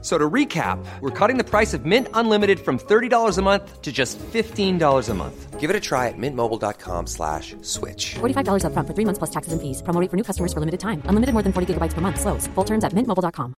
[0.00, 3.90] So to recap, we're cutting the price of Mint Unlimited from $30 a month to
[3.90, 5.58] just $15 a month.
[5.58, 8.14] Give it a try at mintmobile.com slash switch.
[8.20, 9.82] $45 upfront for three months plus taxes and fees.
[9.82, 11.02] Promo rate for new customers for limited time.
[11.06, 12.20] Unlimited more than 40 gigabytes per month.
[12.20, 12.46] Slows.
[12.54, 13.54] Full terms at mintmobile.com.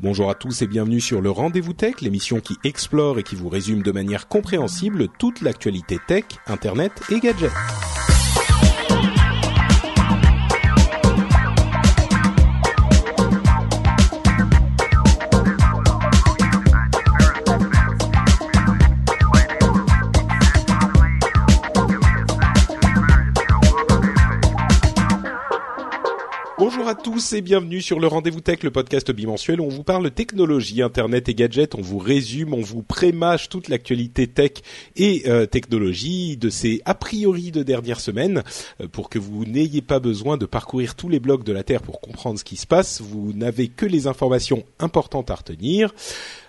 [0.00, 3.48] Bonjour à tous et bienvenue sur le Rendez-vous Tech, l'émission qui explore et qui vous
[3.48, 7.50] résume de manière compréhensible toute l'actualité tech, internet et gadgets.
[26.88, 29.82] Bonjour à tous et bienvenue sur le Rendez-vous Tech, le podcast bimensuel où on vous
[29.82, 34.52] parle technologie, internet et gadgets, on vous résume, on vous prémâche toute l'actualité tech
[34.96, 38.42] et euh, technologie de ces a priori de dernière semaine
[38.80, 41.82] euh, pour que vous n'ayez pas besoin de parcourir tous les blogs de la Terre
[41.82, 45.92] pour comprendre ce qui se passe, vous n'avez que les informations importantes à retenir.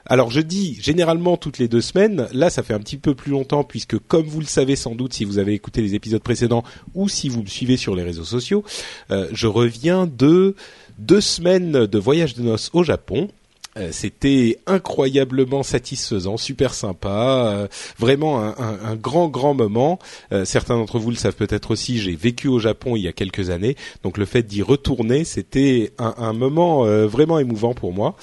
[0.06, 2.28] Alors je dis généralement toutes les deux semaines.
[2.34, 5.14] Là, ça fait un petit peu plus longtemps puisque, comme vous le savez sans doute
[5.14, 8.24] si vous avez écouté les épisodes précédents ou si vous me suivez sur les réseaux
[8.24, 8.64] sociaux,
[9.12, 10.56] euh, je reviens de
[10.98, 13.30] deux semaines de voyage de noces au Japon.
[13.78, 17.68] Euh, C'était incroyablement satisfaisant, super sympa, euh,
[17.98, 20.00] vraiment un, grand grand moment.
[20.32, 22.00] Euh, certains d'entre vous le savent peut-être aussi.
[22.00, 25.92] J'ai vécu au Japon il y a quelques années, donc le fait d'y retourner, c'était
[25.98, 28.16] un, moment vraiment émouvant pour moi.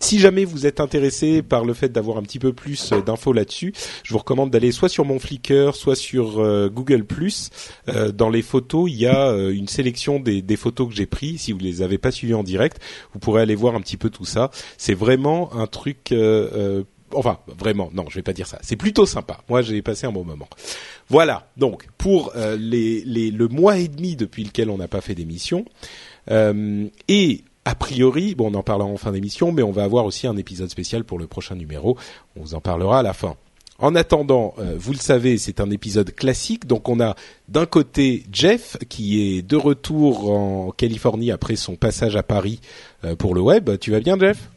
[0.00, 3.72] Si jamais vous êtes intéressé par le fait d'avoir un petit peu plus d'infos là-dessus,
[4.02, 7.04] je vous recommande d'aller soit sur mon Flickr, soit sur Google+.
[8.14, 11.42] dans les photos, il y a une sélection des, des photos que j'ai prises.
[11.42, 12.80] Si vous les avez pas suivies en direct,
[13.12, 14.45] vous pourrez aller voir un petit peu tout ça.
[14.78, 16.12] C'est vraiment un truc.
[16.12, 18.58] Euh, euh, enfin, vraiment, non, je vais pas dire ça.
[18.62, 19.38] C'est plutôt sympa.
[19.48, 20.48] Moi, j'ai passé un bon moment.
[21.08, 21.48] Voilà.
[21.56, 25.64] Donc, pour euh, les, le mois et demi depuis lequel on n'a pas fait d'émission,
[26.28, 30.26] et a priori, bon, on en parlera en fin d'émission, mais on va avoir aussi
[30.26, 31.96] un épisode spécial pour le prochain numéro.
[32.36, 33.36] On vous en parlera à la fin.
[33.78, 36.66] En attendant, euh, vous le savez, c'est un épisode classique.
[36.66, 37.14] Donc on a
[37.48, 42.60] d'un côté Jeff qui est de retour en Californie après son passage à Paris
[43.04, 43.70] euh, pour le web.
[43.78, 44.50] Tu vas bien, Jeff?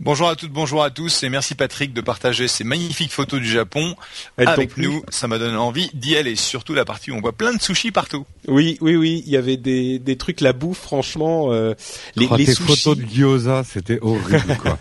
[0.00, 3.46] Bonjour à toutes, bonjour à tous, et merci Patrick de partager ces magnifiques photos du
[3.48, 3.94] Japon
[4.36, 5.04] Elle avec nous.
[5.10, 7.92] Ça m'a donné envie d'y aller, surtout la partie où on voit plein de sushis
[7.92, 8.26] partout.
[8.48, 11.52] Oui, oui, oui, il y avait des, des trucs la bouffe, franchement.
[11.52, 11.74] Euh,
[12.16, 12.82] les, oh, les tes sushis...
[12.84, 14.76] photos de gyoza, c'était horrible, quoi.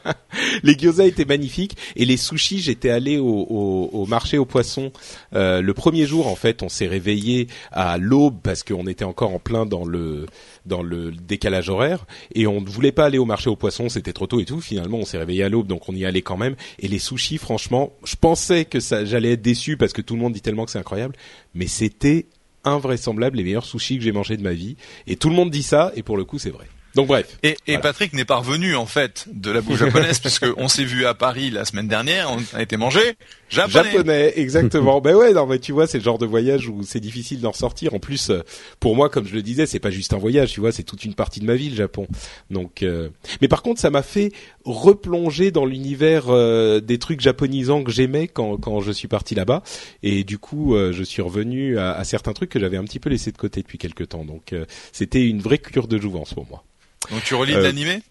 [0.64, 4.90] les gyoza étaient magnifiques et les sushis, j'étais allé au, au, au, marché aux poissons
[5.34, 6.26] euh, le premier jour.
[6.26, 10.26] En fait, on s'est réveillé à l'aube parce qu'on était encore en plein dans le
[10.66, 14.12] dans le décalage horaire et on ne voulait pas aller au marché aux poissons, c'était
[14.12, 14.60] trop tôt et tout.
[14.60, 16.56] Finalement, on s'est réveillé à l'aube, donc on y allait quand même.
[16.78, 20.20] Et les sushis, franchement, je pensais que ça, j'allais être déçu parce que tout le
[20.20, 21.14] monde dit tellement que c'est incroyable,
[21.54, 22.26] mais c'était
[22.64, 24.76] invraisemblable les meilleurs sushis que j'ai mangés de ma vie.
[25.06, 26.66] Et tout le monde dit ça, et pour le coup, c'est vrai.
[26.96, 27.38] Donc bref.
[27.42, 27.80] Et, et voilà.
[27.80, 31.12] Patrick n'est pas revenu en fait de la bouffe japonaise puisque on s'est vu à
[31.12, 33.16] Paris la semaine dernière, on a été mangé
[33.48, 33.92] japonais.
[33.92, 35.00] Japonais, exactement.
[35.02, 37.52] ben ouais, non mais tu vois, c'est le genre de voyage où c'est difficile d'en
[37.52, 37.94] sortir.
[37.94, 38.32] En plus,
[38.80, 41.04] pour moi, comme je le disais, c'est pas juste un voyage, tu vois, c'est toute
[41.04, 42.06] une partie de ma vie le Japon.
[42.50, 43.08] Donc, euh...
[43.40, 44.32] mais par contre, ça m'a fait
[44.64, 49.62] replonger dans l'univers euh, des trucs japonisants que j'aimais quand quand je suis parti là-bas.
[50.02, 52.98] Et du coup, euh, je suis revenu à, à, certains trucs que j'avais un petit
[52.98, 54.24] peu laissé de côté depuis quelques temps.
[54.24, 56.64] Donc, euh, c'était une vraie cure de jouvence pour moi.
[57.10, 58.02] Donc tu relis de l'animé?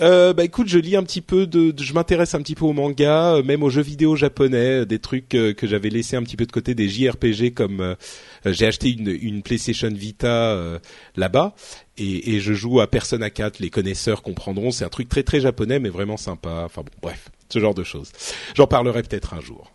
[0.00, 2.72] Euh, bah écoute, je lis un petit peu de, je m'intéresse un petit peu au
[2.72, 6.22] manga, euh, même aux jeux vidéo japonais, euh, des trucs euh, que j'avais laissé un
[6.22, 7.96] petit peu de côté, des JRPG comme
[8.46, 10.80] j'ai acheté une, une PlayStation Vita
[11.16, 11.54] là-bas
[11.98, 13.58] et, et, je joue à Persona 4.
[13.58, 16.62] Les connaisseurs comprendront, c'est un truc très très japonais mais vraiment sympa.
[16.64, 18.12] Enfin bon, bref, ce genre de choses.
[18.54, 19.70] J'en parlerai peut-être un jour.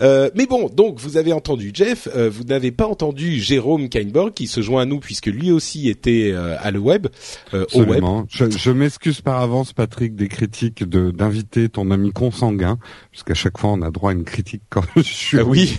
[0.00, 4.32] Euh, mais bon, donc vous avez entendu Jeff, euh, vous n'avez pas entendu Jérôme Kainborg
[4.32, 7.08] qui se joint à nous puisque lui aussi était euh, à le web,
[7.52, 8.04] au web.
[8.28, 12.78] Je, je m'excuse par avance, Patrick, des critiques de d'inviter ton ami consanguin,
[13.10, 15.76] puisqu'à chaque fois on a droit à une critique quand je suis ah oui.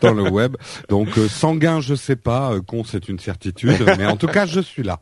[0.00, 0.56] dans le web.
[0.88, 4.82] Donc sanguin, je sais pas, con c'est une certitude, mais en tout cas je suis
[4.82, 5.00] là.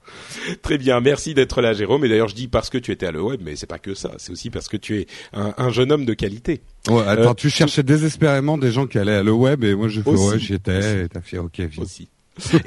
[0.62, 2.04] Très bien, merci d'être là, Jérôme.
[2.04, 3.94] Et d'ailleurs je dis parce que tu étais à le web, mais c'est pas que
[3.94, 6.62] ça, c'est aussi parce que tu es un, un jeune homme de qualité.
[6.88, 9.88] Ouais, attends, euh, tu cherchais désespérément des gens qui allaient à le web et moi
[9.88, 11.82] je fais ouais, j'y étais et t'as fait ok, viens.
[11.82, 12.08] Aussi.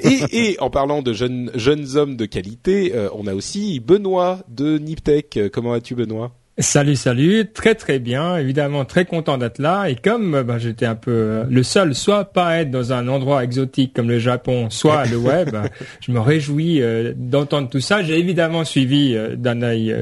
[0.00, 4.40] et, et, en parlant de jeunes jeunes hommes de qualité, euh, on a aussi Benoît
[4.48, 5.38] de Niptech.
[5.52, 6.32] Comment vas-tu Benoît?
[6.60, 10.96] Salut, salut, très très bien, évidemment très content d'être là et comme bah, j'étais un
[10.96, 15.06] peu euh, le seul, soit pas être dans un endroit exotique comme le Japon, soit
[15.06, 15.56] le web,
[16.00, 18.02] je me réjouis euh, d'entendre tout ça.
[18.02, 19.94] J'ai évidemment suivi euh, d'un œil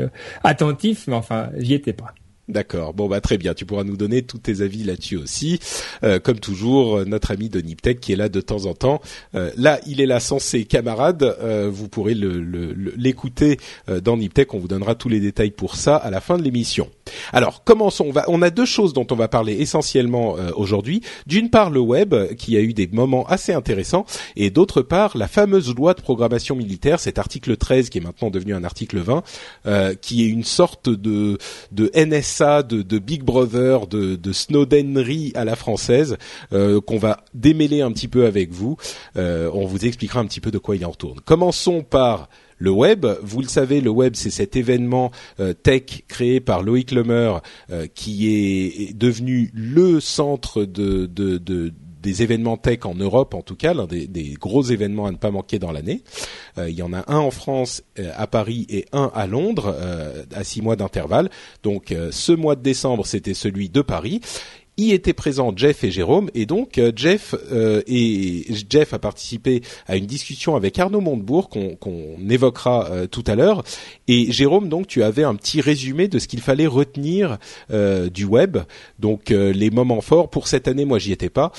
[0.45, 2.15] attentif, mais enfin j'y étais pas.
[2.48, 2.94] D'accord.
[2.94, 3.54] Bon bah très bien.
[3.54, 5.58] Tu pourras nous donner tous tes avis là-dessus aussi.
[6.04, 9.00] Euh, comme toujours, notre ami de Niptech qui est là de temps en temps.
[9.34, 11.25] Euh, là, il est là sans ses camarades.
[11.25, 13.58] Euh, vous pourrez l'écouter
[13.88, 14.54] le, dans Niptech.
[14.54, 16.88] On vous donnera tous les détails pour ça à la fin de l'émission.
[17.32, 18.04] Alors commençons.
[18.06, 21.02] On, va, on a deux choses dont on va parler essentiellement aujourd'hui.
[21.26, 24.06] D'une part, le web qui a eu des moments assez intéressants,
[24.37, 28.31] et d'autre part, la fameuse loi de programmation militaire, cet article 13 qui est maintenant
[28.31, 31.38] devenu un article 20, qui est une sorte de
[31.72, 36.17] de NS de, Big Brother, de, de Snowdenerie à la française,
[36.53, 38.77] euh, qu'on va démêler un petit peu avec vous.
[39.17, 41.21] Euh, on vous expliquera un petit peu de quoi il en retourne.
[41.25, 42.29] Commençons par
[42.59, 43.06] le web.
[43.23, 45.11] Vous le savez, le web, c'est cet événement
[45.41, 47.38] euh, tech créé par Loïc Lemer
[47.94, 51.73] qui est devenu le centre de, de, de
[52.06, 55.32] des événements tech en Europe, en tout cas, l'un des, gros événements à ne pas
[55.32, 56.03] manquer dans l'année.
[56.56, 59.75] Euh, il y en a un en France, euh, à Paris, et un à Londres,
[59.76, 61.31] euh, à six mois d'intervalle.
[61.64, 64.20] Donc, ce mois de décembre, c'était celui de Paris
[64.76, 69.62] y étaient présents Jeff et Jérôme et donc euh, Jeff euh, et Jeff a participé
[69.87, 73.64] à une discussion avec Arnaud Montebourg qu'on évoquera euh, tout à l'heure.
[74.08, 77.38] Et Jérôme donc tu avais un petit résumé de ce qu'il fallait retenir
[77.70, 78.58] du web.
[78.99, 81.52] Donc les moments forts pour cette année moi j'y étais pas.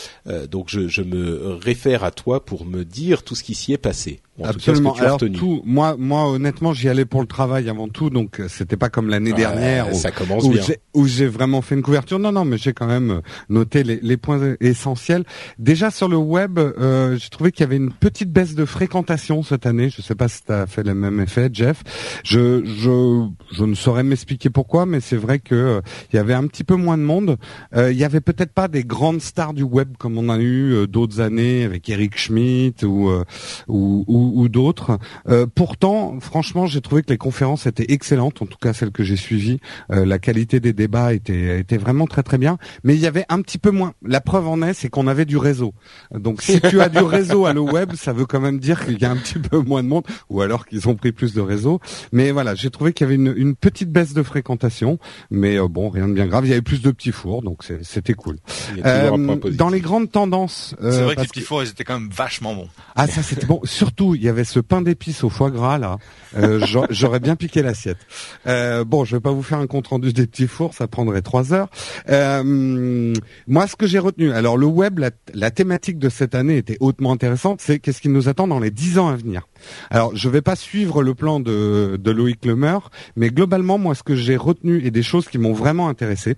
[0.49, 3.77] Donc je, je me réfère à toi pour me dire tout ce qui s'y est
[3.77, 4.19] passé.
[4.43, 4.93] Absolument.
[4.93, 8.77] Alors tout, moi, moi, honnêtement, j'y allais pour le travail avant tout, donc euh, c'était
[8.77, 10.61] pas comme l'année dernière ça où, commence bien.
[10.93, 12.19] où j'ai vraiment fait une couverture.
[12.19, 15.23] Non, non, mais j'ai quand même euh, noté les, les, points essentiels.
[15.57, 19.41] Déjà sur le web, euh, j'ai trouvé qu'il y avait une petite baisse de fréquentation
[19.41, 19.89] cette année.
[19.89, 21.83] Je sais pas si tu as fait le même effet, Jeff.
[22.23, 25.81] Je, je, je ne saurais m'expliquer pourquoi, mais c'est vrai que euh,
[26.13, 27.37] il y avait un petit peu moins de monde.
[27.75, 30.87] Euh, il y avait peut-être pas des grandes stars du web comme on a eu
[30.87, 33.11] d'autres années avec Eric Schmidt ou,
[33.67, 34.99] ou, ou ou, d'autres.
[35.27, 39.03] Euh, pourtant, franchement, j'ai trouvé que les conférences étaient excellentes, en tout cas celles que
[39.03, 39.59] j'ai suivies.
[39.91, 43.25] Euh, la qualité des débats était, était vraiment très très bien, mais il y avait
[43.29, 43.93] un petit peu moins.
[44.05, 45.73] La preuve en est, c'est qu'on avait du réseau.
[46.13, 48.99] Donc si tu as du réseau à le web, ça veut quand même dire qu'il
[49.01, 51.41] y a un petit peu moins de monde, ou alors qu'ils ont pris plus de
[51.41, 51.79] réseau.
[52.11, 54.99] Mais voilà, j'ai trouvé qu'il y avait une, une, petite baisse de fréquentation,
[55.31, 56.45] mais euh, bon, rien de bien grave.
[56.45, 58.37] Il y avait plus de petits fours, donc c'était cool.
[59.53, 62.53] dans les grandes tendances, c'est vrai que les petits fours, ils étaient quand même vachement
[62.53, 62.69] bons.
[62.95, 63.61] Ah ça c'était bon.
[63.63, 65.97] Surtout, il y avait ce pain d'épices au foie gras là.
[66.35, 66.59] Euh,
[66.89, 67.97] j'aurais bien piqué l'assiette.
[68.47, 71.21] Euh, bon, je vais pas vous faire un compte rendu des petits fours, ça prendrait
[71.21, 71.69] trois heures.
[72.09, 73.13] Euh,
[73.47, 77.11] moi, ce que j'ai retenu, alors le web, la, thématique de cette année était hautement
[77.11, 77.61] intéressante.
[77.61, 79.47] C'est qu'est-ce qui nous attend dans les dix ans à venir.
[79.89, 84.03] Alors, je vais pas suivre le plan de, de Loïc Lemeur, mais globalement, moi, ce
[84.03, 86.35] que j'ai retenu et des choses qui m'ont vraiment intéressé,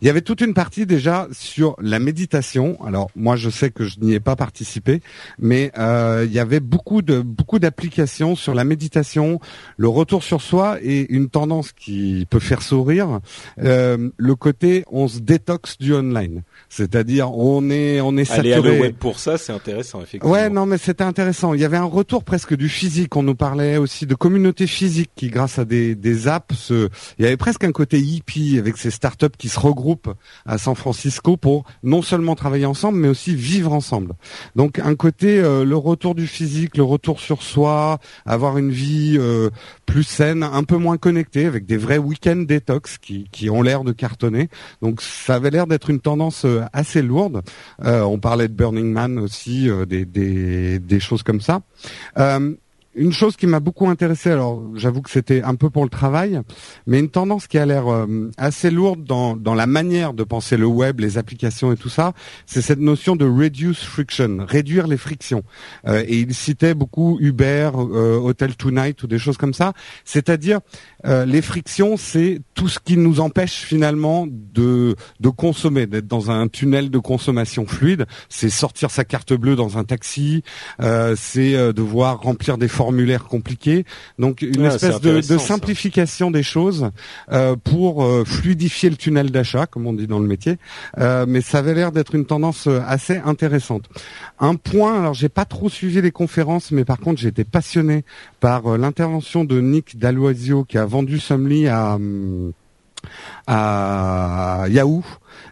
[0.00, 2.78] il y avait toute une partie déjà sur la méditation.
[2.84, 5.00] Alors, moi, je sais que je n'y ai pas participé,
[5.38, 9.40] mais euh, il y avait beaucoup de beaucoup d'applications sur la méditation,
[9.76, 13.20] le retour sur soi et une tendance qui peut faire sourire,
[13.62, 16.42] euh, le côté on se détoxe du online.
[16.68, 18.52] C'est-à-dire on est on est saturé.
[18.54, 20.32] Aller à le web pour ça, c'est intéressant effectivement.
[20.32, 21.54] Ouais, non mais c'était intéressant.
[21.54, 23.16] Il y avait un retour presque du physique.
[23.16, 26.88] On nous parlait aussi de communautés physiques qui, grâce à des, des apps, se...
[27.18, 30.12] il y avait presque un côté hippie avec ces startups qui se regroupent
[30.46, 34.14] à San Francisco pour non seulement travailler ensemble, mais aussi vivre ensemble.
[34.56, 39.16] Donc un côté euh, le retour du physique, le retour sur soi, avoir une vie
[39.18, 39.50] euh,
[39.86, 43.84] plus saine, un peu moins connectée, avec des vrais week-ends détox qui, qui ont l'air
[43.84, 44.48] de cartonner.
[44.80, 47.42] Donc ça avait l'air d'être une tendance euh, assez lourde.
[47.82, 51.60] on parlait de Burning Man aussi, des, des choses comme ça
[52.94, 56.40] une chose qui m'a beaucoup intéressé, alors j'avoue que c'était un peu pour le travail,
[56.86, 60.56] mais une tendance qui a l'air euh, assez lourde dans, dans la manière de penser
[60.56, 62.12] le web, les applications et tout ça,
[62.44, 65.42] c'est cette notion de reduce friction, réduire les frictions.
[65.86, 69.72] Euh, et il citait beaucoup Uber, euh, Hotel Tonight ou des choses comme ça,
[70.04, 70.60] c'est-à-dire
[71.04, 76.46] les frictions, c'est tout ce qui nous empêche finalement de, de consommer, d'être dans un
[76.46, 80.44] tunnel de consommation fluide, c'est sortir sa carte bleue dans un taxi,
[81.16, 83.84] c'est devoir remplir des formulaire compliqué.
[84.18, 86.90] Donc une espèce de, simplification des choses
[87.30, 90.58] euh, pour euh, fluidifier le tunnel d'achat, comme on dit dans le métier.
[90.98, 93.84] Euh, mais ça avait l'air d'être une tendance assez intéressante.
[94.40, 98.04] Un point, alors j'ai pas trop suivi les conférences, mais par contre j'ai été passionné
[98.40, 101.98] par l'intervention de Nick Dalloisio qui a vendu Somly à
[103.46, 105.04] à Yahoo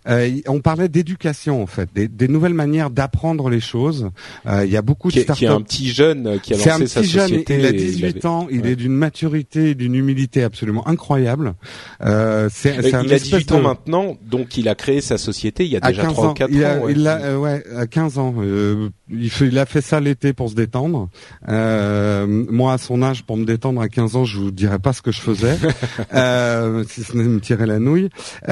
[0.07, 4.11] on parlait d'éducation en fait, des, nouvelles manières d'apprendre les choses.
[4.47, 5.45] il y a beaucoup de startups.
[5.45, 7.59] Qui un petit jeune qui a lancé sa société.
[7.59, 11.55] il a 18 ans, il est d'une maturité, d'une humilité absolument incroyable.
[12.01, 15.81] c'est, il a 18 ans maintenant, donc il a créé sa société il y a
[15.81, 16.89] déjà 3 ou 4 ans.
[16.89, 18.35] Il a, ouais, à 15 ans.
[19.11, 21.09] il, fait, il a fait ça l'été pour se détendre.
[21.49, 25.03] moi, à son âge, pour me détendre à 15 ans, je vous dirais pas ce
[25.03, 25.57] que je faisais,
[26.15, 28.11] euh, si ce n'est me tirer la nouille.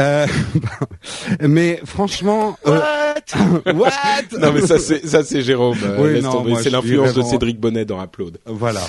[1.49, 2.81] Mais franchement, euh,
[3.65, 3.91] what, what?
[4.39, 5.79] Non mais ça c'est ça c'est Jérôme.
[5.83, 8.39] Euh, oui, c'est l'influence de Cédric Bonnet dans Upload.
[8.47, 8.81] Voilà.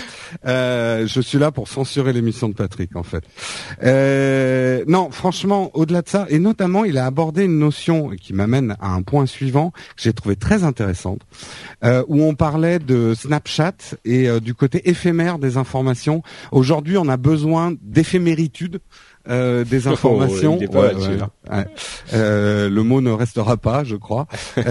[0.45, 3.23] Euh, je suis là pour censurer l'émission de Patrick en fait.
[4.87, 8.93] non, franchement, au-delà de ça, et notamment, il a abordé une notion qui m'amène à
[8.93, 11.21] un point suivant que j'ai trouvé très intéressante,
[11.83, 16.21] où on parlait de Snapchat et du côté éphémère des informations.
[16.51, 18.79] Aujourd'hui, on a besoin d'éphéméritude
[19.29, 20.59] euh, des oh, informations.
[22.13, 24.27] euh, le mot ne restera pas, je crois.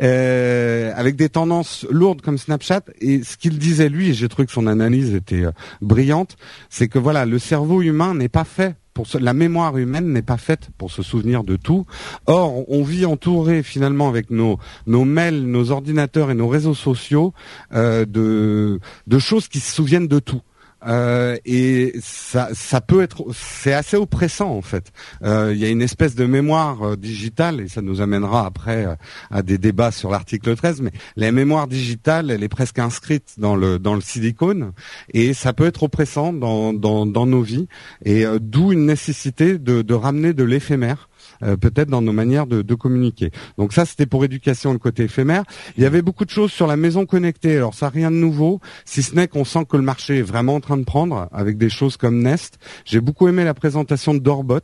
[0.00, 2.82] Euh, avec des tendances lourdes comme Snapchat.
[3.00, 5.44] Et ce qu'il disait lui, et j'ai trouvé que son analyse était
[5.80, 6.36] brillante,
[6.70, 10.38] c'est que voilà, le cerveau humain n'est pas fait pour la mémoire humaine n'est pas
[10.38, 11.86] faite pour se souvenir de tout.
[12.26, 17.32] Or, on vit entouré finalement avec nos nos mails, nos ordinateurs et nos réseaux sociaux
[17.72, 20.42] euh, de de choses qui se souviennent de tout.
[20.86, 24.92] Euh, et ça, ça peut être, c'est assez oppressant en fait.
[25.22, 28.86] Euh, il y a une espèce de mémoire euh, digitale et ça nous amènera après
[29.30, 30.82] à des débats sur l'article 13.
[30.82, 34.72] Mais la mémoire digitale, elle est presque inscrite dans le dans le silicone
[35.12, 37.66] et ça peut être oppressant dans dans, dans nos vies
[38.04, 41.08] et d'où une nécessité de, de ramener de l'éphémère
[41.42, 43.30] euh, peut-être dans nos manières de, de, communiquer.
[43.56, 45.44] Donc ça, c'était pour éducation le côté éphémère.
[45.76, 47.56] Il y avait beaucoup de choses sur la maison connectée.
[47.56, 50.54] Alors ça, rien de nouveau, si ce n'est qu'on sent que le marché est vraiment
[50.54, 52.58] en train de prendre avec des choses comme Nest.
[52.84, 54.60] J'ai beaucoup aimé la présentation de Doorbot,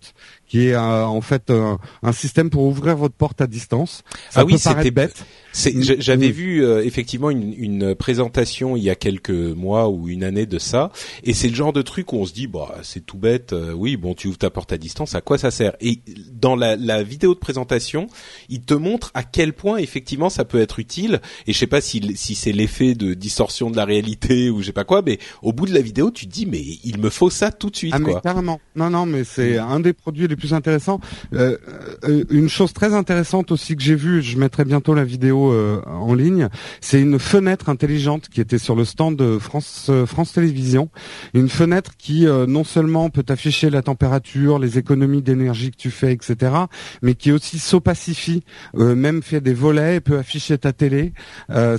[0.55, 4.05] qui est euh, en fait euh, un système pour ouvrir votre porte à distance.
[4.31, 5.25] Ça ah oui, c'était bête.
[5.53, 10.59] J'avais vu effectivement une, une, présentation il y a quelques mois ou une année de
[10.59, 10.91] ça,
[11.23, 13.55] et c'est le genre de truc où on se dit bah c'est tout bête.
[13.75, 15.75] oui, bon, tu ouvres ta porte à distance, à quoi ça sert?
[15.81, 16.01] Et
[16.33, 18.09] dans la, la, vidéo de présentation,
[18.49, 21.21] il te montre à quel point effectivement ça peut être utile.
[21.47, 24.67] Et je sais pas si, si c'est l'effet de distorsion de la réalité ou je
[24.67, 27.11] sais pas quoi, mais au bout de la vidéo, tu te dis mais il me
[27.11, 27.95] faut ça tout de suite.
[27.95, 28.15] Ah quoi.
[28.15, 28.61] mais carrément.
[28.75, 31.01] Non non, mais c'est un des produits les plus intéressants.
[31.33, 31.57] Euh,
[32.05, 35.81] euh, une chose très intéressante aussi que j'ai vue, je mettrai bientôt la vidéo euh,
[35.87, 36.49] en ligne,
[36.81, 40.91] c'est une fenêtre intelligente qui était sur le stand de France France Télévisions.
[41.35, 46.13] Une fenêtre qui non seulement peut afficher la température, les économies d'énergie que tu fais,
[46.13, 46.65] etc
[47.03, 48.43] mais qui aussi s'opacifie,
[48.77, 51.13] euh, même fait des volets, peut afficher ta télé.
[51.51, 51.79] Euh,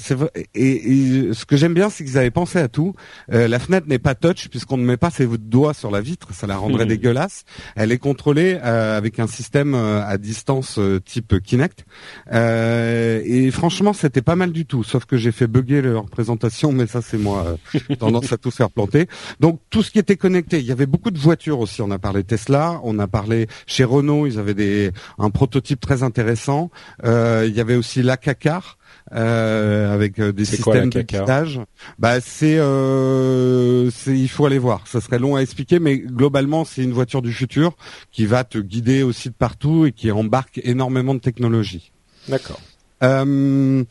[0.53, 2.93] et, ce que j'aime bien, c'est qu'ils avaient pensé à tout.
[3.33, 6.33] Euh, la fenêtre n'est pas touch puisqu'on ne met pas ses doigts sur la vitre,
[6.33, 6.89] ça la rendrait mmh.
[6.89, 7.43] dégueulasse.
[7.75, 11.85] Elle est contrôlée avec un système à distance type Kinect.
[12.31, 16.87] et franchement, c'était pas mal du tout, sauf que j'ai fait bugger leur présentation, mais
[16.87, 17.57] ça c'est moi,
[17.99, 19.07] tendance à tout faire planter.
[19.39, 21.81] Donc tout ce qui était connecté, il y avait beaucoup de voitures aussi.
[21.81, 26.03] On a parlé Tesla, on a parlé chez Renault, ils avaient des un prototype très
[26.03, 26.69] intéressant.
[27.03, 28.77] Euh, il y avait aussi l'Acacar.
[29.13, 31.61] Euh, avec euh, des systèmes de guidage.
[31.99, 34.87] Bah c'est, euh, il faut aller voir.
[34.87, 37.75] Ça serait long à expliquer, mais globalement c'est une voiture du futur
[38.11, 41.91] qui va te guider aussi de partout et qui embarque énormément de technologie.
[42.27, 42.59] D'accord.
[43.03, 43.83] Euh,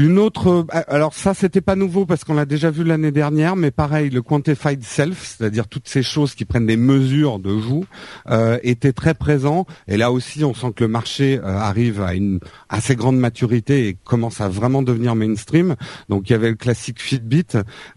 [0.00, 3.56] une autre, euh, alors ça c'était pas nouveau parce qu'on l'a déjà vu l'année dernière,
[3.56, 7.84] mais pareil, le quantified self, c'est-à-dire toutes ces choses qui prennent des mesures de vous,
[8.30, 9.66] euh, était très présent.
[9.88, 13.88] Et là aussi, on sent que le marché euh, arrive à une assez grande maturité
[13.88, 15.76] et commence à vraiment devenir mainstream.
[16.08, 17.46] Donc il y avait le classique Fitbit,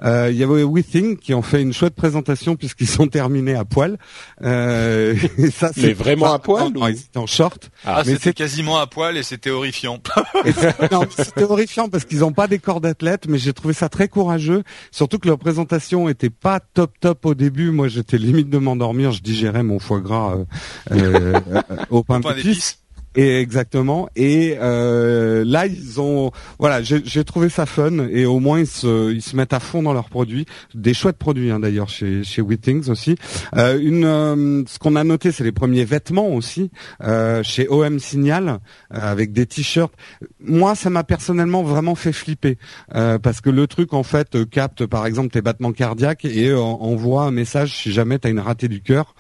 [0.04, 3.66] euh, il y avait WeThink qui ont fait une chouette présentation puisqu'ils sont terminés à
[3.66, 3.98] poil.
[4.44, 6.74] Euh, et ça, c'est vraiment à poil.
[6.74, 7.70] Non, ils étaient en short.
[7.86, 10.00] Ah, mais c'était quasiment à poil et c'était horrifiant.
[10.92, 14.08] non, c'était horrifiant parce qu'ils n'ont pas des corps d'athlètes, mais j'ai trouvé ça très
[14.08, 14.64] courageux.
[14.90, 17.70] Surtout que leur présentation était pas top top au début.
[17.70, 19.12] Moi, j'étais limite de m'endormir.
[19.12, 20.46] Je digérais mon foie gras euh,
[20.92, 22.83] euh, euh au pain d'épices.
[23.16, 24.10] Et exactement.
[24.16, 28.08] Et euh, là, ils ont, voilà, j'ai trouvé ça fun.
[28.10, 31.18] Et au moins, ils se, ils se mettent à fond dans leurs produits, des chouettes
[31.18, 33.16] produits hein, d'ailleurs chez chez Wittings aussi.
[33.56, 36.72] Euh, une, euh, ce qu'on a noté, c'est les premiers vêtements aussi
[37.04, 38.58] euh, chez OM Signal euh,
[38.90, 39.94] avec des t-shirts.
[40.40, 42.58] Moi, ça m'a personnellement vraiment fait flipper
[42.92, 47.32] parce que le truc en fait capte par exemple tes battements cardiaques et envoie un
[47.32, 49.16] message si jamais tu as une ratée du cœur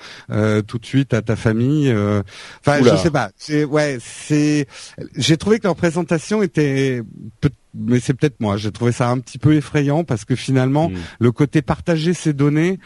[0.67, 1.91] tout de suite à ta famille.
[1.91, 3.31] Enfin, je sais pas.
[3.37, 4.67] C'est ouais c'est.
[5.15, 7.01] J'ai trouvé que leur présentation était
[7.73, 8.57] mais c'est peut-être moi.
[8.57, 10.95] J'ai trouvé ça un petit peu effrayant parce que finalement, mm.
[11.19, 12.79] le côté partager ces données,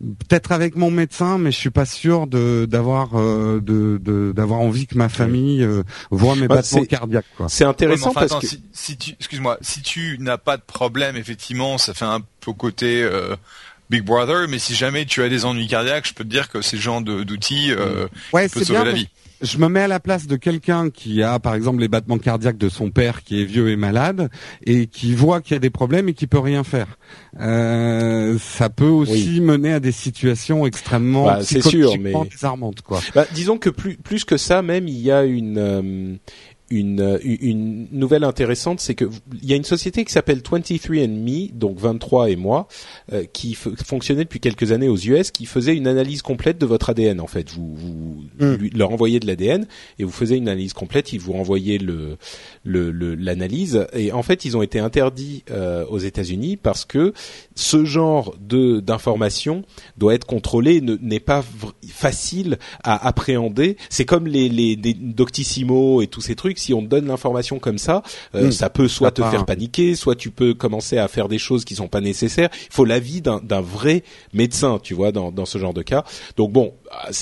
[0.00, 4.86] peut-être avec mon médecin, mais je suis pas sûr de d'avoir euh, de d'avoir envie
[4.86, 7.24] que ma famille euh, voit mes bah, battements cardiaques.
[7.48, 11.94] C'est intéressant parce que si, tu excuse-moi, si tu n'as pas de problème, effectivement, ça
[11.94, 13.36] fait un peu côté euh,
[13.90, 16.60] Big Brother, mais si jamais tu as des ennuis cardiaques, je peux te dire que
[16.60, 19.08] c'est le genre d'outils euh, ouais, peut sauver la vie
[19.42, 22.58] je me mets à la place de quelqu'un qui a, par exemple, les battements cardiaques
[22.58, 24.30] de son père qui est vieux et malade
[24.64, 26.98] et qui voit qu'il y a des problèmes et qui peut rien faire.
[27.40, 32.12] Euh, ça peut aussi mener à des situations extrêmement bah, sûr, mais...
[32.30, 33.00] désarmantes, quoi.
[33.14, 36.14] Bah, disons que plus plus que ça, même il y a une euh,
[36.70, 39.04] une, une nouvelle intéressante, c'est que
[39.40, 42.66] il y a une société qui s'appelle 23andMe, donc 23 et moi,
[43.12, 46.90] euh, qui fonctionnait depuis quelques années aux US, qui faisait une analyse complète de votre
[46.90, 47.20] ADN.
[47.20, 48.68] En fait, vous, vous hmm.
[48.74, 49.66] leur envoyez de l'ADN
[49.98, 51.12] et vous faisiez une analyse complète.
[51.12, 52.16] Ils vous renvoyaient le
[52.64, 57.12] l'analyse le, et en fait, ils ont été interdits euh, aux États-Unis parce que
[57.54, 59.64] ce genre de d'information
[59.96, 61.44] doit être contrôlé, n'est pas
[61.88, 63.76] facile à appréhender.
[63.88, 67.58] C'est comme les, les, les Doctissimo et tous ces trucs si on te donne l'information
[67.58, 68.02] comme ça,
[68.34, 68.52] euh, hmm.
[68.52, 71.74] ça peut soit te faire paniquer, soit tu peux commencer à faire des choses qui
[71.74, 72.48] sont pas nécessaires.
[72.52, 76.04] Il faut l'avis d'un vrai médecin, tu vois, dans, dans ce genre de cas.
[76.36, 76.72] Donc bon,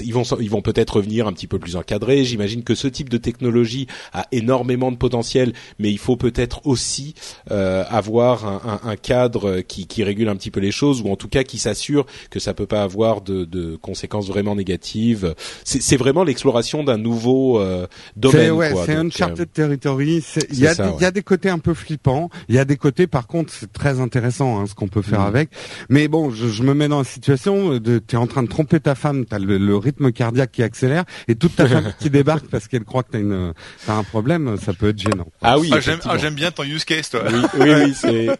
[0.01, 2.25] ils vont ils vont peut-être revenir un petit peu plus encadrés.
[2.25, 7.15] J'imagine que ce type de technologie a énormément de potentiel, mais il faut peut-être aussi
[7.51, 11.11] euh, avoir un, un, un, cadre qui, qui régule un petit peu les choses, ou
[11.11, 15.35] en tout cas qui s'assure que ça peut pas avoir de, de conséquences vraiment négatives.
[15.65, 18.53] C'est vraiment l'exploration d'un nouveau euh, domaine.
[18.53, 20.25] Ouais, c'est Uncharted Territory.
[20.51, 22.31] Il y, a, il y a des côtés un peu flippants.
[22.49, 25.21] Il y a des côtés, par contre, c'est très intéressant hein, ce qu'on peut faire
[25.21, 25.27] mm.
[25.27, 25.51] avec.
[25.89, 28.81] Mais bon, je, je, me mets dans la situation de t'es en train de tromper
[28.81, 32.47] ta femme, t'as le le rythme cardiaque qui accélère et toute ta famille qui débarque
[32.47, 33.53] parce qu'elle croit que t'as une
[33.89, 35.27] as un problème, ça peut être gênant.
[35.43, 37.23] Ah oui, ah, ah, j'aime bien ton use case toi.
[37.59, 37.95] Oui, oui,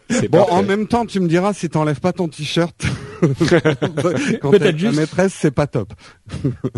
[0.09, 0.41] c'est bon.
[0.49, 2.85] En même temps, tu me diras si t'enlèves pas ton t-shirt
[4.41, 4.97] quand t'es juste...
[4.97, 5.93] maîtresse, c'est pas top.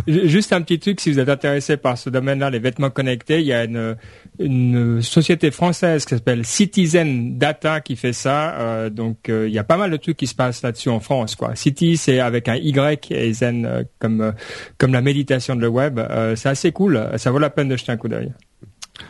[0.08, 3.48] juste un petit truc, si vous êtes intéressé par ce domaine-là, les vêtements connectés, il
[3.48, 3.96] y a une
[4.39, 8.56] une société française qui s'appelle Citizen Data qui fait ça.
[8.60, 11.00] Euh, donc euh, il y a pas mal de trucs qui se passent là-dessus en
[11.00, 11.36] France.
[11.36, 11.56] Quoi.
[11.56, 14.34] City c'est avec un Y et Zen euh, comme
[14.77, 16.00] comme la méditation de le web.
[16.36, 17.10] c'est assez cool.
[17.17, 18.32] Ça vaut la peine de jeter un coup d'œil.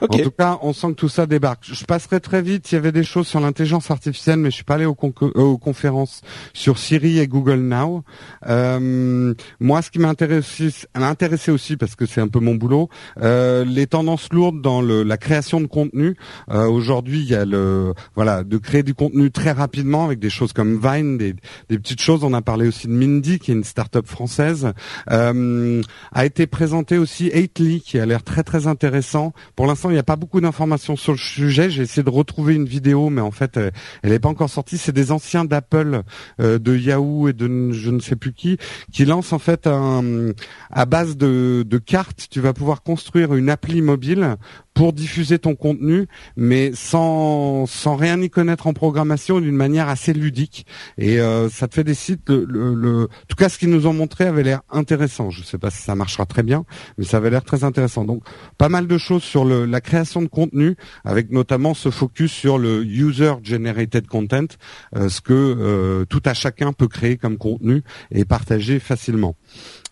[0.01, 1.63] En tout cas, on sent que tout ça débarque.
[1.63, 2.72] Je passerai très vite.
[2.72, 5.32] Il y avait des choses sur l'intelligence artificielle, mais je suis pas allé aux, euh,
[5.39, 6.22] aux conférences
[6.53, 8.03] sur Siri et Google Now.
[8.48, 12.89] Euh, moi, ce qui m'a intéressé, aussi parce que c'est un peu mon boulot,
[13.21, 16.15] euh, les tendances lourdes dans le, la création de contenu.
[16.52, 20.30] Euh, Aujourd'hui, il y a le voilà de créer du contenu très rapidement avec des
[20.30, 21.34] choses comme Vine, des,
[21.69, 22.23] des petites choses.
[22.23, 24.73] On a parlé aussi de Mindy, qui est une start-up française.
[25.12, 29.34] Euh, a été présenté aussi Eitly, qui a l'air très très intéressant.
[29.56, 31.69] Pour l'instant il n'y a pas beaucoup d'informations sur le sujet.
[31.69, 33.71] J'ai essayé de retrouver une vidéo, mais en fait, euh,
[34.03, 34.77] elle n'est pas encore sortie.
[34.77, 36.01] C'est des anciens d'Apple,
[36.41, 38.57] euh, de Yahoo et de je ne sais plus qui,
[38.91, 40.31] qui lancent en fait un,
[40.71, 44.35] à base de, de cartes, tu vas pouvoir construire une appli mobile
[44.73, 50.13] pour diffuser ton contenu, mais sans sans rien y connaître en programmation, d'une manière assez
[50.13, 50.67] ludique.
[50.99, 52.29] Et euh, ça te fait des sites.
[52.29, 55.31] Le, le, en tout cas, ce qu'ils nous ont montré avait l'air intéressant.
[55.31, 56.63] Je ne sais pas si ça marchera très bien,
[56.97, 58.05] mais ça avait l'air très intéressant.
[58.05, 58.21] Donc,
[58.59, 62.58] pas mal de choses sur le, la création de contenu, avec notamment ce focus sur
[62.58, 64.47] le user generated content,
[64.95, 69.36] euh, ce que euh, tout à chacun peut créer comme contenu et partager facilement.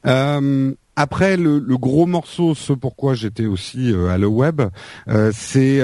[0.06, 4.62] Euh, après, le, gros morceau, ce pourquoi j'étais aussi à le web,
[5.34, 5.82] c'est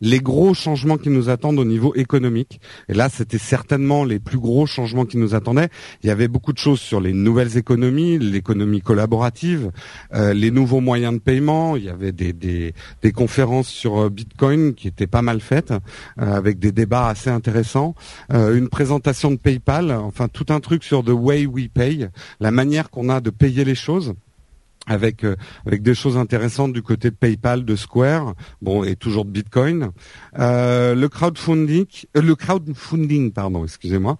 [0.00, 2.60] les gros changements qui nous attendent au niveau économique.
[2.88, 5.68] Et là, c'était certainement les plus gros changements qui nous attendaient.
[6.02, 9.70] Il y avait beaucoup de choses sur les nouvelles économies, l'économie collaborative,
[10.12, 11.76] les nouveaux moyens de paiement.
[11.76, 15.72] Il y avait des, des, conférences sur Bitcoin qui étaient pas mal faites,
[16.16, 17.94] avec des débats assez intéressants.
[18.30, 22.08] une présentation de PayPal, enfin tout un truc sur the way we pay,
[22.40, 24.14] la manière qu'on a de payer les choses
[24.86, 29.24] avec euh, avec des choses intéressantes du côté de PayPal, de Square, bon et toujours
[29.24, 29.90] de Bitcoin.
[30.38, 34.18] Euh, le crowdfunding, euh, le crowdfunding, pardon, excusez-moi.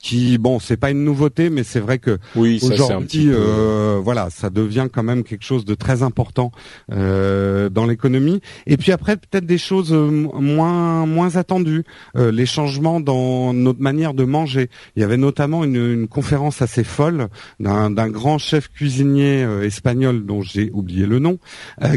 [0.00, 4.30] Euh, qui bon c'est pas une nouveauté mais c'est vrai que oui, aujourd'hui euh, voilà
[4.30, 6.52] ça devient quand même quelque chose de très important
[6.92, 8.40] euh, dans l'économie.
[8.66, 11.84] Et puis après peut-être des choses euh, moins moins attendues
[12.16, 14.70] euh, les changements dans notre manière de manger.
[14.96, 20.24] Il y avait notamment une, une conférence assez folle d'un grand chef cuisinier euh, espagnol
[20.24, 21.38] dont j'ai oublié le nom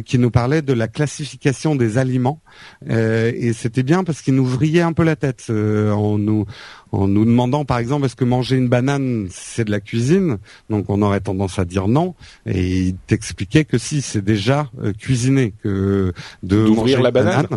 [0.06, 2.42] qui nous parlait de la classification des aliments.
[2.90, 6.46] Et c'était bien parce qu'il nous vrillait un peu la tête en nous
[6.94, 10.38] en nous demandant par exemple est-ce que manger une banane c'est de la cuisine?
[10.70, 12.14] Donc on aurait tendance à dire non.
[12.46, 17.48] Et il t'expliquait que si c'est déjà cuisiné que de manger la banane,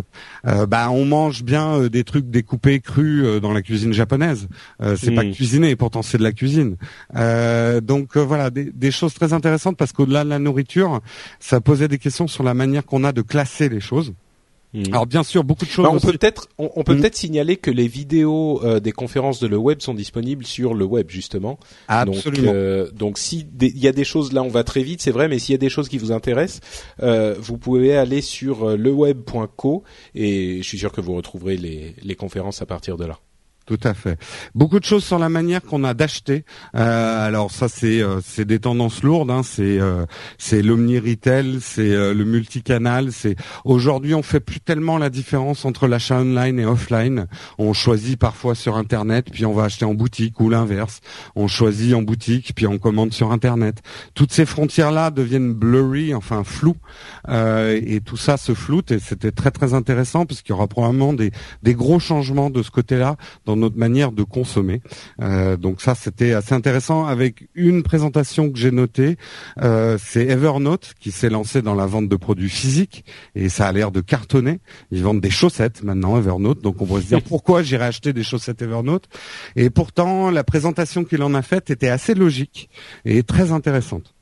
[0.67, 4.47] bah on mange bien des trucs découpés crus dans la cuisine japonaise.
[4.95, 5.31] C'est pas hmm.
[5.31, 6.75] cuisiné pourtant c'est de la cuisine.
[7.13, 11.01] Donc voilà des, des choses très intéressantes parce qu'au-delà de la nourriture
[11.39, 14.13] ça posait des questions sur la manière qu'on a de classer les choses.
[14.73, 14.83] Hmm.
[14.87, 15.85] Alors bien sûr, beaucoup de choses.
[15.85, 16.99] Bah, on, peut peut-être, on, peut hmm.
[16.99, 20.83] peut-être signaler que les vidéos euh, des conférences de le web sont disponibles sur le
[20.83, 21.57] web justement.
[21.87, 22.47] Absolument.
[22.47, 25.11] Donc, euh, donc si il y a des choses là, on va très vite, c'est
[25.11, 26.59] vrai, mais s'il y a des choses qui vous intéressent,
[27.01, 29.83] euh, vous pouvez aller sur leweb.co
[30.15, 33.19] et je suis sûr que vous retrouverez les, les conférences à partir de là.
[33.67, 34.17] Tout à fait.
[34.55, 36.45] Beaucoup de choses sur la manière qu'on a d'acheter.
[36.73, 39.29] Euh, alors ça c'est euh, c'est des tendances lourdes.
[39.29, 39.41] Hein.
[39.43, 40.05] C'est euh,
[40.37, 43.11] c'est l'omni retail, c'est le multicanal.
[43.11, 47.27] C'est aujourd'hui on fait plus tellement la différence entre l'achat online et offline.
[47.57, 51.01] On choisit parfois sur internet puis on va acheter en boutique ou l'inverse.
[51.35, 53.81] On choisit en boutique puis on commande sur internet.
[54.13, 56.77] Toutes ces frontières là deviennent blurry, enfin floues
[57.27, 61.11] et tout ça se floute et c'était très très intéressant parce qu'il y aura probablement
[61.11, 61.31] des
[61.63, 63.17] des gros changements de ce côté-là
[63.57, 64.81] notre manière de consommer.
[65.21, 69.17] Euh, donc ça, c'était assez intéressant avec une présentation que j'ai notée.
[69.61, 73.71] Euh, c'est Evernote qui s'est lancé dans la vente de produits physiques et ça a
[73.71, 74.59] l'air de cartonner.
[74.91, 78.23] Ils vendent des chaussettes maintenant Evernote, donc on pourrait se dire pourquoi j'irais acheter des
[78.23, 79.05] chaussettes Evernote?
[79.55, 82.69] Et pourtant, la présentation qu'il en a faite était assez logique
[83.05, 84.13] et très intéressante.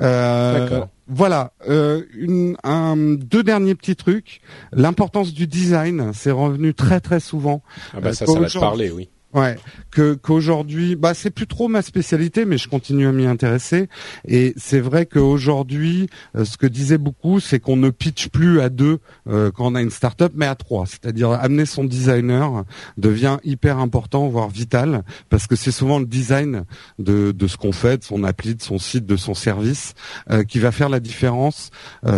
[0.00, 4.40] Euh, voilà, euh, une, un, deux derniers petits trucs.
[4.72, 7.62] L'importance du design, c'est revenu très très souvent.
[7.94, 9.08] Ah bah ça, ça va te parler, oui.
[9.34, 9.56] Ouais,
[9.90, 13.88] que qu'aujourd'hui, bah c'est plus trop ma spécialité, mais je continue à m'y intéresser.
[14.26, 18.70] Et c'est vrai qu'aujourd'hui, euh, ce que disait beaucoup, c'est qu'on ne pitch plus à
[18.70, 20.86] deux euh, quand on a une start-up, mais à trois.
[20.86, 22.64] C'est-à-dire amener son designer
[22.96, 26.64] devient hyper important, voire vital, parce que c'est souvent le design
[26.98, 29.92] de, de ce qu'on fait, de son appli, de son site, de son service,
[30.30, 31.70] euh, qui va faire la différence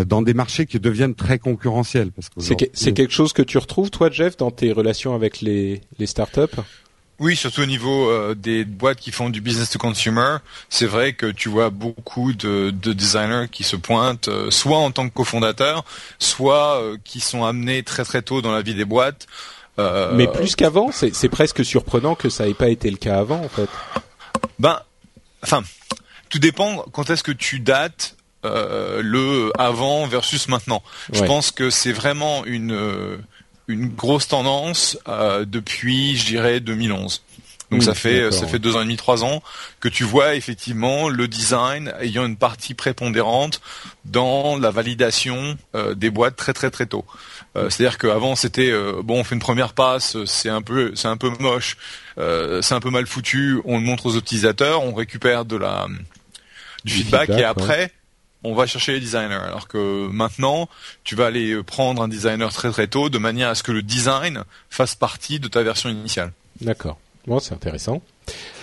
[0.07, 2.13] dans des marchés qui deviennent très concurrentiels.
[2.13, 5.81] Parce que c'est quelque chose que tu retrouves, toi, Jeff, dans tes relations avec les
[5.99, 6.53] les start-up?
[7.21, 10.39] Oui, surtout au niveau euh, des boîtes qui font du business to consumer,
[10.71, 15.07] c'est vrai que tu vois beaucoup de, designers qui se pointent, euh, soit en tant
[15.07, 15.85] que cofondateurs,
[16.19, 19.27] soit euh, qui sont amenés très très tôt dans la vie des boîtes.
[20.13, 23.49] Mais plus qu'avant, c'est presque surprenant que ça n'ait pas été le cas avant, en
[23.49, 23.69] fait.
[24.59, 24.79] Ben,
[25.43, 25.63] enfin,
[26.29, 30.83] tout dépend quand est-ce que tu dates le avant versus maintenant.
[31.15, 33.23] Je pense que c'est vraiment une
[33.71, 37.23] une grosse tendance euh, depuis, je dirais, 2011.
[37.71, 39.45] Donc ça fait ça fait deux ans et demi, trois ans
[39.79, 43.61] que tu vois effectivement le design ayant une partie prépondérante
[44.05, 47.05] dans la validation euh, des boîtes très très très tôt.
[47.57, 48.73] Euh, C'est-à-dire qu'avant c'était
[49.05, 51.77] bon on fait une première passe, c'est un peu c'est un peu moche,
[52.17, 55.87] c'est un peu mal foutu, on le montre aux utilisateurs, on récupère de la
[56.85, 57.93] du, feedback, et après
[58.45, 59.35] on va chercher les designers.
[59.35, 60.69] Alors que maintenant,
[61.05, 63.83] tu vas aller prendre un designer très très tôt de manière à ce que le
[63.83, 66.33] design fasse partie de ta version initiale.
[66.61, 66.99] D'accord.
[67.27, 68.03] Bon, c'est intéressant.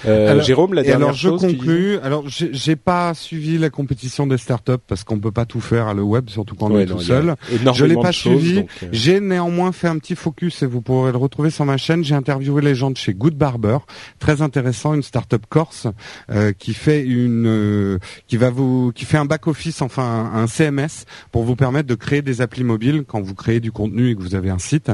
[0.06, 2.00] Euh, Jérôme, la dernière alors, je conclue.
[2.00, 5.94] Alors, j'ai pas suivi la compétition des startups parce qu'on peut pas tout faire à
[5.94, 7.36] le web, surtout quand on est tout seul.
[7.74, 8.60] Je l'ai pas suivi.
[8.60, 8.88] Euh.
[8.92, 12.04] J'ai néanmoins fait un petit focus et vous pourrez le retrouver sur ma chaîne.
[12.04, 13.80] J'ai interviewé les gens de chez Good Barber,
[14.20, 15.88] très intéressant, une startup corse
[16.30, 20.48] euh, qui fait une, euh, qui va vous, qui fait un back office, enfin un,
[20.48, 24.16] CMS pour vous permettre de créer des applis mobiles quand vous créez du contenu et
[24.16, 24.92] que vous avez un site,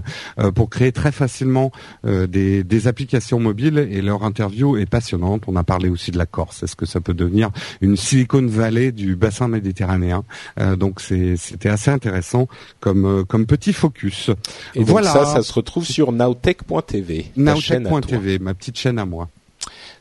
[0.55, 1.71] pour créer très facilement
[2.03, 3.87] des, des applications mobiles.
[3.91, 5.43] Et leur interview est passionnante.
[5.47, 6.63] On a parlé aussi de la Corse.
[6.63, 7.49] Est-ce que ça peut devenir
[7.81, 10.23] une Silicon Valley du bassin méditerranéen?
[10.59, 12.47] Euh, Donc c'était assez intéressant
[12.79, 14.31] comme euh, comme petit focus.
[14.75, 15.11] Et voilà.
[15.11, 17.31] ça, ça se retrouve sur nowtech.tv.
[17.35, 19.29] Nowtech.tv, ma petite chaîne à moi.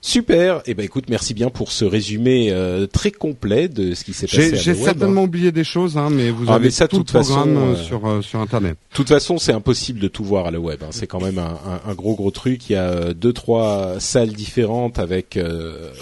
[0.05, 0.63] Super.
[0.67, 4.27] Eh ben écoute, merci bien pour ce résumé euh, très complet de ce qui s'est
[4.27, 4.57] passé.
[4.57, 7.69] J'ai certainement oublié des choses, hein, mais vous ah, avez ça, tout le programme façon,
[7.69, 8.77] euh, sur euh, sur internet.
[8.91, 10.83] De toute façon, c'est impossible de tout voir à la web.
[10.83, 10.89] Hein.
[10.91, 12.69] C'est quand même un, un, un, gros gros truc.
[12.69, 15.39] Il y a deux trois salles différentes avec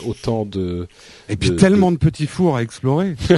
[0.06, 0.88] autant de
[1.30, 1.96] et puis tellement de...
[1.96, 3.14] petits fours à explorer.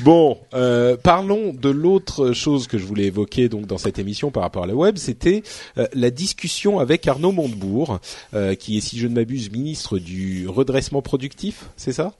[0.00, 4.42] bon, euh, parlons de l'autre chose que je voulais évoquer donc dans cette émission par
[4.42, 5.42] rapport à la web, c'était
[5.78, 8.00] euh, la discussion avec Arnaud Montebourg,
[8.34, 12.12] euh, qui est, si je ne m'abuse, ministre du redressement productif, c'est ça?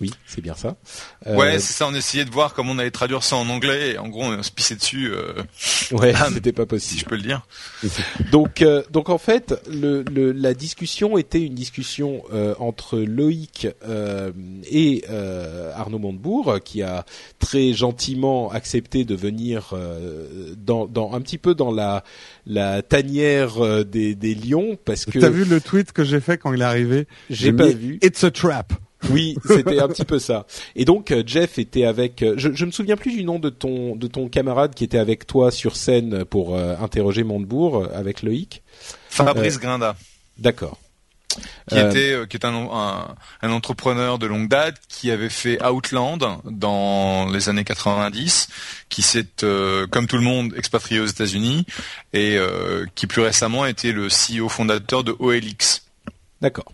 [0.00, 0.76] Oui, c'est bien ça.
[1.26, 1.86] Euh, ouais, c'est ça.
[1.86, 3.92] On essayait de voir comment on allait traduire ça en anglais.
[3.92, 5.12] Et en gros, on se pissait dessus.
[5.12, 5.34] Euh...
[5.92, 6.80] Ouais, c'était pas possible.
[6.80, 7.46] Si je peux le dire.
[8.32, 13.68] donc, euh, donc en fait, le, le, la discussion était une discussion euh, entre Loïc
[13.86, 14.32] euh,
[14.70, 15.04] et
[15.74, 17.04] Arnaud Montebourg, qui a
[17.38, 19.74] très gentiment accepté de venir
[20.56, 22.04] dans, dans un petit peu dans la
[22.46, 25.18] la tanière des, des lions, parce que.
[25.18, 27.06] T'as vu le tweet que j'ai fait quand il est arrivé?
[27.28, 27.98] J'ai pas vu.
[28.02, 28.72] It's a trap.
[29.08, 30.46] Oui, c'était un petit peu ça.
[30.76, 32.22] Et donc euh, Jeff était avec.
[32.22, 34.98] Euh, je, je me souviens plus du nom de ton de ton camarade qui était
[34.98, 38.62] avec toi sur scène pour euh, interroger Montebourg avec Loïc.
[39.08, 39.96] Fabrice Grinda.
[40.38, 40.78] D'accord.
[41.68, 46.18] Qui était qui est un, un, un, entrepreneur de longue date qui avait fait Outland
[46.44, 48.48] dans les années 90,
[48.88, 49.26] qui s'est
[49.90, 51.66] comme tout le monde expatrié aux États-Unis
[52.12, 52.36] et
[52.96, 55.82] qui plus récemment était le CEO fondateur de OLX.
[56.40, 56.72] D'accord.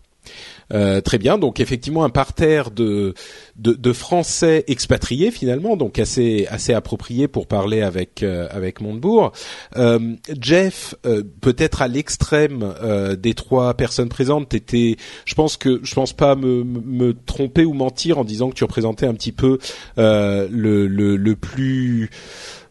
[0.73, 3.15] Euh, très bien, donc effectivement un parterre de,
[3.57, 9.31] de, de, Français expatriés finalement, donc assez assez approprié pour parler avec euh, avec Montebourg.
[9.77, 12.75] Euh, Jeff, euh, peut-être à l'extrême
[13.19, 17.73] des trois personnes présentes, t'étais, je pense que je pense pas me, me tromper ou
[17.73, 19.59] mentir en disant que tu représentais un petit peu
[19.97, 22.11] le, le, le plus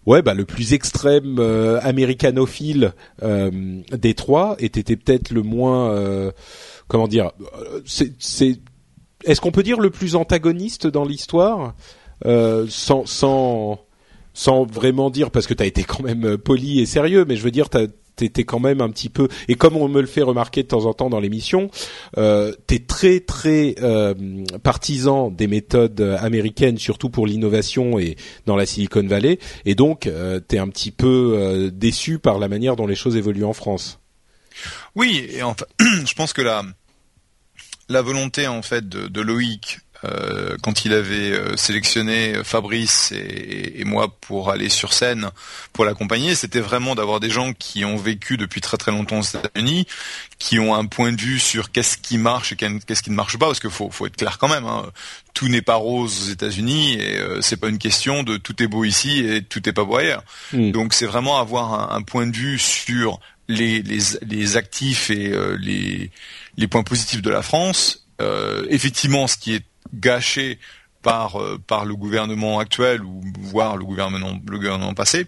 [0.06, 5.92] ouais, bah, le plus extrême euh, américanophile euh, des trois, et t'étais peut-être le moins
[5.92, 6.32] euh,
[6.88, 7.32] comment dire,
[7.86, 8.14] c'est,
[9.24, 11.74] est-ce qu'on peut dire le plus antagoniste dans l'histoire
[12.26, 13.86] euh, sans,
[14.72, 17.52] vraiment dire parce que tu as été quand même poli et sérieux, mais je veux
[17.52, 17.70] dire
[18.16, 20.86] t'étais quand même un petit peu et comme on me le fait remarquer de temps
[20.86, 21.70] en temps dans l'émission,
[22.18, 24.14] euh, t'es très très euh,
[24.64, 30.40] partisan des méthodes américaines, surtout pour l'innovation et dans la Silicon Valley, et donc euh,
[30.40, 34.00] t'es un petit peu euh, déçu par la manière dont les choses évoluent en France.
[34.96, 36.64] Oui, et enfin, je pense que la
[37.88, 43.80] la volonté en fait de, de Loïc euh, quand il avait euh, sélectionné Fabrice et,
[43.80, 45.30] et, moi pour aller sur scène
[45.74, 49.24] pour l'accompagner, c'était vraiment d'avoir des gens qui ont vécu depuis très très longtemps aux
[49.24, 49.88] États-Unis,
[50.38, 53.38] qui ont un point de vue sur qu'est-ce qui marche et qu'est-ce qui ne marche
[53.38, 54.66] pas, parce qu'il faut, faut être clair quand même.
[54.66, 54.86] Hein.
[55.34, 58.68] Tout n'est pas rose aux États-Unis et euh, c'est pas une question de tout est
[58.68, 60.24] beau ici et tout est pas beau ailleurs.
[60.52, 60.72] Mm.
[60.72, 65.32] Donc c'est vraiment avoir un, un, point de vue sur les, les, les actifs et
[65.32, 66.12] euh, les,
[66.58, 68.06] les points positifs de la France.
[68.22, 70.60] Euh, effectivement, ce qui est gâché
[71.06, 75.28] par euh, par le gouvernement actuel ou voire le gouvernement le gouvernement passé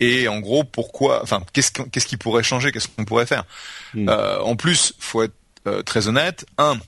[0.00, 3.44] et en gros pourquoi enfin qu'est-ce qu'est-ce qui pourrait changer qu'est-ce qu'on pourrait faire?
[3.92, 4.08] Mm.
[4.08, 5.34] euh, en plus faut être
[5.66, 6.78] euh, très honnête un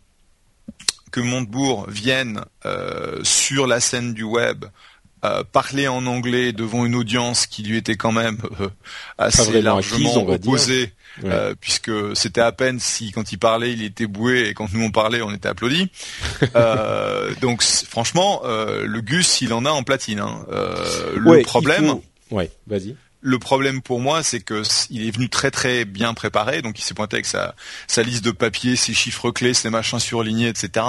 [1.11, 2.43] que Montebourg vienne
[3.23, 4.65] sur la scène du web
[5.25, 8.69] euh, parler en anglais devant une audience qui lui était quand même euh,
[9.19, 14.49] assez largement opposée, euh, puisque c'était à peine si quand il parlait il était boué
[14.49, 15.93] et quand nous on parlait on était applaudis.
[17.41, 20.19] donc franchement, le Gus il en a en platine.
[20.19, 20.45] Hein.
[21.15, 22.01] le problème,
[22.33, 22.97] ouais, vas-y.
[23.25, 26.83] Le problème pour moi, c'est que il est venu très très bien préparé, donc il
[26.83, 27.55] s'est pointé avec sa,
[27.87, 30.85] sa liste de papiers, ses chiffres clés, ses machins surlignés, etc.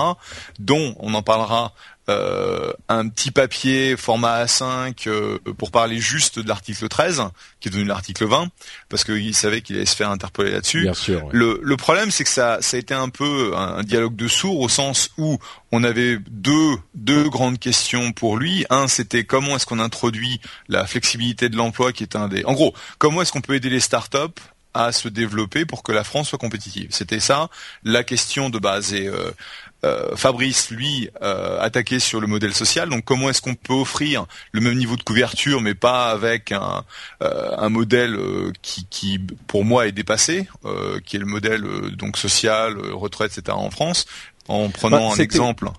[0.57, 1.75] Dont on en parlera
[2.09, 7.23] euh, un petit papier format A5 euh, pour parler juste de l'article 13,
[7.61, 8.49] qui est devenu l'article 20,
[8.89, 10.89] parce qu'il savait qu'il allait se faire interpeller là-dessus.
[11.31, 14.59] Le, le, problème, c'est que ça, ça a été un peu un, dialogue de sourds
[14.59, 15.37] au sens où
[15.71, 18.65] on avait deux, deux grandes questions pour lui.
[18.69, 22.43] Un, c'était comment est-ce qu'on introduit la flexibilité de l'emploi, qui est un des...
[22.43, 24.41] En gros, comment est-ce qu'on peut aider les startups
[24.73, 26.87] à se développer pour que la France soit compétitive.
[26.91, 27.49] C'était ça
[27.83, 28.93] la question de base.
[28.93, 29.31] Et euh,
[29.85, 32.89] euh, Fabrice, lui, euh, attaqué sur le modèle social.
[32.89, 36.85] Donc, comment est-ce qu'on peut offrir le même niveau de couverture, mais pas avec un,
[37.21, 38.17] euh, un modèle
[38.61, 40.47] qui, qui, pour moi, est dépassé,
[41.05, 41.63] qui est le modèle
[41.97, 43.57] donc social, retraite, etc.
[43.57, 44.05] en France,
[44.47, 45.69] en prenant bah, un exemple.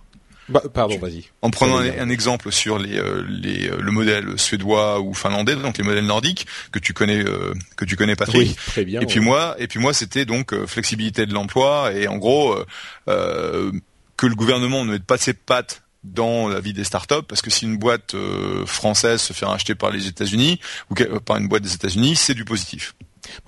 [0.48, 1.24] Bah, pardon, vas-y.
[1.42, 6.06] En prenant un, exemple sur les, les, le modèle suédois ou finlandais, donc les modèles
[6.06, 7.24] nordiques que tu connais,
[7.76, 8.48] que tu connais Patrick.
[8.48, 9.00] Oui, très bien.
[9.00, 12.54] Et puis moi, et puis moi, c'était donc flexibilité de l'emploi et en gros
[14.16, 17.50] que le gouvernement ne mette pas ses pattes dans la vie des startups parce que
[17.50, 21.62] si une boîte euh, française se fait racheter par les États-Unis ou par une boîte
[21.62, 22.94] des États-Unis, c'est du positif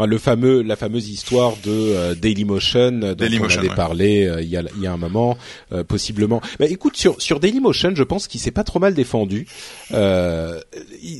[0.06, 4.56] le fameux, la fameuse histoire de euh, Dailymotion dont on avait parlé euh, il, y
[4.56, 5.36] a, il y a un moment,
[5.72, 6.40] euh, possiblement.
[6.60, 9.46] Mais écoute, sur sur Dailymotion, je pense qu'il s'est pas trop mal défendu.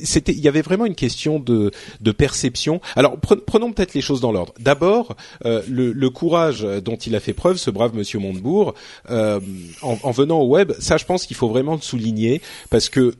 [0.03, 2.81] C'était, il y avait vraiment une question de de perception.
[2.95, 4.53] Alors prenons peut-être les choses dans l'ordre.
[4.59, 8.73] D'abord, le, le, courage dont il a fait preuve, ce brave Monsieur Montebourg,
[9.09, 9.39] en,
[9.81, 13.13] en venant au web, ça, je pense qu'il faut vraiment le souligner parce que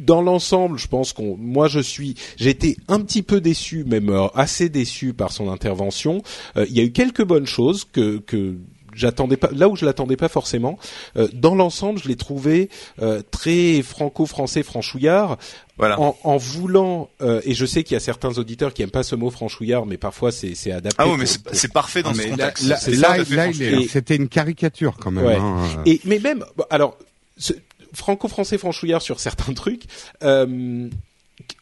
[0.00, 4.08] dans l'ensemble, je pense qu'on, moi, je suis, j'ai été un petit peu déçu, même
[4.10, 6.22] euh, assez déçu par son intervention.
[6.56, 8.56] Euh, il y a eu quelques bonnes choses que que
[8.92, 10.76] j'attendais pas, là où je l'attendais pas forcément.
[11.16, 12.68] Euh, dans l'ensemble, je l'ai trouvé
[13.00, 15.38] euh, très franco-français, franchouillard.
[15.78, 15.98] Voilà.
[15.98, 19.02] En, en voulant, euh, et je sais qu'il y a certains auditeurs qui aiment pas
[19.04, 20.96] ce mot franchouillard, mais parfois c'est c'est adapté.
[20.98, 22.64] Ah oui, mais c'est pour- c'est parfait dans Non, ce là, contexte.
[22.66, 25.24] là, C'est là, là, est- c'était une caricature quand même.
[25.24, 25.36] Ouais.
[25.36, 25.82] hein.
[25.86, 26.98] Et mais même bon, alors
[27.38, 27.54] ce-
[27.92, 29.84] franco-français franchouillard sur certains trucs
[30.22, 30.88] euh,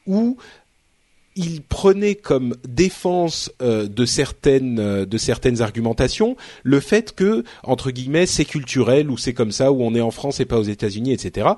[0.06, 0.36] où
[1.38, 7.90] il prenait comme défense euh, de certaines euh, de certaines argumentations le fait que entre
[7.92, 10.64] guillemets c'est culturel ou c'est comme ça où on est en France et pas aux
[10.64, 11.48] États-Unis etc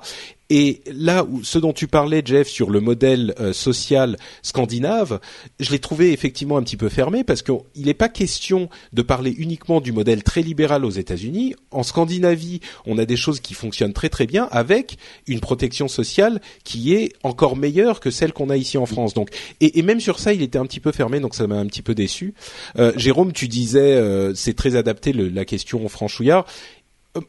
[0.51, 5.19] et là où ce dont tu parlais Jeff sur le modèle euh, social scandinave
[5.59, 9.31] je l'ai trouvé effectivement un petit peu fermé parce qu'il n'est pas question de parler
[9.31, 13.93] uniquement du modèle très libéral aux États-Unis en Scandinavie on a des choses qui fonctionnent
[13.93, 18.57] très très bien avec une protection sociale qui est encore meilleure que celle qu'on a
[18.57, 21.19] ici en France donc et, et même sur ça, il était un petit peu fermé,
[21.19, 22.33] donc ça m'a un petit peu déçu.
[22.77, 26.45] Euh, Jérôme, tu disais, euh, c'est très adapté la question franchouillard.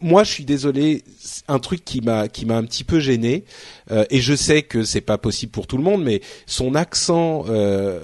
[0.01, 1.03] Moi, je suis désolé,
[1.49, 3.45] un truc qui m'a qui m'a un petit peu gêné,
[3.90, 7.45] euh, et je sais que c'est pas possible pour tout le monde, mais son accent,
[7.49, 8.01] euh,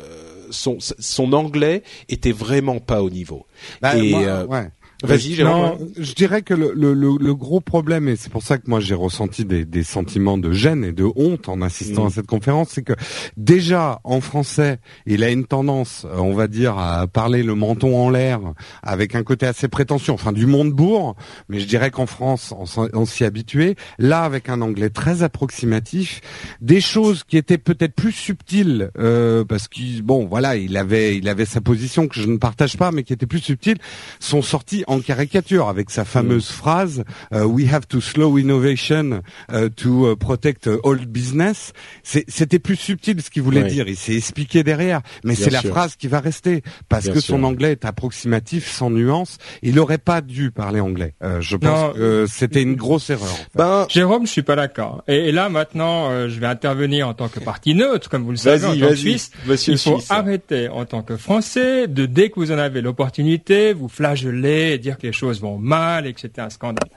[0.50, 3.46] son son anglais était vraiment pas au niveau.
[3.80, 4.68] Bah, et moi, euh, ouais.
[5.02, 5.42] Vas-y.
[5.42, 8.68] Non, je dirais que le, le, le, le gros problème, et c'est pour ça que
[8.68, 12.06] moi j'ai ressenti des, des sentiments de gêne et de honte en assistant Mm.
[12.06, 12.94] à cette conférence, c'est que
[13.37, 18.11] déjà en français, il a une tendance, on va dire, à parler le menton en
[18.11, 18.40] l'air,
[18.82, 21.16] avec un côté assez prétentieux, enfin du monde bourg,
[21.48, 22.54] mais je dirais qu'en France,
[22.92, 23.76] on, s'y habituait.
[23.98, 26.20] Là, avec un anglais très approximatif,
[26.61, 31.28] des choses qui étaient peut-être plus subtiles, euh, parce qu'il, bon, voilà, il avait, il
[31.28, 33.78] avait sa position que je ne partage pas, mais qui était plus subtile,
[34.20, 39.20] sont sortis en caricature avec sa fameuse phrase euh, "We have to slow innovation
[39.53, 41.72] euh, to euh, protect old business".
[42.03, 43.87] C'est- C'était plus subtil ce qu'il voulait dire.
[43.88, 47.37] Il s'est expliqué derrière, mais c'est la phrase qui va rester parce Bien que sûr.
[47.37, 49.38] son anglais est approximatif, sans nuance.
[49.62, 51.14] Il n'aurait pas dû parler anglais.
[51.22, 51.92] Euh, je pense Non.
[51.92, 53.33] que c'était une grosse erreur.
[53.33, 53.48] en fait.
[53.55, 55.03] Ben, Jérôme, je suis pas d'accord.
[55.09, 58.31] Et, et là maintenant, euh, je vais intervenir en tant que parti neutre, comme vous
[58.31, 59.31] le savez, en tant que Suisse.
[59.46, 60.11] Monsieur Il faut Suisse.
[60.11, 64.80] arrêter en tant que Français de dès que vous en avez l'opportunité, vous flageller, et
[64.80, 66.88] dire que les choses vont mal et que c'était un scandale.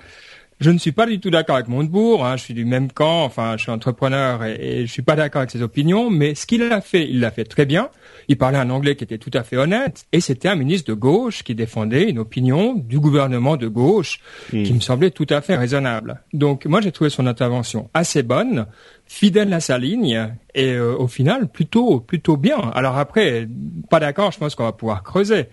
[0.62, 3.24] Je ne suis pas du tout d'accord avec Montebourg, hein, je suis du même camp,
[3.24, 6.46] enfin je suis entrepreneur et, et je suis pas d'accord avec ses opinions, mais ce
[6.46, 7.90] qu'il a fait, il l'a fait très bien.
[8.28, 10.94] Il parlait un anglais qui était tout à fait honnête et c'était un ministre de
[10.94, 14.20] gauche qui défendait une opinion du gouvernement de gauche
[14.52, 16.22] qui me semblait tout à fait raisonnable.
[16.32, 18.68] Donc moi j'ai trouvé son intervention assez bonne,
[19.08, 22.60] fidèle à sa ligne et euh, au final plutôt plutôt bien.
[22.76, 23.48] Alors après
[23.90, 25.48] pas d'accord, je pense qu'on va pouvoir creuser.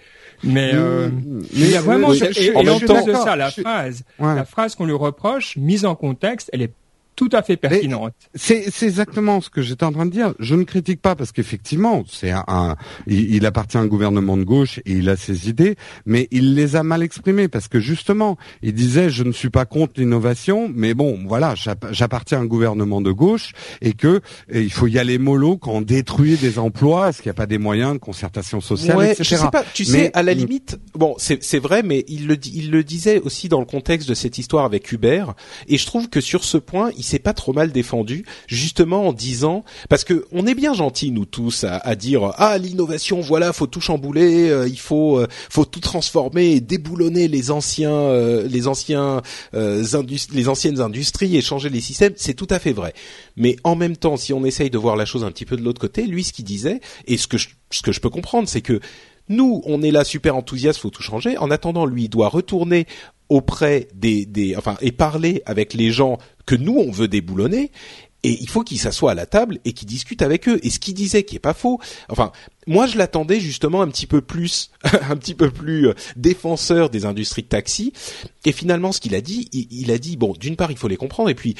[0.44, 1.08] Mais, euh,
[1.52, 2.66] il y a vraiment je- et, je- en
[3.24, 4.34] ça, la Je phrase, Ouais.
[4.34, 6.72] la phrase qu'on lui reproche, mise en contexte, elle est
[7.18, 8.12] tout à fait pertinente.
[8.36, 10.34] C'est c'est exactement ce que j'étais en train de dire.
[10.38, 12.76] Je ne critique pas parce qu'effectivement, c'est un, un-
[13.08, 15.74] il, il appartient à un gouvernement de gauche et il a ses idées,
[16.06, 19.64] mais il les a mal exprimées parce que justement, il disait je ne suis pas
[19.64, 23.50] contre l'innovation, mais bon, voilà, j'app- j'appartiens à un gouvernement de gauche
[23.82, 27.30] et que et il faut y aller mollo quand on détruit des emplois, est-ce qu'il
[27.30, 29.24] n'y a pas des moyens de concertation sociale, ouais, etc.
[29.24, 29.64] je sais pas.
[29.74, 32.84] Tu Mais- sais, à la limite, bon, c'est c'est vrai, mais il le il le
[32.84, 35.24] disait aussi dans le contexte de cette histoire avec Uber,
[35.66, 39.12] et je trouve que sur ce point, il s'est pas trop mal défendu, justement en
[39.12, 43.66] disant, parce que on est bien gentils nous tous à, dire ah l'innovation, voilà, faut
[43.66, 48.68] tout chambouler, euh, il faut euh, faut tout transformer et déboulonner les anciens euh, les
[48.68, 52.92] anciens les anciennes industries et changer les systèmes, c'est tout à fait vrai.
[53.36, 55.62] Mais en même temps, si on essaye de voir la chose un petit peu de
[55.62, 58.48] l'autre côté, lui ce qu'il disait et ce que je, ce que je peux comprendre,
[58.48, 58.80] c'est que
[59.28, 61.36] nous, on est là super enthousiaste, faut tout changer.
[61.36, 62.86] En attendant, lui, il doit retourner
[63.28, 66.18] auprès des, des, enfin, et parler avec les gens
[66.48, 67.70] que nous on veut déboulonner.
[68.24, 70.58] Et il faut qu'il s'assoie à la table et qu'il discute avec eux.
[70.64, 71.78] Et ce qu'il disait, qui est pas faux.
[72.08, 72.32] Enfin,
[72.66, 74.72] moi, je l'attendais justement un petit peu plus,
[75.08, 77.92] un petit peu plus euh, défenseur des industries de taxi.
[78.44, 80.88] Et finalement, ce qu'il a dit, il, il a dit bon, d'une part, il faut
[80.88, 81.54] les comprendre, et puis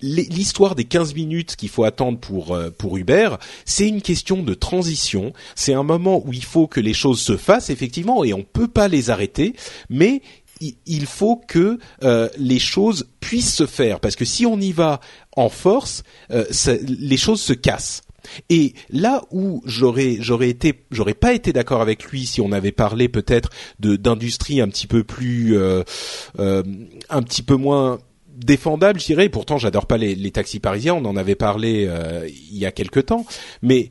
[0.00, 4.52] l'histoire des 15 minutes qu'il faut attendre pour euh, pour Uber, c'est une question de
[4.52, 5.32] transition.
[5.54, 8.68] C'est un moment où il faut que les choses se fassent effectivement et on peut
[8.68, 9.54] pas les arrêter,
[9.88, 10.20] mais
[10.60, 15.00] il faut que euh, les choses puissent se faire parce que si on y va
[15.36, 18.02] en force, euh, ça- les choses se cassent.
[18.48, 22.72] Et là où j'aurais j'aurais été j'aurais pas été d'accord avec lui si on avait
[22.72, 25.82] parlé peut-être de d'industrie un petit peu plus euh,
[26.38, 26.62] euh,
[27.10, 27.98] un petit peu moins
[28.34, 29.28] défendable, je dirais.
[29.28, 30.94] Pourtant, j'adore pas les, les taxis parisiens.
[30.94, 33.26] On en avait parlé euh, il y a quelque temps,
[33.62, 33.90] mais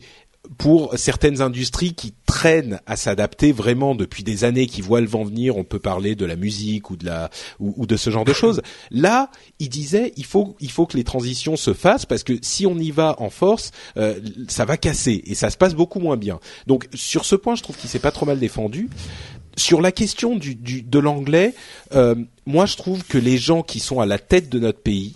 [0.57, 5.23] pour certaines industries qui traînent à s'adapter vraiment depuis des années, qui voient le vent
[5.23, 7.29] venir, on peut parler de la musique ou de la
[7.59, 8.61] ou, de ce genre de choses.
[8.91, 9.29] Là,
[9.59, 12.77] il disait il faut il faut que les transitions se fassent parce que si on
[12.77, 16.39] y va en force, euh, ça va casser et ça se passe beaucoup moins bien.
[16.67, 18.89] Donc sur ce point, je trouve qu'il s'est pas trop mal défendu.
[19.55, 21.53] sur la question du, du de l'anglais,
[21.93, 25.15] euh, moi je trouve que les gens qui sont à la tête de notre pays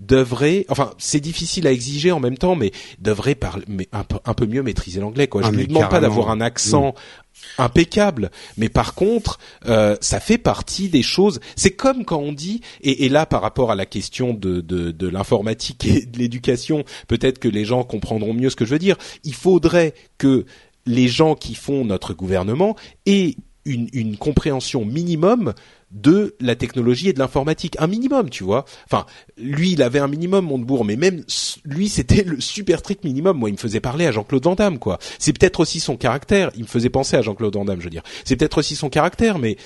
[0.00, 4.18] devraient, enfin c'est difficile à exiger en même temps, mais devraient parler mais un, peu,
[4.24, 5.26] un peu mieux maîtriser l'anglais.
[5.26, 5.42] Quoi.
[5.42, 6.94] Je Ah, ne mais lui demande pas d'avoir un accent
[7.56, 11.40] impeccable, mais par contre, euh, ça fait partie des choses.
[11.56, 14.90] C'est comme quand on dit, et, et là par rapport à la question de, de,
[14.90, 18.78] de l'informatique et de l'éducation, peut-être que les gens comprendront mieux ce que je veux
[18.78, 18.96] dire.
[19.24, 20.46] Il faudrait que
[20.86, 25.52] les gens qui font notre gouvernement aient une, une compréhension minimum
[25.90, 28.64] de la technologie et de l'informatique, un minimum, tu vois.
[28.90, 29.06] Enfin,
[29.38, 31.24] lui, il avait un minimum, Montebourg, mais même
[31.64, 33.38] lui, c'était le super strict minimum.
[33.38, 34.98] Moi, il me faisait parler à Jean-Claude Van Damme, quoi.
[35.18, 36.50] C'est peut-être aussi son caractère.
[36.56, 38.02] Il me faisait penser à Jean-Claude Van Damme, je veux dire.
[38.24, 39.56] C'est peut-être aussi son caractère, mais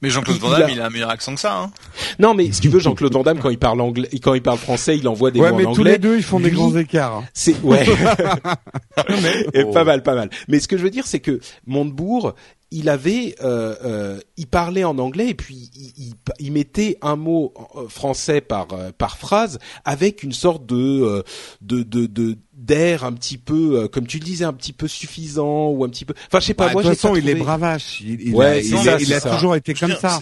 [0.00, 1.58] Mais Jean-Claude Van Damme, il a- il a un meilleur accent que ça.
[1.58, 1.70] Hein.
[2.18, 4.56] non, mais si tu veux, Jean-Claude Van Damme, quand il parle anglais, quand il parle
[4.58, 5.92] français, il envoie des Ouais, mots mais en tous anglais.
[5.92, 7.16] les deux, ils font des grands écarts.
[7.16, 7.24] hein.
[7.34, 7.84] C'est ouais.
[9.54, 9.70] Et Oh.
[9.72, 10.30] Pas mal, pas mal.
[10.48, 12.34] Mais ce que je veux dire, c'est que Montebourg,
[12.76, 17.14] il avait, euh, euh, il parlait en anglais et puis il, il- il mettait un
[17.16, 21.22] mot euh, français par euh, par phrase avec une sorte de euh,
[21.62, 24.88] de de de- d'air un petit peu, euh, comme tu le disais, un petit peu
[24.88, 26.14] suffisant ou un petit peu.
[26.28, 26.66] Enfin, je sais pas.
[26.66, 28.00] Bah, moi, de toute façon, il est bravache.
[28.00, 30.20] Il, il Ouais, a, il, ça, a- il a toujours été comme ça.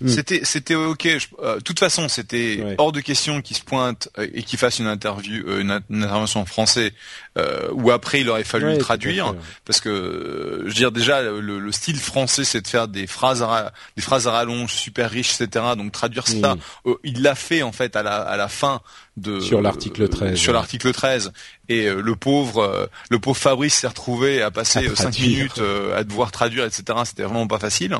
[0.00, 0.08] Mm.
[0.08, 1.06] C'était, c'était ok.
[1.42, 2.74] Euh, De toute façon, c'était Ouais.
[2.78, 6.02] hors de question qu'il se pointe euh, et qu'il fasse une interview, euh, une, une
[6.04, 6.92] intervention en français,
[7.38, 11.22] euh, ou après il aurait fallu Ouais, le traduire, parce que, je veux dire déjà,
[11.22, 15.10] le, le style français, c'est de faire des phrases, à, des phrases à rallonge super
[15.10, 15.64] riches, etc.
[15.76, 16.92] Donc traduire ça, Mm.
[17.04, 18.80] il l'a fait en fait à la, à la fin
[19.18, 20.58] de Sur l'article 13, sur ouais.
[20.58, 21.32] l'article 13
[21.68, 25.10] et euh, le pauvre euh, le pauvre Fabrice s'est retrouvé à passer À euh, cinq
[25.12, 25.28] traduire.
[25.28, 27.94] minutes euh, à devoir traduire etc c'était vraiment pas facile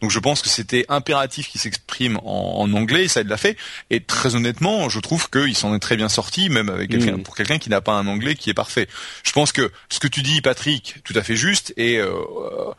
[0.00, 3.36] donc je pense que c'était impératif qu'il s'exprime en, en anglais et ça il l'a
[3.36, 3.58] fait
[3.90, 7.22] et très honnêtement je trouve qu'il s'en est très bien sorti même avec quelqu'un Mm.
[7.24, 8.88] pour quelqu'un qui n'a pas un anglais qui est parfait
[9.22, 12.72] je pense que ce que tu dis Patrick tout à fait juste et euh, euh,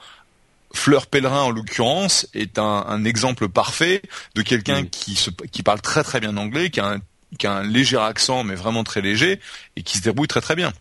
[0.73, 4.01] Fleur Pèlerin en l'occurrence est un, un exemple parfait
[4.33, 4.89] de quelqu'un Mm.
[4.89, 6.99] qui se qui parle très très bien anglais, qui a un
[7.38, 9.39] qui a un léger accent mais vraiment très léger
[9.75, 10.73] et qui se débrouille très très bien.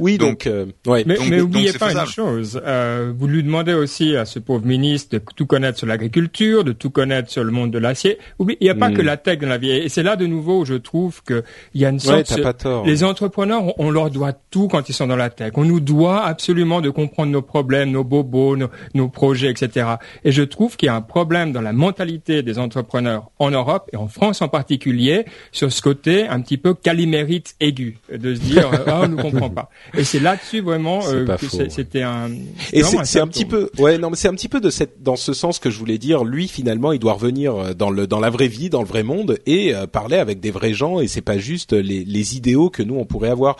[0.00, 1.04] Oui, donc, Donc- euh, ouais.
[1.06, 2.60] Mais, Donc- mais donc oubliez pas une chose.
[2.64, 6.72] Euh, vous lui demandez aussi à ce pauvre ministre de tout connaître sur l'agriculture, de
[6.72, 8.18] tout connaître sur le monde de l'acier.
[8.38, 8.94] Oubliez, il n'y a pas Mm.
[8.94, 9.70] que la tech dans la vie.
[9.70, 12.24] Et c'est là de nouveau où je trouve que il y a une Ouais, sorte.
[12.26, 12.84] t'as pas tort.
[12.84, 15.52] les entrepreneurs, on, leur doit tout quand ils sont dans la tech.
[15.54, 19.86] On nous doit absolument de comprendre nos problèmes, nos bobos, nos, nos projets, etc.
[20.24, 23.88] Et je trouve qu'il y a un problème dans la mentalité des entrepreneurs en Europe
[23.92, 28.40] et en France en particulier sur ce côté un petit peu calimérite aigu de se
[28.40, 29.70] dire euh, ah on comprend pas.
[29.96, 32.30] Et c'est là-dessus vraiment euh, que c'était un.
[32.72, 35.16] Et c'est un petit peu, ouais, non, mais c'est un petit peu de cette, dans
[35.16, 36.24] ce sens que je voulais dire.
[36.24, 39.02] Lui, finalement, il doit revenir euh, dans le, dans la vraie vie, dans le vrai
[39.02, 41.00] monde, et euh, parler avec des vrais gens.
[41.00, 43.56] Et c'est pas juste les, les idéaux que nous on pourrait avoir.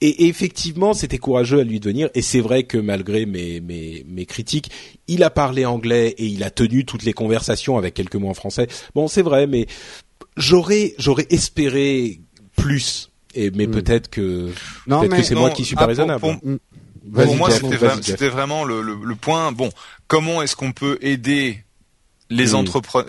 [0.00, 2.10] Et, et effectivement, c'était courageux à lui de venir.
[2.14, 4.68] Et c'est vrai que malgré mes, mes, mes critiques,
[5.06, 8.34] il a parlé anglais et il a tenu toutes les conversations avec quelques mots en
[8.34, 8.66] français.
[8.96, 9.66] Bon, c'est vrai, mais
[10.36, 12.20] j'aurais, j'aurais espéré
[12.56, 13.11] plus.
[13.34, 14.50] Et mais peut-être que,
[14.86, 16.20] peut-être que c'est moi qui suis ah, pas pour- raisonnable.
[16.20, 16.36] pour-
[17.24, 17.48] Pour moi,
[18.02, 19.52] c'était vraiment le, le, le point.
[19.52, 19.70] Bon,
[20.06, 21.64] comment est-ce qu'on peut aider
[22.32, 22.56] les Mm.
[22.56, 23.08] entrepreneurs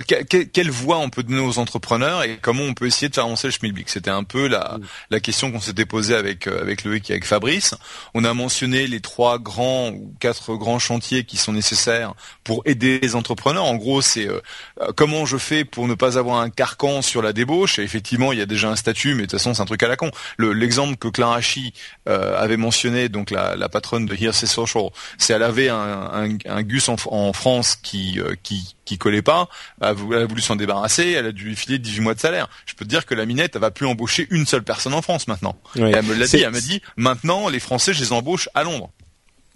[0.53, 3.47] Quelle voie on peut donner aux entrepreneurs et comment on peut essayer de faire avancer
[3.47, 3.89] le schmilblick?
[3.89, 4.78] C'était un peu la,
[5.09, 7.74] la question qu'on s'était posée avec euh, avec Loïc et avec Fabrice.
[8.13, 12.13] On a mentionné les trois grands ou quatre grands chantiers qui sont nécessaires
[12.43, 13.65] pour aider les entrepreneurs.
[13.65, 14.39] En gros, c'est euh,
[14.82, 17.80] euh, comment je fais pour ne pas avoir un carcan sur la débauche?
[17.80, 19.84] Et effectivement, il y a déjà un statut, mais de toute façon, c'est un truc
[19.84, 20.11] à la con.
[20.38, 21.74] Le- L'exemple que Clara Chi
[22.09, 25.76] euh, avait mentionné, donc la, la patronne de Hearsay Social, c'est elle avait un,
[26.13, 29.49] un, un gus en, en France qui euh, qui qui collait pas,
[29.81, 32.49] elle a voulu, s'en débarrasser, elle a dû lui filer 18 mois de salaire.
[32.65, 35.01] Je peux te dire que la minette, elle va plus embaucher une seule personne en
[35.01, 35.55] France maintenant.
[35.75, 38.63] Et elle me l'a dit, elle m'a dit, maintenant les Français, je les embauche à
[38.63, 38.91] Londres.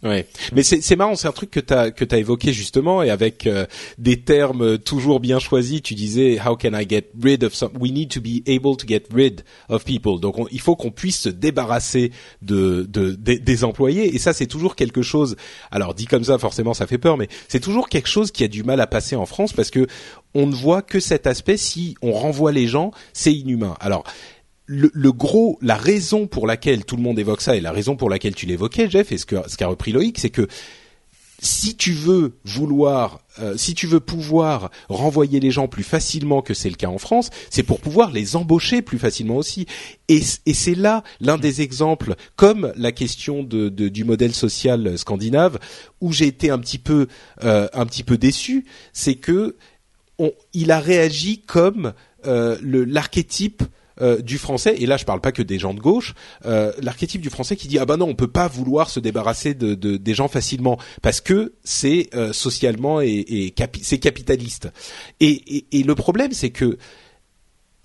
[0.04, 3.48] Ouais, mais c'est marrant, c'est un truc que t'as que t'as évoqué justement et avec
[3.48, 3.66] euh,
[3.98, 5.82] des termes euh, toujours bien choisis.
[5.82, 7.72] Tu disais how can I get rid of some?
[7.80, 10.20] We need to be able to get rid of people.
[10.20, 12.12] Donc on- il faut qu'on puisse se débarrasser
[12.44, 15.36] de, de des employés et ça c'est toujours quelque chose.
[15.72, 18.48] Alors dit comme ça forcément ça fait peur, mais c'est toujours quelque chose qui a
[18.48, 19.88] du mal à passer en France parce que
[20.36, 21.58] on ne voit que cet aspect.
[21.58, 23.76] Si on renvoie les gens, c'est inhumain.
[23.80, 24.04] Alors
[24.68, 27.96] le, le gros, la raison pour laquelle tout le monde évoque ça et la raison
[27.96, 30.48] pour laquelle tu l'évoquais, Jeff, et ce que ce qu'a repris Loïc, c'est que
[31.40, 36.56] si tu veux vouloir, euh, si tu veux pouvoir renvoyer les gens plus facilement que
[36.56, 39.68] c'est le cas en France, c'est pour pouvoir les embaucher plus facilement aussi.
[40.10, 44.98] Et, et c'est là l'un des exemples, comme la question de, de- du modèle social
[44.98, 45.60] scandinave,
[46.02, 47.08] où j'ai été un petit peu,
[47.44, 49.58] euh, un petit peu déçu, c'est que
[50.18, 51.94] on, il a réagi comme
[52.26, 53.62] euh, l'archétype
[54.02, 56.14] euh, du français, et là je parle pas que des gens de gauche,
[56.46, 59.54] euh, l'archétype du français qui dit ah bah non on peut pas vouloir se débarrasser
[59.54, 64.70] de, de des gens facilement parce que c'est euh, socialement et, et c'est capitaliste.
[65.20, 66.78] Et, et, et le problème c'est que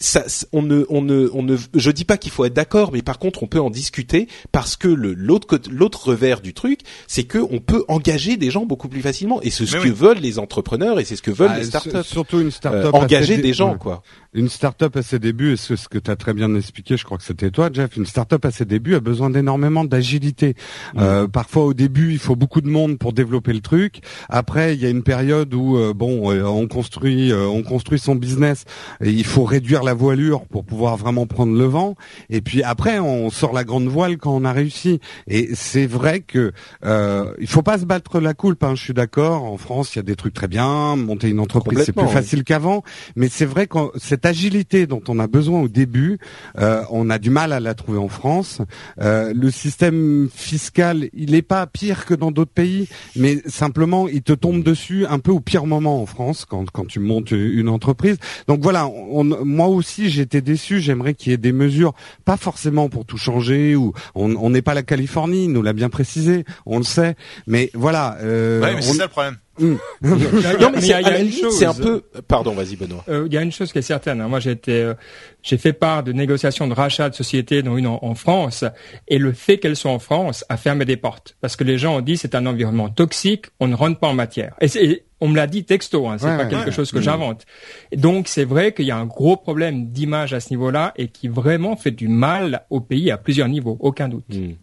[0.02, 3.02] ça, on ne, on ne, on ne, je dis pas qu'il faut être d'accord, mais
[3.02, 7.38] par contre, on peut en discuter parce que l'autre l'autre revers du truc, c'est que
[7.38, 10.98] on peut engager des gens beaucoup plus facilement, et c'est ce que veulent les entrepreneurs
[10.98, 12.02] et c'est ce que veulent ah, les startups.
[12.04, 14.02] Surtout une startup euh, engager des gens, quoi.
[14.34, 17.04] Une startup à ses débuts, et ce, ce que tu as très bien expliqué, je
[17.04, 17.96] crois que c'était toi, Jeff.
[17.98, 20.54] Une startup à ses débuts a besoin d'énormément d'agilité.
[20.96, 24.00] Euh, parfois, au début, il faut beaucoup de monde pour développer le truc.
[24.30, 28.14] Après, il y a une période où euh, bon, euh, on construit, on construit son
[28.14, 28.64] business,
[29.02, 31.94] et il faut réduire la voilure pour pouvoir vraiment prendre le vent.
[32.30, 34.98] Et puis après, on sort la grande voile quand on a réussi.
[35.26, 36.52] Et c'est vrai que
[36.86, 38.64] euh, il faut pas se battre la coulpe.
[38.64, 39.44] Hein, je suis d'accord.
[39.44, 40.96] En France, il y a des trucs très bien.
[40.96, 42.82] Monter une entreprise, c'est plus facile qu'avant.
[43.14, 46.18] Mais c'est vrai que cette agilité dont on a besoin au début,
[46.58, 48.60] euh, on a du mal à la trouver en France.
[49.00, 54.22] Euh, le système fiscal, il n'est pas pire que dans d'autres pays, mais simplement, il
[54.22, 57.68] te tombe dessus un peu au pire moment en France quand, quand tu montes une
[57.68, 58.18] entreprise.
[58.48, 60.80] Donc voilà, on, moi aussi j'étais déçu.
[60.80, 61.94] J'aimerais qu'il y ait des mesures,
[62.24, 63.76] pas forcément pour tout changer.
[63.76, 67.16] Ou on n'est pas la Californie, nous l'a bien précisé, on le sait.
[67.46, 68.16] Mais voilà.
[68.20, 69.36] Euh, ouais, mais c'est ça le problème.
[69.60, 71.58] non, mais il y a, une chose.
[71.58, 72.02] C'est un peu.
[72.26, 73.04] Pardon, vas-y, Benoît.
[73.08, 74.20] Euh, il y a une chose qui est certaine.
[74.20, 74.28] Hein.
[74.28, 74.94] Moi, j'ai été, euh,
[75.42, 78.64] j'ai fait part de négociations de rachat de sociétés, dont une en, France,
[79.08, 81.96] et le fait qu'elles soient en France a fermé des portes, parce que les gens
[81.96, 84.54] ont dit c'est un environnement toxique, on ne rentre pas en matière.
[84.60, 87.02] Et, on me l'a dit texto, hein, c'est pas quelque chose que mmh.
[87.02, 87.46] j'invente.
[87.94, 91.28] Donc c'est vrai qu'il y a un gros problème d'image à ce niveau-là et qui
[91.28, 94.24] vraiment fait du mal au pays à plusieurs niveaux, aucun doute.
[94.30, 94.54] Mmh.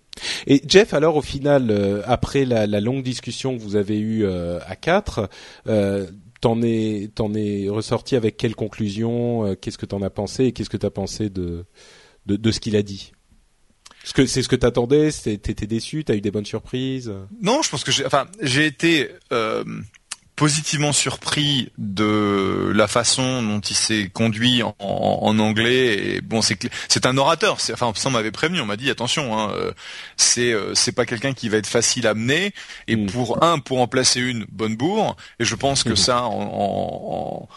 [0.48, 4.60] Et Jeff, alors au final, euh, après la, longue discussion que vous avez eue euh,
[4.66, 5.30] à quatre,
[5.68, 6.08] euh,
[6.42, 10.52] t'en es t'en es ressorti avec quelle conclusion euh, Qu'est-ce que t'en as pensé et
[10.52, 11.66] qu'est-ce que t'as pensé de
[12.26, 13.12] de, de ce qu'il a dit?
[14.04, 17.12] Est-ce que c'est ce que t'attendais T'étais déçu T'as eu des bonnes surprises?
[17.42, 19.10] Non, je pense que j'ai enfin j'ai été
[20.40, 26.16] positivement surpris de la façon dont il s'est conduit en, en, anglais.
[26.16, 27.58] Et bon, c'est c'est un orateur.
[27.74, 28.62] Enfin, ça m'avait prévenu.
[28.62, 29.74] On m'a dit attention, hein, euh,
[30.16, 32.54] c'est euh, c'est pas quelqu'un qui va être facile à mener.
[32.88, 33.08] Et mm.
[33.08, 35.18] pour un, pour en placer une, bonne bourre.
[35.42, 35.98] Et je pense que mm.
[35.98, 37.50] ça, en, en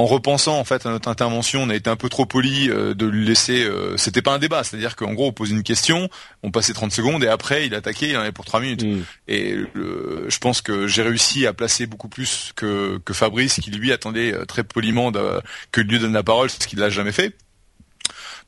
[0.00, 2.94] en repensant en fait à notre intervention, on a été un peu trop poli euh,
[2.94, 3.64] de lui laisser.
[3.64, 6.08] Euh, c'était pas un débat, c'est-à-dire qu'en gros on posait une question,
[6.42, 8.82] on passait 30 secondes et après il attaquait, il en avait pour 3 minutes.
[8.82, 9.02] Mm.
[9.28, 13.92] Et je pense que j'ai réussi à placer beaucoup plus que, que Fabrice, qui lui
[13.92, 15.12] attendait euh, très poliment
[15.70, 17.36] que lui donne la parole, ce qu'il n'a jamais fait.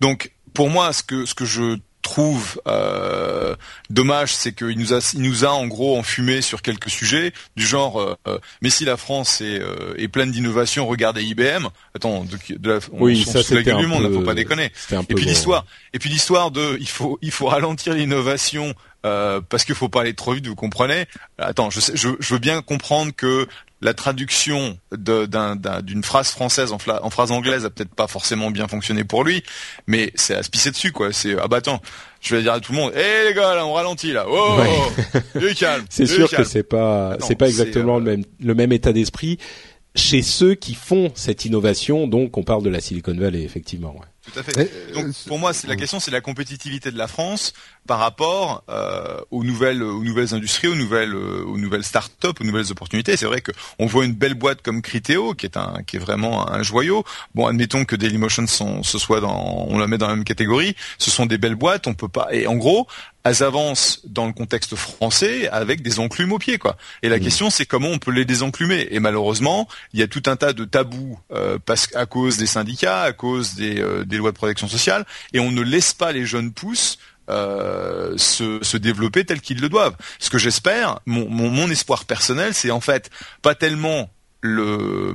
[0.00, 3.54] Donc pour moi, ce que ce que je trouve euh,
[3.88, 7.64] dommage, c'est qu'il nous a, il nous a en gros enfumé sur quelques sujets du
[7.64, 8.00] genre.
[8.00, 11.68] Euh, euh mais si la France est, euh, est pleine d'innovation, regardez IBM.
[11.94, 14.72] Attends, de, de la, on, oui, ça c'était du monde, faut pas déconner.
[15.08, 18.74] Et puis l'histoire, et puis l'histoire de, il faut, il faut ralentir l'innovation.
[19.04, 21.06] Euh, parce qu'il faut pas aller trop vite, vous comprenez?
[21.38, 23.48] Attends, je, je, je veux bien comprendre que
[23.82, 29.24] la traduction d'une phrase française en, phrase anglaise a peut-être pas forcément bien fonctionné pour
[29.24, 29.42] lui,
[29.88, 31.12] mais c'est à se pisser dessus quoi.
[31.12, 31.82] C'est ah bah attends,
[32.20, 34.26] je vais dire à tout le monde, hé eh, les gars là, on ralentit là,
[34.28, 34.56] oh,
[35.34, 35.54] ouais.
[35.54, 35.84] calme.
[35.90, 39.38] c'est sûr que c'est pas c'est pas exactement le même le même état d'esprit
[39.96, 42.06] chez ceux qui font cette innovation.
[42.06, 43.94] Donc on parle de la Silicon Valley effectivement.
[43.94, 44.06] Ouais.
[44.24, 44.92] Tout à fait.
[44.94, 47.52] Donc pour moi, la question, c'est la compétitivité de la France
[47.88, 52.44] par rapport euh, aux nouvelles, aux nouvelles industries, aux nouvelles, euh, aux nouvelles start-up, aux
[52.44, 53.16] nouvelles opportunités.
[53.16, 56.48] C'est vrai qu'on voit une belle boîte comme Criteo, qui est un, qui est vraiment
[56.48, 57.04] un joyau.
[57.34, 60.76] Bon, admettons que Dailymotion sont, ce soit dans, on la met dans la même catégorie.
[60.98, 61.88] Ce sont des belles boîtes.
[61.88, 62.28] On peut pas.
[62.30, 62.86] Et en gros,
[63.24, 66.76] elles avancent dans le contexte français avec des enclumes au pied, quoi.
[67.02, 67.20] Et la mmh.
[67.20, 68.88] question, c'est comment on peut les désenclumer.
[68.90, 72.46] Et malheureusement, il y a tout un tas de tabous euh, parce à cause des
[72.46, 76.12] syndicats, à cause des, euh, des lois de protection sociale, et on ne laisse pas
[76.12, 76.98] les jeunes pousses
[77.30, 79.96] euh, se, se, développer tels qu'ils le doivent.
[80.18, 83.10] Ce que j'espère, mon, mon, mon, espoir personnel, c'est en fait
[83.42, 84.10] pas tellement
[84.42, 85.14] le,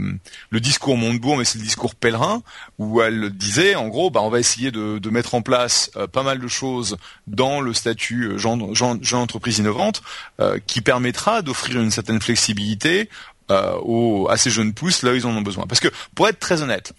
[0.50, 2.42] le discours Montebourg, mais c'est le discours pèlerin,
[2.80, 6.24] où elle disait, en gros, bah, on va essayer de, mettre en place euh, pas
[6.24, 6.98] mal de choses
[7.28, 10.02] dans le statut euh, jeune, entreprise innovante,
[10.40, 13.10] euh, qui permettra d'offrir une certaine flexibilité
[13.50, 15.66] aux, à ces jeunes pousses là où ils en ont besoin.
[15.68, 16.92] Parce que, pour être très honnête,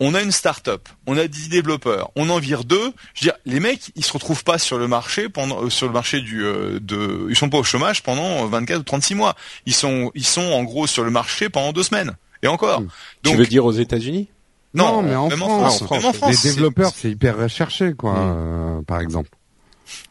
[0.00, 2.92] on a une start-up, on a 10 développeurs, on en vire deux.
[3.14, 5.86] Je veux dire, les mecs, ils se retrouvent pas sur le marché pendant euh, sur
[5.86, 9.34] le marché du euh, de, ils sont pas au chômage pendant 24 ou 36 mois.
[9.64, 12.16] Ils sont ils sont en gros sur le marché pendant deux semaines.
[12.42, 12.80] Et encore.
[12.80, 12.90] Donc,
[13.22, 14.28] tu veux dire aux États-Unis?
[14.74, 15.82] Non, mais en France,
[16.28, 18.34] les développeurs, c'est hyper recherché, quoi, mm.
[18.36, 19.30] euh, par exemple.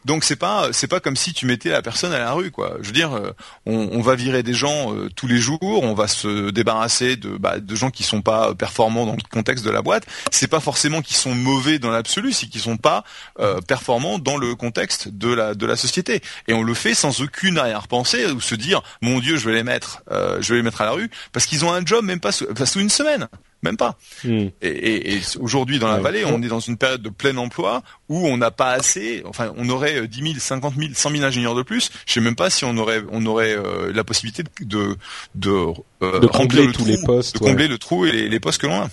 [0.04, 2.76] Donc c'est pas pas comme si tu mettais la personne à la rue quoi.
[2.80, 3.32] Je veux dire, euh,
[3.66, 7.56] on, va virer des gens euh, tous les jours, on va se débarrasser de bah,
[7.68, 10.04] gens qui sont pas performants dans le contexte de la boîte.
[10.30, 13.04] C'est pas forcément qu'ils sont mauvais dans l'absolu, c'est qu'ils sont pas
[13.40, 16.22] euh, performants dans le contexte de la société.
[16.46, 19.64] Et on le fait sans aucune arrière-pensée ou se dire mon Dieu je vais les
[19.64, 23.28] mettre à la rue parce qu'ils ont un job même pas sous une semaine
[23.66, 23.96] même pas.
[24.24, 24.48] Hmm.
[24.62, 28.36] Et, aujourd'hui, dans la vallée, on est dans une période de plein emploi où on
[28.36, 29.22] n'a pas assez.
[29.26, 31.90] Enfin, on aurait 10 000, 50 000, 100 000 ingénieurs de plus.
[32.06, 34.96] Je sais même pas si on aurait, on aurait euh, la possibilité de
[35.34, 35.50] de,
[36.02, 38.66] euh, de combler tous les postes, de combler le trou et les, les postes que
[38.66, 38.88] l'on a.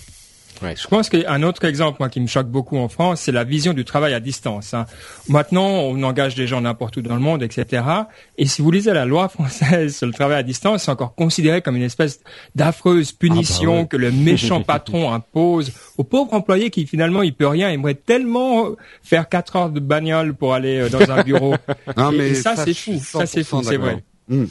[0.62, 3.72] Je pense qu'un autre exemple, moi, qui me choque beaucoup en France, c'est la vision
[3.72, 4.74] du travail à distance.
[4.74, 4.86] Hein.
[5.28, 7.82] Maintenant, on engage des gens n'importe où dans le monde, etc.
[8.38, 11.62] Et si vous lisez la loi française sur le travail à distance, c'est encore considéré
[11.62, 12.20] comme une espèce
[12.54, 17.34] d'affreuse punition ah bah que le méchant patron impose au pauvre employé qui finalement il
[17.34, 18.70] peut rien, il aimerait tellement
[19.02, 21.54] faire quatre heures de bagnole pour aller euh, dans un bureau.
[21.96, 24.02] non, mais et ça, c'est fou, ça c'est fou, c'est vrai.
[24.28, 24.44] Mm.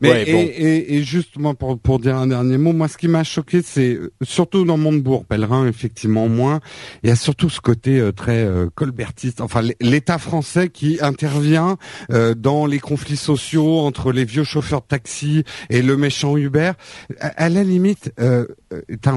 [0.00, 3.60] Mais et, et, justement pour pour dire un dernier mot, moi ce qui m'a choqué,
[3.62, 6.60] c'est euh, surtout dans Montebourg, pèlerin effectivement moins.
[7.02, 11.76] Il y a surtout ce côté euh, très euh, colbertiste, enfin l'État français qui intervient
[12.36, 16.72] dans les conflits sociaux entre les vieux chauffeurs de taxi et le méchant Uber.
[17.20, 18.12] À, la limite,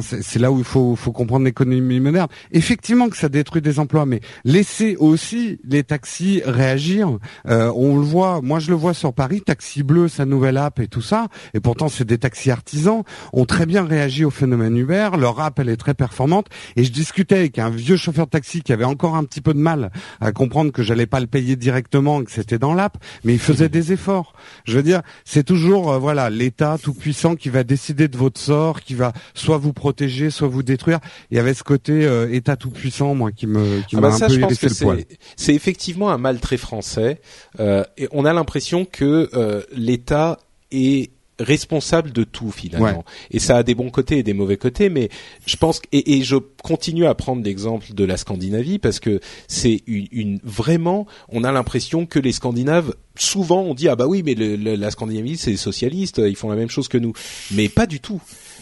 [0.01, 2.27] c'est là où il faut faut comprendre l'économie moderne.
[2.51, 7.17] Effectivement que ça détruit des emplois, mais laissez aussi les taxis réagir.
[7.45, 10.87] on le voit, moi je le vois sur Paris, taxi bleu, sa nouvelle app et
[10.87, 15.11] tout ça, et pourtant c'est des taxis artisans, ont très bien réagi au phénomène Uber,
[15.17, 18.61] leur app elle est très performante, et je discutais avec un vieux chauffeur de taxi
[18.61, 21.55] qui avait encore un petit peu de mal à comprendre que j'allais pas le payer
[21.55, 24.33] directement, que c'était dans l'app, mais il faisait des efforts.
[24.65, 28.39] Je veux dire, c'est toujours euh, voilà l'État tout puissant qui va décider de votre
[28.39, 30.99] sort, qui va soit vous protéger, soit vous détruire.
[31.31, 34.09] Il y avait ce côté euh, État tout puissant, moi, qui me qui ah m'a
[34.09, 35.03] bah un peu hérissé le poil.
[35.35, 37.21] C'est effectivement un mal très français,
[37.59, 39.29] euh, et on a l'impression que
[39.75, 40.39] l'État
[40.71, 43.03] est responsable de tout finalement.
[43.31, 45.09] Et ça a des bons côtés et des mauvais côtés mais
[45.45, 49.81] je pense et, et je continue à prendre l'exemple de la Scandinavie parce que c'est
[49.85, 54.23] une, une, vraiment on a l'impression que les Scandinaves souvent on dit ah bah oui
[54.23, 57.13] mais le, la Scandinavie c'est socialiste ils font la même chose que nous.
[57.51, 58.21] Mais pas du tout.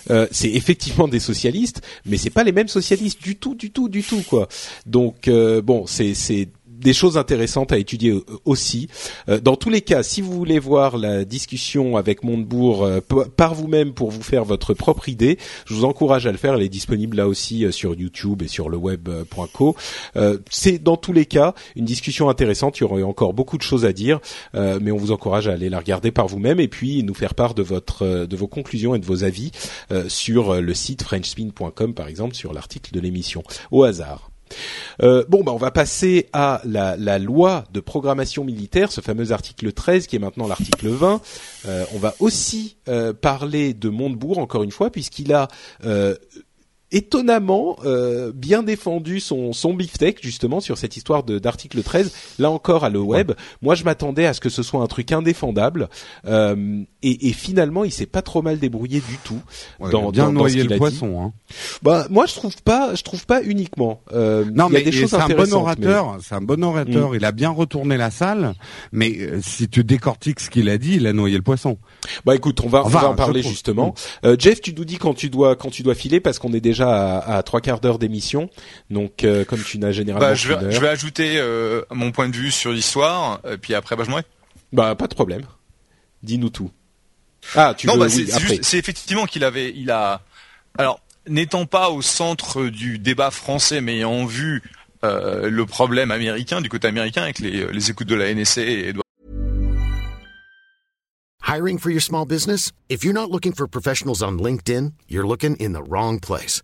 [0.10, 3.22] Euh, c'est effectivement des socialistes, mais c'est pas les mêmes socialistes.
[3.22, 4.50] Du tout, du tout, du tout quoi.
[4.86, 6.50] Donc euh, bon, c'est c'est
[6.80, 8.88] des choses intéressantes à étudier euh, aussi.
[9.30, 13.56] Euh, dans tous les cas, si vous voulez voir la discussion avec Montebourg euh, par
[13.56, 16.56] vous-même pour vous faire votre propre idée, je vous encourage à le faire.
[16.56, 19.76] Elle est disponible là aussi sur YouTube et sur le web.co.
[20.50, 22.80] C'est dans tous les cas une discussion intéressante.
[22.80, 24.20] Il y aurait encore beaucoup de choses à dire,
[24.54, 27.54] mais on vous encourage à aller la regarder par vous-même et puis nous faire part
[27.54, 29.52] de votre de vos conclusions et de vos avis
[30.08, 34.33] sur le site frenchspin.com par exemple sur l'article de l'émission au hasard.
[35.02, 39.72] Euh, bon, bah, on va passer à la, loi de programmation militaire, ce fameux article
[39.72, 41.22] 13 qui est maintenant l'article 20.
[41.68, 45.48] Euh, on va aussi euh, parler de Montebourg encore une fois puisqu'il a
[46.94, 52.86] étonnamment euh, bien défendu son son beefsteak justement sur cette histoire d'article 13 là encore
[52.86, 55.90] à le web moi je m'attendais à ce que ce soit un truc indéfendable
[56.26, 59.42] euh, et, et, finalement il s'est pas trop mal débrouillé du tout
[59.80, 61.34] dans, bien dans, noyé le poisson hein.
[61.82, 64.02] bah moi je trouve pas je trouve pas uniquement.
[64.14, 67.16] Euh, non mais c'est un bon orateur c'est un bon orateur.
[67.16, 68.54] Il a bien retourné la salle
[68.92, 71.78] mais euh, si tu décortiques ce qu'il a dit il a noyé le poisson.
[72.26, 73.90] Bah écoute on va on va en parler justement.
[73.90, 74.28] Mm.
[74.28, 76.62] euh, Jeff tu nous dis quand tu dois quand tu dois filer parce qu'on est
[76.62, 78.50] déjà à, trois quarts d'heure d'émission.
[78.90, 82.30] Donc, euh, comme tu n'as généralement bah, je, vais, je vais ajouter euh, mon point
[82.30, 84.22] de vue sur l'histoire, et puis après, bah, je m'en
[84.72, 85.44] Bah, pas de problème.
[86.22, 86.72] Dis-nous tout.
[87.56, 90.22] Ah, tu non, veux, bah, c'est effectivement qu'il avait, il a.
[90.78, 94.64] Alors, n'étant pas au centre du débat français, mais ayant vu
[95.04, 98.94] euh, le problème américain, du côté américain, avec les, les écoutes de la NSA et
[101.54, 102.72] Hiring for your small business?
[102.88, 106.64] If you're not looking for professionals on LinkedIn, you're looking in the wrong place.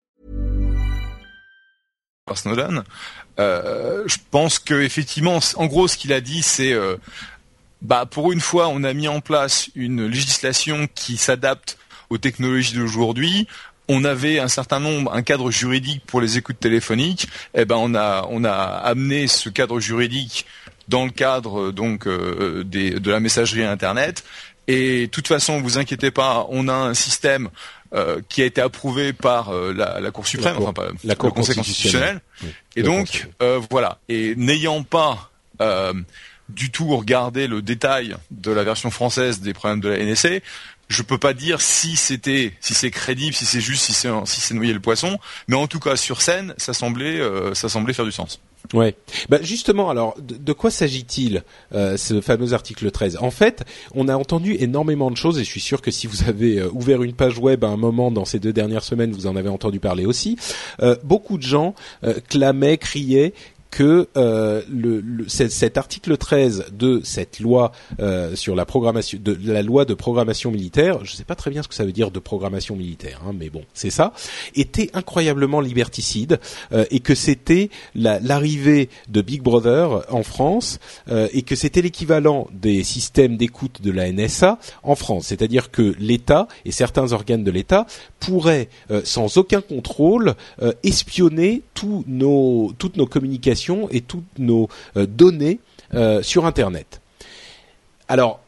[2.35, 2.83] Snowden,
[3.39, 6.97] euh, je pense que effectivement, en gros, ce qu'il a dit, c'est euh,
[7.81, 11.77] bah pour une fois, on a mis en place une législation qui s'adapte
[12.09, 13.47] aux technologies d'aujourd'hui.
[13.87, 17.27] On avait un certain nombre, un cadre juridique pour les écoutes téléphoniques.
[17.55, 20.45] Eh ben, on a on a amené ce cadre juridique
[20.87, 24.23] dans le cadre donc euh, des, de la messagerie internet.
[24.67, 27.49] Et de toute façon, vous inquiétez pas, on a un système
[27.93, 30.91] euh, qui a été approuvé par euh, la, la, Cour suprême, la cour, enfin pas,
[31.03, 32.21] la Cour le Conseil constitutionnel.
[32.41, 33.97] Oui, et donc euh, voilà.
[34.07, 35.29] Et n'ayant pas
[36.49, 40.39] du tout regardé le détail de la version française des problèmes de la NSA,
[40.91, 44.53] je peux pas dire si c'était, si c'est crédible, si c'est juste, si c'est, si
[44.53, 45.17] noyer le poisson.
[45.47, 47.21] Mais en tout cas, sur scène, ça semblait,
[47.53, 48.39] ça semblait faire du sens.
[48.73, 48.95] Ouais.
[49.29, 53.63] Bah justement, alors de, quoi s'agit-il euh, ce fameux article 13 En fait,
[53.93, 56.69] on a entendu énormément de choses et je suis sûr que si vous avez euh,
[56.71, 59.49] ouvert une page web à un moment dans ces deux dernières semaines, vous en avez
[59.49, 60.37] entendu parler aussi.
[60.81, 63.33] Euh, beaucoup de gens euh, clamaient, criaient
[63.71, 69.37] que euh, le, le, cet article 13 de cette loi euh, sur la programmation de
[69.45, 71.93] la loi de programmation militaire, je ne sais pas très bien ce que ça veut
[71.93, 74.13] dire de programmation militaire, hein, mais bon, c'est ça,
[74.55, 76.39] était incroyablement liberticide
[76.73, 82.47] euh, et que c'était l'arrivée de Big Brother en France euh, et que c'était l'équivalent
[82.51, 87.51] des systèmes d'écoute de la NSA en France, c'est-à-dire que l'État et certains organes de
[87.51, 87.85] l'État
[88.19, 90.35] pourraient euh, sans aucun contrôle
[90.83, 93.60] espionner tous nos toutes nos communications
[93.91, 95.59] et toutes nos euh, données
[95.93, 97.01] euh, sur Internet.
[98.07, 98.41] Alors,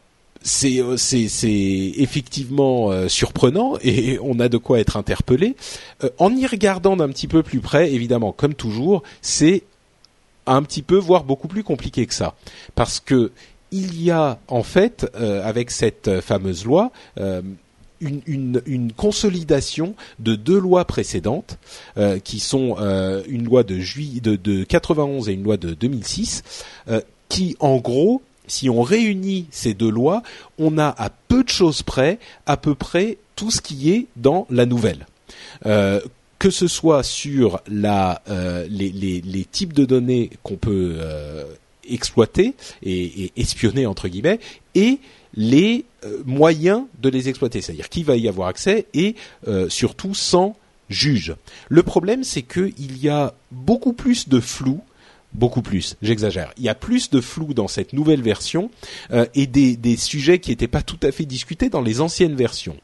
[0.43, 5.55] c'est c'est effectivement euh, surprenant et on a de quoi être interpellé.
[6.03, 9.63] Euh, en y regardant d'un petit peu plus près, évidemment, comme toujours, c'est
[10.45, 12.35] un petit peu, voire beaucoup plus compliqué que ça,
[12.75, 13.31] parce que
[13.71, 16.91] il y a en fait, euh, avec cette fameuse loi,
[18.03, 21.57] une, une, une, consolidation de deux lois précédentes
[21.97, 25.73] euh, qui sont euh, une loi de juillet de, de 91 et une loi de
[25.73, 26.43] 2006
[26.89, 30.21] euh, qui en gros si on réunit ces deux lois
[30.59, 34.45] on a à peu de choses près à peu près tout ce qui est dans
[34.49, 35.07] la nouvelle.
[35.63, 38.21] Que ce soit sur la,
[38.69, 40.97] les, les, les, types de données qu'on peut
[41.89, 44.39] exploiter et, et, espionner entre guillemets
[44.75, 44.99] et
[45.35, 49.15] les euh, moyens de les exploiter, c'est-à-dire qui va y avoir accès et
[49.47, 50.55] euh, surtout sans
[50.89, 51.35] juge.
[51.69, 54.81] Le problème, c'est qu'il y a beaucoup plus de flou
[55.33, 56.51] beaucoup plus, j'exagère.
[56.57, 58.69] Il y a plus de flou dans cette nouvelle version
[59.11, 62.35] euh, et des, des, sujets qui n'étaient pas tout à fait discutés dans les anciennes
[62.35, 62.77] versions.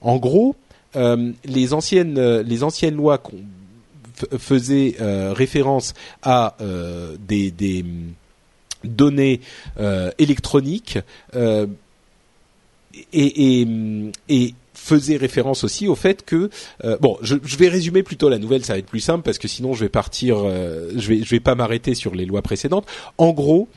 [0.00, 0.54] En gros,
[0.96, 3.22] euh, les anciennes les anciennes lois
[4.38, 6.56] faisaient euh, référence à
[7.28, 7.84] des, des,
[8.84, 9.40] données
[10.18, 10.98] électroniques
[13.12, 13.68] et, et,
[14.28, 16.50] et faisait référence aussi au fait que
[16.84, 19.38] euh, bon, je, je, vais résumer plutôt la nouvelle, ça va être plus simple parce
[19.38, 22.42] que sinon je vais partir, euh, je vais je vais pas m'arrêter sur les lois
[22.42, 22.86] précédentes.
[23.18, 23.68] En gros,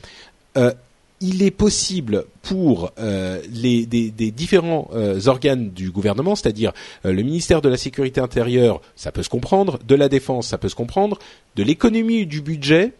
[0.56, 0.72] euh,
[1.20, 6.72] il est possible pour euh, les des, des différents euh, organes du gouvernement, c'est-à-dire
[7.04, 10.68] le ministère de la Sécurité intérieure, ça peut se comprendre, de la Défense, ça peut
[10.68, 11.18] se comprendre,
[11.54, 12.92] de l'économie du budget,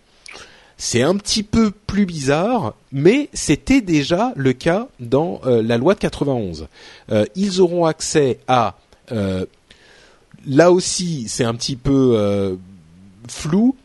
[0.84, 5.94] c'est un petit peu plus bizarre, mais c'était déjà le cas dans euh, la loi
[5.94, 6.66] de 91.
[7.12, 8.74] Euh, ils auront accès à,
[9.12, 9.46] euh,
[10.44, 12.58] là aussi c'est un petit peu
[13.28, 13.76] flou,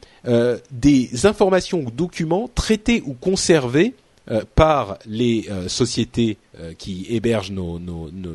[0.71, 3.93] des informations ou documents traités ou conservés
[4.55, 7.79] par les euh, sociétés euh, qui hébergent nos,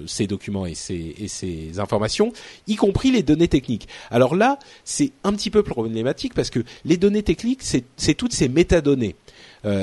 [0.06, 2.32] ces documents et ces, et ces informations,
[2.66, 3.88] y compris les données techniques.
[4.10, 8.48] Alors là, c'est un petit peu problématique parce que les données techniques, c'est toutes ces
[8.48, 9.16] métadonnées,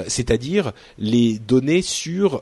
[0.07, 2.41] c'est-à-dire les données sur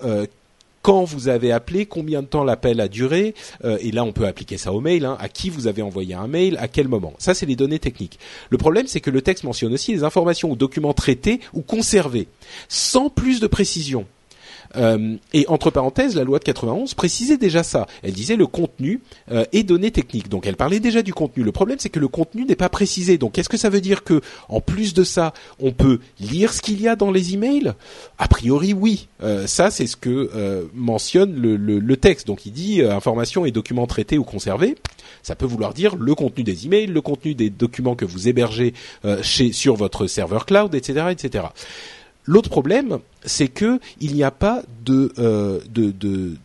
[0.88, 3.36] quand vous avez appelé, combien de temps l'appel a duré,
[3.66, 6.14] euh, et là on peut appliquer ça au mail, hein, à qui vous avez envoyé
[6.14, 7.14] un mail, à quel moment.
[7.18, 8.20] Ça c'est les données techniques.
[8.50, 12.30] Le problème c'est que le texte mentionne aussi les informations ou documents traités ou conservés,
[12.70, 14.06] sans plus de précision.
[14.76, 17.88] Euh, et entre parenthèses, la loi de 91 précisait déjà ça.
[18.04, 19.02] Elle disait le contenu
[19.32, 20.30] euh, et données techniques.
[20.30, 21.44] Donc elle parlait déjà du contenu.
[21.44, 23.18] Le problème, c'est que le contenu n'est pas précisé.
[23.18, 26.62] Donc est-ce que ça veut dire que, en plus de ça, on peut lire ce
[26.62, 27.74] qu'il y a dans les emails?
[28.18, 29.08] A priori, oui.
[29.24, 32.28] Euh, ça, c'est ce que euh, mentionne le, le, le, texte.
[32.28, 34.76] Donc il dit euh, informations et documents traités ou conservés.
[35.24, 38.74] Ça peut vouloir dire le contenu des emails, le contenu des documents que vous hébergez
[39.06, 41.46] euh, chez sur votre serveur cloud, etc., etc.
[42.28, 46.36] L'autre problème, c'est que il n'y a pas de, euh, de,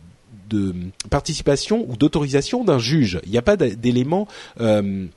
[1.09, 3.19] participation ou d'autorisation d'un juge.
[3.25, 4.27] Il n'y a pas d'éléments
[4.61, 5.07] euh,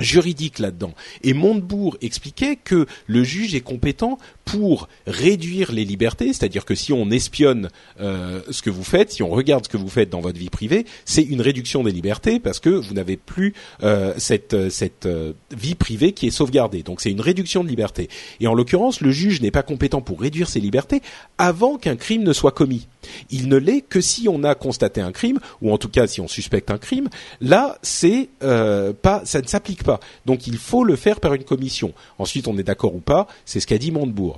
[0.00, 0.92] juridique là-dedans.
[1.22, 6.92] Et Montebourg expliquait que le juge est compétent pour réduire les libertés, c'est-à-dire que si
[6.92, 7.68] on espionne
[8.00, 10.50] euh, ce que vous faites, si on regarde ce que vous faites dans votre vie
[10.50, 15.32] privée, c'est une réduction des libertés parce que vous n'avez plus euh, cette, cette euh,
[15.56, 16.82] vie privée qui est sauvegardée.
[16.82, 18.08] Donc c'est une réduction de liberté.
[18.40, 21.02] Et en l'occurrence, le juge n'est pas compétent pour réduire ses libertés
[21.38, 22.88] avant qu'un crime ne soit commis.
[23.30, 26.20] Il ne l'est que si on a constaté un crime, ou en tout cas si
[26.20, 27.08] on suspecte un crime.
[27.40, 30.00] Là, c'est pas, ça ne s'applique pas.
[30.26, 31.92] Donc il faut le faire par une commission.
[32.18, 34.31] Ensuite, on est d'accord ou pas, c'est ce qu'a dit Montebourg.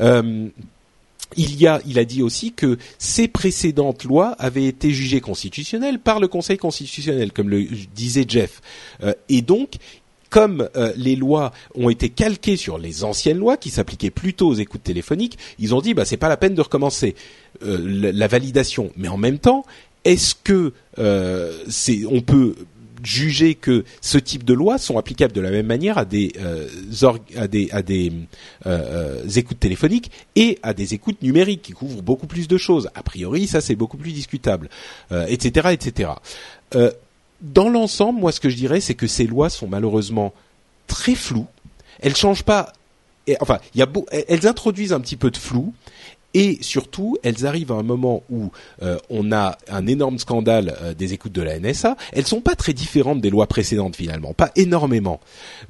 [0.00, 0.48] Euh,
[1.36, 6.58] il a, dit aussi que ces précédentes lois avaient été jugées constitutionnelles par le Conseil
[6.58, 8.60] constitutionnel, comme le disait Jeff.
[9.02, 9.72] Euh, et donc,
[10.30, 14.54] comme euh, les lois ont été calquées sur les anciennes lois qui s'appliquaient plutôt aux
[14.54, 17.16] écoutes téléphoniques, ils ont dit bah c'est pas la peine de recommencer
[17.62, 18.92] la, validation.
[18.96, 19.64] Mais en même temps,
[20.04, 22.54] est-ce que on peut
[23.04, 26.68] juger que ce type de lois sont applicables de la même manière à des euh,
[27.36, 28.12] à des à des
[28.66, 32.88] euh, euh, écoutes téléphoniques et à des écoutes numériques qui couvrent beaucoup plus de choses.
[32.94, 34.68] A priori, ça c'est beaucoup plus discutable,
[35.28, 36.10] etc., etc.
[37.40, 40.32] dans l'ensemble, moi, ce que je dirais, c'est que ces lois sont malheureusement
[40.86, 41.46] très floues.
[42.00, 42.72] Elles changent pas.
[43.40, 43.88] enfin, il y a
[44.28, 45.72] elles introduisent un petit peu de flou
[46.34, 48.50] et surtout, elles arrivent à un moment où
[48.82, 51.96] euh, on a un énorme scandale euh, des écoutes de la NSA.
[52.12, 55.20] Elles sont pas très différentes des lois précédentes finalement, pas énormément,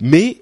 [0.00, 0.38] mais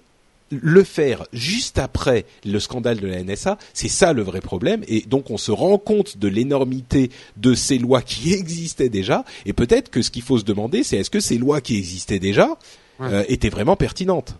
[0.50, 4.82] le faire juste après le scandale de la NSA, c'est ça le vrai problème.
[4.86, 9.24] Et donc on se rend compte de l'énormité de ces lois qui existaient déjà.
[9.46, 12.18] Et peut-être que ce qu'il faut se demander, c'est est-ce que ces lois qui existaient
[12.18, 12.58] déjà
[13.00, 14.36] euh, étaient vraiment pertinentes?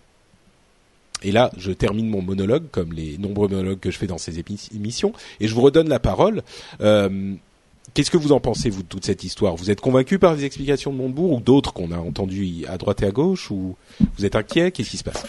[1.23, 4.43] Et là, je termine mon monologue, comme les nombreux monologues que je fais dans ces
[4.75, 6.43] émissions, et je vous redonne la parole.
[6.81, 7.35] Euh,
[7.95, 9.55] Qu'est-ce que vous en pensez, vous, de toute cette histoire?
[9.55, 13.03] Vous êtes convaincu par les explications de Montebourg ou d'autres qu'on a entendues à droite
[13.03, 13.77] et à gauche Ou
[14.16, 14.70] vous êtes inquiet?
[14.70, 15.25] Qu'est-ce qui se passe?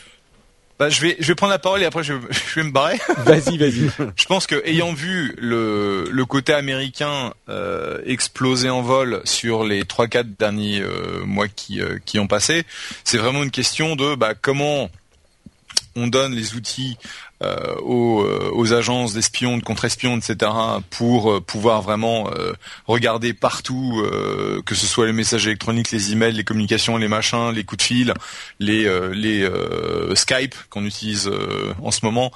[0.80, 2.98] Bah, je vais je vais prendre la parole et après je, je vais me barrer.
[3.26, 3.90] Vas-y, vas-y.
[4.16, 9.86] je pense que ayant vu le le côté américain euh, exploser en vol sur les
[9.86, 12.64] trois quatre derniers euh, mois qui euh, qui ont passé,
[13.04, 14.90] c'est vraiment une question de bah comment
[15.96, 16.98] on donne les outils
[17.44, 20.52] euh, euh, aux, agences d'espions, de contre-espions, etc.,
[20.90, 22.30] pour euh, pouvoir vraiment
[22.88, 24.04] regarder partout,
[24.66, 27.84] que ce soit les messages électroniques, les emails, les communications, les machins, les coups de
[27.84, 28.14] fil,
[28.60, 28.84] les,
[29.14, 29.50] les
[30.16, 31.30] Skype qu'on utilise
[31.82, 32.32] en ce moment,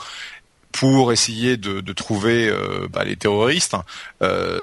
[0.72, 2.52] pour essayer de, trouver
[2.92, 3.76] bah, les terroristes,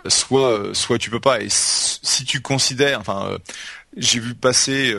[0.08, 1.40] soit soit tu peux pas.
[1.40, 3.38] Et si tu considères, enfin,
[3.96, 4.94] j'ai vu passer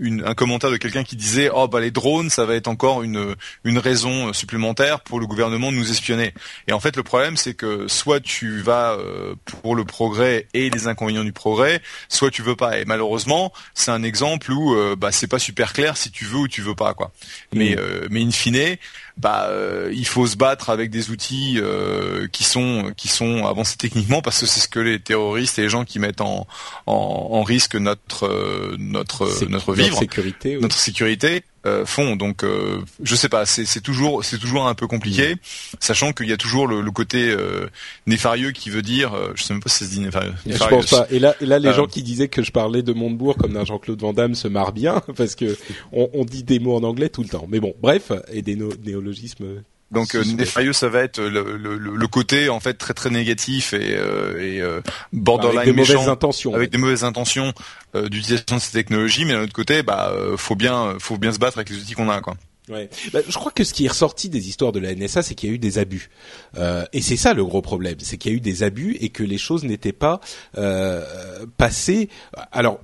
[0.00, 3.34] un commentaire de quelqu'un qui disait oh bah les drones ça va être encore une
[3.64, 6.34] une raison supplémentaire pour le gouvernement de nous espionner.
[6.68, 10.70] Et en fait le problème c'est que soit tu vas euh, pour le progrès et
[10.70, 12.78] les inconvénients du progrès, soit tu veux pas.
[12.78, 16.38] Et malheureusement c'est un exemple où euh, bah c'est pas super clair si tu veux
[16.38, 17.12] ou tu veux pas quoi.
[17.54, 17.78] Mais mm.
[17.78, 18.76] euh, mais in fine
[19.16, 23.76] bah euh, il faut se battre avec des outils euh, qui sont qui sont avancés
[23.78, 26.46] techniquement parce que c'est ce que les terroristes et les gens qui mettent en
[26.86, 32.14] en, en risque notre euh, notre notre vivre, notre sécurité, notre sécurité euh, font.
[32.14, 35.38] Donc, euh, je sais pas, c'est toujours, c'est toujours un peu compliqué, mm.
[35.80, 37.66] sachant qu'il y a toujours le, côté euh,
[38.06, 40.34] néfarieux qui veut dire, je sais même pas si ça se dit néfarieux.
[40.46, 41.06] je pense pas.
[41.10, 43.64] Et là, et là, les gens qui disaient que je parlais de Montebourg comme d'un
[43.64, 45.56] Jean-Claude Van Damme se marrent bien parce que
[45.92, 47.46] on, on, dit des mots en anglais tout le temps.
[47.48, 50.24] Mais bon, bref, et des néologismes donc euh,
[50.72, 54.60] ça va être le, le, le, côté en fait très très négatif et, euh, et
[54.60, 54.80] euh,
[55.12, 57.52] borderline avec des méchant, mauvaises intentions, avec des mauvaises intentions
[57.94, 61.32] euh, d'utilisation de ces technologies, mais d'un autre côté, bah euh, faut bien faut bien
[61.32, 62.36] se battre avec les outils qu'on a quoi.
[62.68, 62.90] Ouais.
[63.12, 65.48] Bah, je crois que ce qui est ressorti des histoires de la NSA, c'est qu'il
[65.48, 66.10] y a eu des abus.
[66.56, 69.10] Euh, et c'est ça le gros problème, c'est qu'il y a eu des abus et
[69.10, 70.20] que les choses n'étaient pas
[70.58, 72.08] euh, passées.
[72.50, 72.80] Alors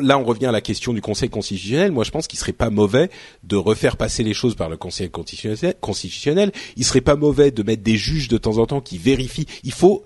[0.00, 1.92] là, on revient à la question du Conseil constitutionnel.
[1.92, 3.10] Moi, je pense qu'il serait pas mauvais
[3.44, 6.52] de refaire passer les choses par le Conseil constitutionnel.
[6.76, 9.46] Il serait pas mauvais de mettre des juges de temps en temps qui vérifient.
[9.64, 10.04] Il faut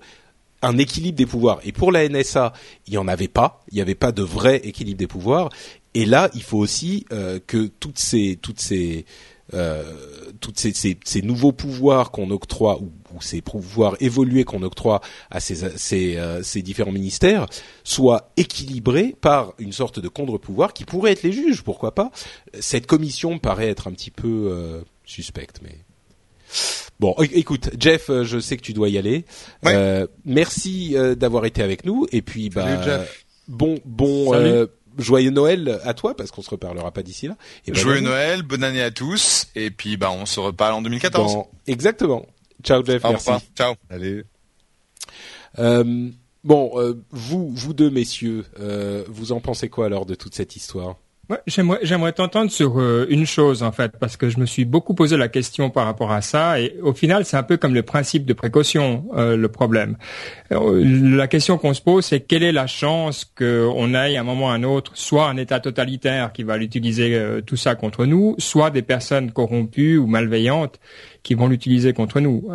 [0.61, 1.59] un équilibre des pouvoirs.
[1.63, 2.53] Et pour la NSA,
[2.87, 3.63] il n'y en avait pas.
[3.71, 5.49] Il n'y avait pas de vrai équilibre des pouvoirs.
[5.93, 9.05] Et là, il faut aussi euh, que toutes ces, toutes ces
[9.53, 9.83] euh,
[10.41, 15.01] tous ces, ces, ces, nouveaux pouvoirs qu'on octroie ou, ou, ces pouvoirs évolués qu'on octroie
[15.31, 17.47] à ces, ces, euh, ces, différents ministères
[17.83, 22.11] soient équilibrés par une sorte de contre-pouvoir qui pourrait être les juges, pourquoi pas.
[22.59, 25.77] Cette commission paraît être un petit peu euh, suspecte, mais
[26.99, 27.15] bon.
[27.19, 29.25] Écoute, Jeff, euh, je sais que tu dois y aller.
[29.63, 30.05] Ouais.
[30.25, 32.65] merci d'avoir été avec nous et puis bah
[33.47, 34.33] bon bon
[34.97, 37.35] joyeux Noël à toi parce qu'on se reparlera pas d'ici là.
[37.67, 41.37] Et joyeux Noël, bonne année à tous et puis bah on se reparle en 2014.
[41.67, 42.25] Exactement.
[42.65, 43.31] Ciao Jeff, Au merci.
[43.55, 43.75] Ciao.
[43.89, 44.23] Allez.
[45.59, 46.09] Euh,
[46.43, 50.55] bon, euh, vous, vous deux messieurs, euh, vous en pensez quoi alors de toute cette
[50.55, 50.97] histoire?
[51.47, 54.93] J'aimerais, j'aimerais t'entendre sur euh, une chose en fait, parce que je me suis beaucoup
[54.93, 57.81] posé la question par rapport à ça, et au final, c'est un peu comme le
[57.81, 59.97] principe de précaution euh, le problème.
[60.51, 64.23] Euh, la question qu'on se pose, c'est quelle est la chance qu'on aille à un
[64.23, 68.05] moment ou à un autre, soit un État totalitaire qui va l'utiliser tout ça contre
[68.05, 70.79] nous, soit des personnes corrompues ou malveillantes
[71.23, 72.49] qui vont l'utiliser contre nous.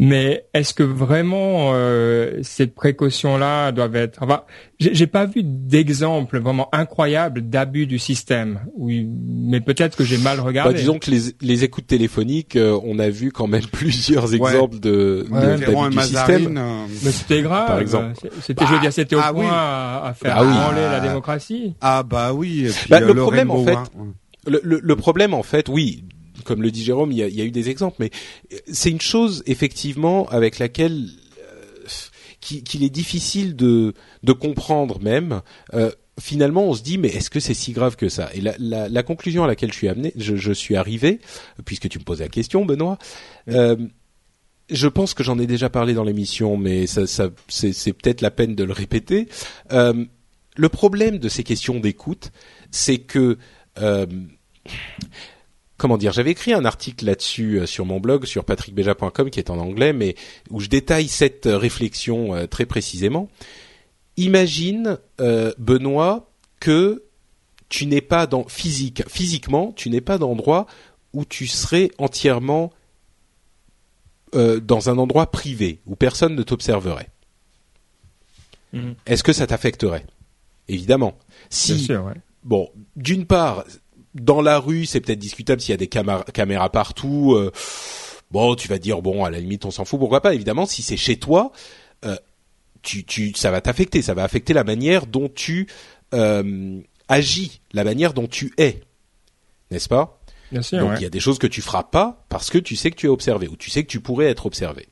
[0.00, 4.42] Mais est-ce que vraiment euh, cette précaution-là doivent être Enfin,
[4.78, 8.60] j'ai pas vu d'exemple vraiment incroyable d'abus du système.
[8.76, 10.72] Oui, mais peut-être que j'ai mal regardé.
[10.74, 14.78] Bah, disons que les, les écoutes téléphoniques, euh, on a vu quand même plusieurs exemples
[14.78, 16.56] de, Ouais, de- d'abus du Mazarine, système.
[16.58, 17.66] euh, Mais c'était grave.
[17.66, 18.12] Par exemple.
[18.40, 19.50] C'était, je veux dire, c'était au ah point oui.
[19.52, 21.00] à, à faire Ah branler la Ah.
[21.00, 21.74] démocratie.
[21.80, 22.66] Ah bah oui.
[22.66, 23.86] Et puis, Bah, euh, le problème, en Rainbow fait, War.
[24.46, 26.04] Le, le, le problème, en fait, oui,
[26.44, 28.10] comme le dit Jérôme, il y a, il y a eu des exemples, mais
[28.70, 31.08] c'est une chose effectivement avec laquelle
[31.40, 31.86] euh,
[32.40, 35.42] qui- qu'il est difficile de, de comprendre même.
[35.74, 38.28] Euh, finalement, on se dit, mais est-ce que c'est si grave que ça?
[38.34, 41.20] Et la, la, la conclusion à laquelle je suis amené, je, je suis arrivé,
[41.64, 42.98] puisque tu me posais la question, Benoît.
[43.48, 43.76] Euh,
[44.70, 48.20] je pense que j'en ai déjà parlé dans l'émission, mais ça, ça, c'est, c'est peut-être
[48.20, 49.28] la peine de le répéter.
[49.72, 50.04] Euh,
[50.56, 52.32] le problème de ces questions d'écoute,
[52.70, 53.38] c'est que
[53.80, 54.06] euh,
[55.78, 59.48] comment dire J'avais écrit un article là-dessus euh, sur mon blog sur patrickbeja.com qui est
[59.50, 60.14] en anglais, mais
[60.50, 63.30] où je détaille cette euh, réflexion euh, très précisément.
[64.18, 67.04] Imagine euh, Benoît que
[67.68, 70.66] tu n'es pas dans physique, physiquement, tu n'es pas d'endroit
[71.14, 72.72] où tu serais entièrement
[74.34, 77.08] euh, dans un endroit privé où personne ne t'observerait.
[78.72, 78.94] Mhm.
[79.06, 80.04] Est-ce que ça t'affecterait?
[80.68, 81.12] Évidemment.
[81.12, 82.14] Bien Si sûr, ouais.
[82.44, 83.64] bon, d'une part,
[84.20, 87.34] dans la rue, c'est peut-être discutable s'il y a des caméras partout.
[87.34, 87.50] euh,
[88.30, 89.98] bon, tu vas dire bon, à la limite, on s'en fout.
[89.98, 91.52] Pourquoi pas Évidemment, si c'est chez toi,
[92.04, 92.16] euh,
[92.82, 94.02] tu, tu, ça va t'affecter.
[94.02, 95.68] Ça va affecter la manière dont tu
[96.14, 98.80] euh, agis, la manière dont tu es,
[99.70, 100.20] n'est-ce pas?
[100.50, 100.96] Bien sûr, donc ouais.
[100.98, 103.06] il y a des choses que tu feras pas parce que tu sais que tu
[103.06, 104.88] es observé ou tu sais que tu pourrais être observé.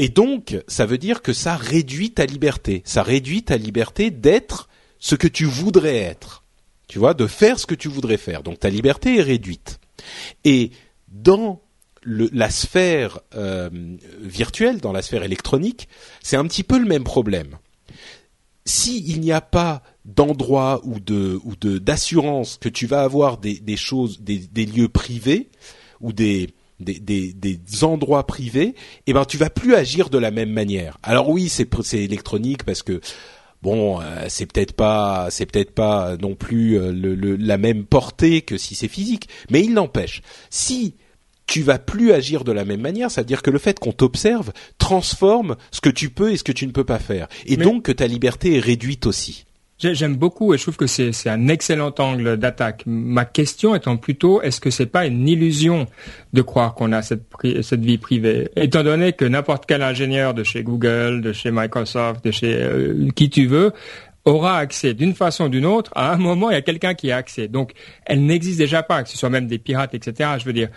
[0.00, 4.68] Et donc ça veut dire que ça réduit ta liberté, ça réduit ta liberté d'être
[4.98, 6.42] ce que tu voudrais être.
[6.88, 8.42] Tu vois, de faire ce que tu voudrais faire.
[8.42, 9.78] Donc ta liberté est réduite.
[10.44, 10.70] Et
[11.08, 11.60] dans
[12.04, 13.68] la sphère euh,
[14.20, 15.88] virtuelle, dans la sphère électronique,
[16.22, 17.58] c'est un petit peu le même problème.
[18.64, 23.38] Si il n'y a pas d'endroit ou de ou de d'assurance que tu vas avoir
[23.38, 25.50] des, des choses, des, des lieux privés
[26.00, 28.74] ou des des, des, des endroits privés,
[29.06, 30.98] eh ben tu vas plus agir de la même manière.
[31.02, 33.00] Alors oui, c'est c'est électronique parce que
[33.62, 37.84] bon, euh, c'est peut-être pas c'est peut-être pas non plus euh, le, le- la même
[37.84, 40.22] portée que si c'est physique, mais il n'empêche.
[40.50, 40.94] Si
[41.46, 43.92] tu vas plus agir de la même manière, ça veut dire que le fait qu'on
[43.92, 47.56] t'observe transforme ce que tu peux et ce que tu ne peux pas faire, et
[47.56, 49.44] Mais- donc que ta liberté est réduite aussi.
[49.78, 52.82] J'ai- J'aime beaucoup et je trouve que c'est un excellent angle d'attaque.
[52.86, 55.86] Ma question étant plutôt, est-ce que c'est pas une illusion
[56.32, 57.22] de croire qu'on a cette,
[57.62, 58.48] cette vie privée?
[58.56, 63.08] Étant donné que n'importe quel ingénieur de chez Google, de chez Microsoft, de chez euh,
[63.14, 63.72] qui tu veux,
[64.24, 65.90] aura accès d'une façon ou d'une autre.
[65.94, 67.48] À un moment, il y a quelqu'un qui a accès.
[67.48, 67.72] Donc,
[68.04, 70.30] elle n'existe déjà pas, que ce soit même des pirates, etc.
[70.38, 70.68] Je veux dire.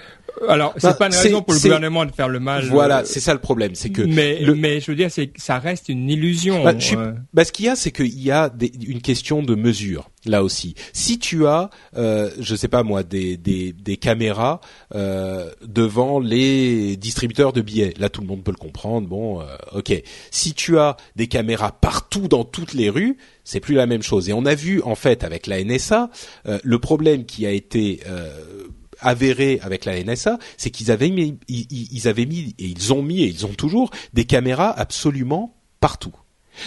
[0.49, 2.65] Alors, c'est Bah, pas une raison pour le gouvernement de faire le mal.
[2.65, 5.31] Voilà, euh, c'est ça le problème, c'est que mais, le- mais je veux dire, c'est
[5.37, 6.63] ça reste une illusion.
[6.63, 7.11] Bah, je suis- euh.
[7.33, 10.43] bah, ce qu'il y a, c'est qu'il y a des- une question de mesure là
[10.43, 10.75] aussi.
[10.93, 14.61] Si tu as, euh, je sais pas moi, des, des, des caméras
[14.95, 19.07] euh, devant les distributeurs de billets, là tout le monde peut le comprendre.
[19.07, 19.93] Bon, euh, ok.
[20.31, 24.29] Si tu as des caméras partout dans toutes les rues, c'est plus la même chose.
[24.29, 26.09] Et on a vu en fait avec la NSA
[26.47, 28.29] euh, le problème qui a été euh,
[29.01, 33.23] avéré avec la NSA, c'est qu'ils avaient mis, ils, avaient mis et ils ont mis
[33.23, 36.13] et ils ont toujours des caméras absolument partout.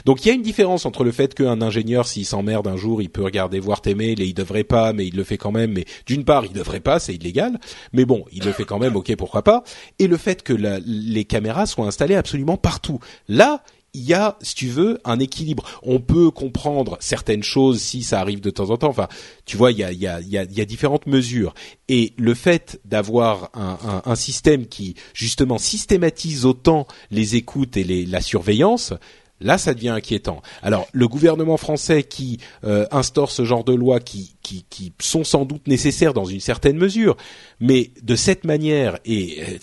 [0.04, 3.02] Donc il y a une différence entre le fait qu'un ingénieur, s'il s'emmerde un jour,
[3.02, 5.52] il peut regarder voir tes mails et il devrait pas, mais il le fait quand
[5.52, 5.72] même.
[5.72, 7.58] Mais d'une part, il devrait pas, c'est illégal.
[7.92, 9.62] Mais bon, il le fait quand même, ok, pourquoi pas.
[9.98, 12.98] Et le fait que les caméras soient installées absolument partout.
[13.28, 13.62] Là,
[13.94, 15.64] il y a, si tu veux, un équilibre.
[15.82, 18.88] On peut comprendre certaines choses si ça arrive de temps en temps.
[18.88, 19.08] Enfin,
[19.46, 21.54] tu vois, il y a, y a, y a, y a différentes mesures.
[21.88, 27.84] Et le fait d'avoir un, un, un système qui justement systématise autant les écoutes et
[27.84, 28.92] les, la surveillance,
[29.40, 30.42] Là, ça devient inquiétant.
[30.62, 35.24] Alors, le gouvernement français qui euh, instaure ce genre de lois qui, qui, qui sont
[35.24, 37.16] sans doute nécessaires dans une certaine mesure,
[37.60, 39.58] mais de cette manière et euh,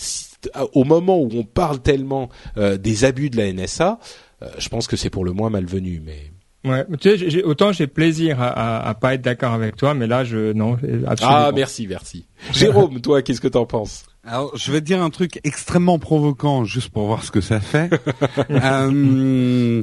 [0.74, 4.00] au moment où on parle tellement euh, des abus de la NSA,
[4.42, 6.02] euh, je pense que c'est pour le moins malvenu.
[6.06, 6.32] Mais
[6.64, 8.50] Ouais, tu sais, j'ai- j'ai- autant j'ai plaisir à,
[8.84, 10.74] à, à pas être d'accord avec toi, mais là, je non,
[11.08, 11.38] absolument.
[11.48, 12.28] ah, merci, merci.
[12.54, 14.06] Jérôme, toi, qu'est-ce que t'en penses?
[14.24, 17.60] Alors, je vais te dire un truc extrêmement provoquant, juste pour voir ce que ça
[17.60, 17.90] fait.
[18.52, 19.82] Euh,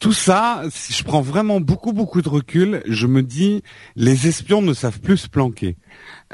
[0.00, 3.62] tout ça, si je prends vraiment beaucoup beaucoup de recul, je me dis
[3.96, 5.76] les espions ne savent plus se planquer.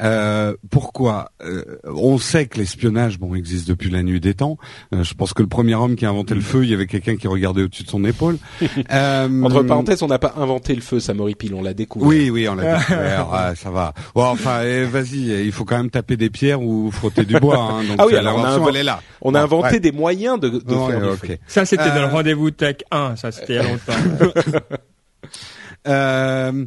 [0.01, 4.57] Euh, pourquoi euh, On sait que l'espionnage, bon, existe depuis la nuit des temps.
[4.93, 6.87] Euh, je pense que le premier homme qui a inventé le feu, il y avait
[6.87, 8.37] quelqu'un qui regardait au-dessus de son épaule.
[8.91, 12.07] Euh, Entre parenthèses, on n'a pas inventé le feu, ça Pile, on l'a découvert.
[12.07, 13.53] Oui, oui, on l'a découvert.
[13.55, 13.93] ça va.
[14.15, 17.57] Bon, enfin, eh, vas-y, il faut quand même taper des pierres ou frotter du bois.
[17.57, 19.01] Hein, donc ah oui, alors on a, elle est là.
[19.21, 21.39] On a inventé des moyens de, de faire okay.
[21.47, 23.15] Ça, c'était dans le rendez-vous Tech 1.
[23.17, 24.41] Ça, c'était il y a longtemps.
[25.87, 26.65] euh,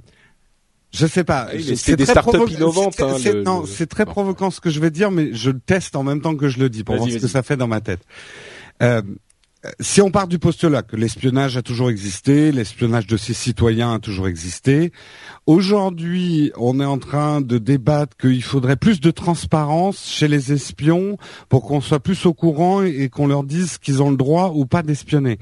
[0.95, 1.49] je sais pas.
[1.77, 3.01] C'est des startups innovantes.
[3.01, 6.05] Hein, non, c'est très provoquant ce que je vais dire, mais je le teste en
[6.05, 8.01] même temps que je le dis pour voir ce que ça fait dans ma tête.
[8.83, 9.03] Euh,
[9.81, 13.99] si on part du postulat que l'espionnage a toujours existé, l'espionnage de ses citoyens a
[13.99, 14.93] toujours existé,
[15.47, 21.17] aujourd'hui on est en train de débattre qu'il faudrait plus de transparence chez les espions
[21.49, 24.67] pour qu'on soit plus au courant et qu'on leur dise qu'ils ont le droit ou
[24.67, 25.39] pas d'espionner.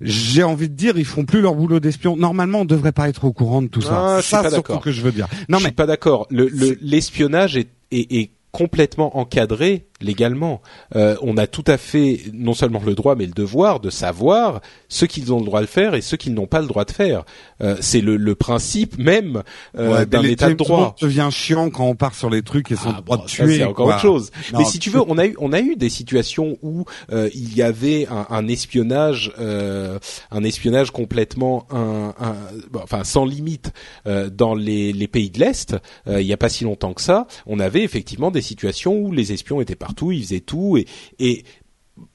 [0.00, 2.16] J'ai envie de dire, ils font plus leur boulot d'espion.
[2.16, 4.16] Normalement, on devrait pas être au courant de tout ça.
[4.16, 5.28] Ah, ça, c'est surtout que je veux dire.
[5.48, 6.26] Non, je mais suis pas d'accord.
[6.30, 10.60] L'espionnage est, est, est complètement encadré légalement.
[10.94, 14.60] Euh, on a tout à fait non seulement le droit mais le devoir de savoir
[14.88, 16.92] ce qu'ils ont le droit de faire et ce qu'ils n'ont pas le droit de
[16.92, 17.24] faire.
[17.60, 19.42] Euh, c'est le, le, principe même
[19.78, 20.94] euh, d'un état de droit.
[20.98, 23.58] Ça devient chiant quand on part sur les trucs et son ah, droit de tuer.
[23.58, 24.30] C'est encore autre chose.
[24.56, 27.56] mais si tu veux, on a eu on a eu des situations où euh, il
[27.56, 29.98] y avait un, un espionnage, euh,
[30.30, 32.34] un espionnage complètement un, un,
[32.82, 33.72] enfin sans limite
[34.04, 35.76] dans les, les pays de l'est.
[36.06, 39.32] il n'y a pas si longtemps que ça, on avait effectivement des situations où les
[39.32, 40.86] espions étaient partout, ils faisaient tout et,
[41.18, 41.44] et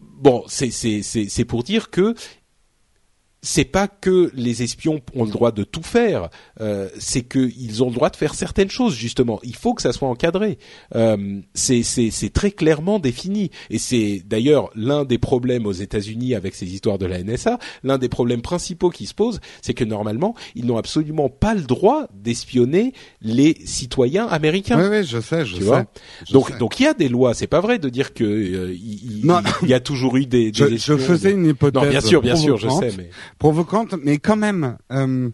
[0.01, 2.13] bon, c'est pour dire que
[3.41, 6.29] c'est pas que les espions ont le droit de tout faire,
[6.59, 9.39] euh, c'est qu'ils ont le droit de faire certaines choses justement.
[9.43, 10.57] Il faut que ça soit encadré.
[10.95, 16.73] Euh, c'est très clairement défini et c'est d'ailleurs l'un des problèmes aux États-Unis avec ces
[16.73, 17.59] histoires de la NSA.
[17.83, 21.61] L'un des problèmes principaux qui se posent, c'est que normalement ils n'ont absolument pas le
[21.61, 24.79] droit d'espionner les citoyens américains.
[24.79, 25.85] Oui, oui, je sais, je sais.
[26.31, 27.33] donc donc il y a des lois.
[27.33, 29.25] C'est pas vrai de dire que euh, il,
[29.67, 30.51] y a toujours eu des.
[30.51, 31.81] des je, je, faisais une hypothèse.
[31.81, 33.09] Non, bien sûr, bien sûr, je sais, mais
[33.39, 34.77] provocante, mais quand même.
[34.91, 35.29] Euh,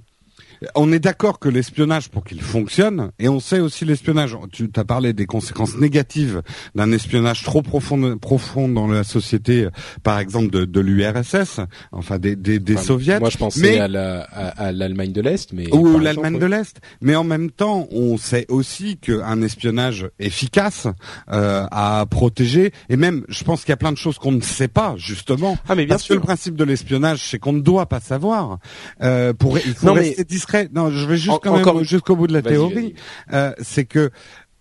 [0.75, 4.37] on est d'accord que l'espionnage, pour qu'il fonctionne, et on sait aussi l'espionnage.
[4.51, 6.41] Tu as parlé des conséquences négatives
[6.75, 9.67] d'un espionnage trop profond, profond dans la société,
[10.03, 11.59] par exemple de, de l'URSS,
[11.91, 13.19] enfin des, des, des soviets.
[13.19, 16.79] Moi, je pensais à, l'Allemagne de l'Est, mais ou l'Allemagne de l'Est.
[17.01, 20.87] Mais en même temps, on sait aussi qu'un espionnage efficace
[21.31, 24.41] euh, à protéger, et même, je pense qu'il y a plein de choses qu'on ne
[24.41, 25.57] sait pas justement.
[25.67, 26.15] Ah, mais bien parce sûr.
[26.15, 28.59] que le principe de l'espionnage, c'est qu'on ne doit pas savoir.
[29.01, 30.25] Euh, pour il faut non, rester mais
[30.73, 32.95] non, je vais juste quand même jusqu'au bout de la théorie.
[33.33, 34.11] Euh, c'est que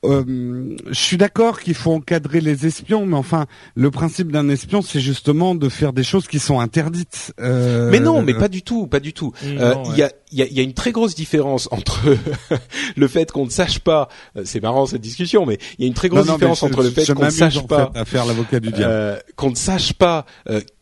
[0.05, 4.83] euh, je suis d'accord qu'il faut encadrer les espions, mais enfin, le principe d'un espion,
[4.83, 7.33] c'est justement de faire des choses qui sont interdites.
[7.41, 7.91] Euh...
[7.91, 9.33] Mais non, mais pas du tout, pas du tout.
[9.45, 12.17] Euh, il y, a, y, a, y, a, une très grosse différence entre
[12.97, 14.09] le fait qu'on ne sache pas.
[14.37, 16.91] Euh, c'est marrant cette discussion, mais il y a une très grosse différence entre le
[16.91, 20.27] fait qu'on ne sache pas à faire l'avocat du diable, qu'on ne sache pas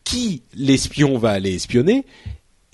[0.03, 2.05] qui l'espion va aller espionner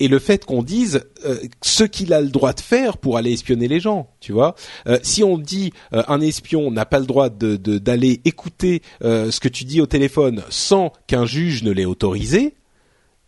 [0.00, 3.32] et le fait qu'on dise euh, ce qu'il a le droit de faire pour aller
[3.32, 4.56] espionner les gens, tu vois.
[4.88, 9.38] Euh, si on dit euh, un espion n'a pas le droit de d'aller écouter ce
[9.38, 12.54] que tu dis au téléphone sans qu'un juge ne l'ait autorisé,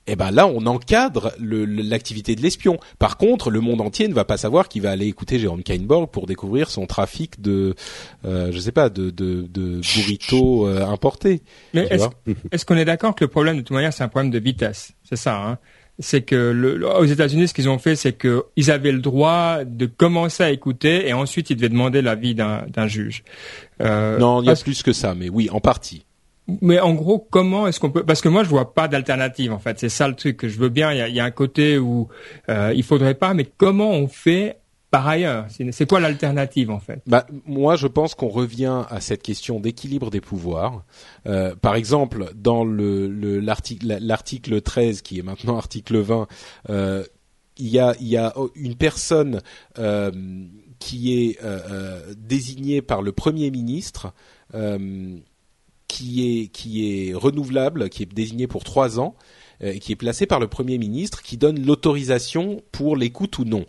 [0.06, 2.78] eh ben là on encadre l'activité de l'espion.
[2.98, 6.10] Par contre, le monde entier ne va pas savoir qu'il va aller écouter Jérôme Kainborg
[6.10, 7.74] pour découvrir son trafic de,
[8.24, 11.42] euh, je sais pas, de, de, de burritos importés.
[11.74, 11.88] Mais
[12.50, 14.92] est-ce qu'on est d'accord que le problème de toute manière c'est un problème de vitesse,
[15.04, 15.58] c'est ça hein
[15.98, 19.86] c'est que le, aux États-Unis, ce qu'ils ont fait, c'est qu'ils avaient le droit de
[19.86, 23.24] commencer à écouter et ensuite ils devaient demander l'avis d'un juge.
[23.80, 26.04] Euh, non, il y a plus que ça, mais oui, en partie.
[26.60, 29.52] Mais en gros, comment est-ce qu'on peut Parce que moi, je vois pas d'alternative.
[29.52, 30.92] En fait, c'est ça le truc que je veux bien.
[30.92, 32.08] Il y a, y a un côté où
[32.48, 34.56] euh, il faudrait pas, mais comment on fait
[34.92, 37.00] par ailleurs C'est quoi l'alternative en fait?
[37.06, 40.84] Bah, Moi, je pense qu'on revient à cette question d'équilibre des pouvoirs.
[41.26, 43.08] Euh, par exemple, dans le
[43.40, 46.28] l'article 13, qui est maintenant article 20,
[46.68, 47.04] euh,
[47.56, 49.40] il y a, y a une personne
[49.78, 50.10] euh,
[50.78, 51.38] qui est
[52.18, 54.12] désignée par le Premier ministre,
[55.88, 59.14] qui est, qui est renouvelable, qui est désignée pour trois ans,
[59.80, 63.64] qui est placée par le Premier ministre, qui donne l'autorisation pour l'écoute ou non.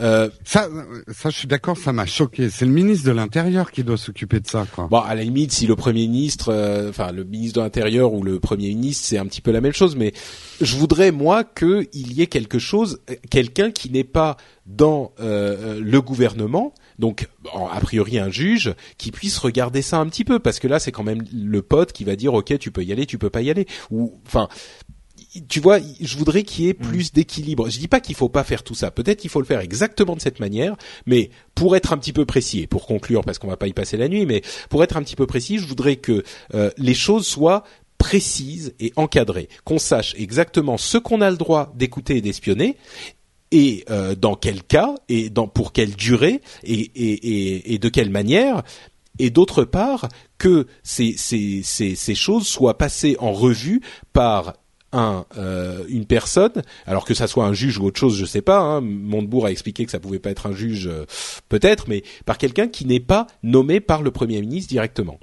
[0.00, 0.68] Euh, ça,
[1.12, 2.48] ça, je suis d'accord, ça m'a choqué.
[2.48, 4.88] C'est le ministre de l'Intérieur qui doit s'occuper de ça, quoi.
[4.90, 8.22] Bon, à la limite, si le Premier ministre, euh, enfin le ministre de l'Intérieur ou
[8.22, 9.96] le Premier ministre, c'est un petit peu la même chose.
[9.96, 10.12] Mais
[10.60, 13.00] je voudrais moi qu'il y ait quelque chose,
[13.30, 19.36] quelqu'un qui n'est pas dans euh, le gouvernement, donc a priori un juge, qui puisse
[19.38, 22.16] regarder ça un petit peu, parce que là, c'est quand même le pote qui va
[22.16, 24.48] dire, ok, tu peux y aller, tu peux pas y aller, ou enfin
[25.48, 26.86] tu vois, je voudrais qu'il y ait Mm.
[26.88, 27.68] plus d'équilibre.
[27.70, 28.90] Je dis pas qu'il faut pas faire tout ça.
[28.90, 30.76] Peut-être qu'il faut le faire exactement de cette manière,
[31.06, 33.72] mais pour être un petit peu précis et pour conclure, parce qu'on va pas y
[33.72, 36.22] passer la nuit, mais pour être un petit peu précis, je voudrais que
[36.54, 37.64] euh, les choses soient
[37.98, 42.76] précises et encadrées, qu'on sache exactement ce qu'on a le droit d'écouter et d'espionner,
[43.52, 47.88] et euh, dans quel cas et dans pour quelle durée et, et, et, et de
[47.88, 48.62] quelle manière
[49.18, 53.82] et d'autre part que ces, ces, ces, ces choses soient passées en revue
[54.12, 54.54] par
[54.92, 58.42] un euh, une personne, alors que ça soit un juge ou autre chose, je sais
[58.42, 58.60] pas.
[58.60, 61.04] Hein, Montebourg a expliqué que ça pouvait pas être un juge, euh,
[61.48, 65.18] peut-être, mais par quelqu'un qui n'est pas nommé par le premier ministre directement.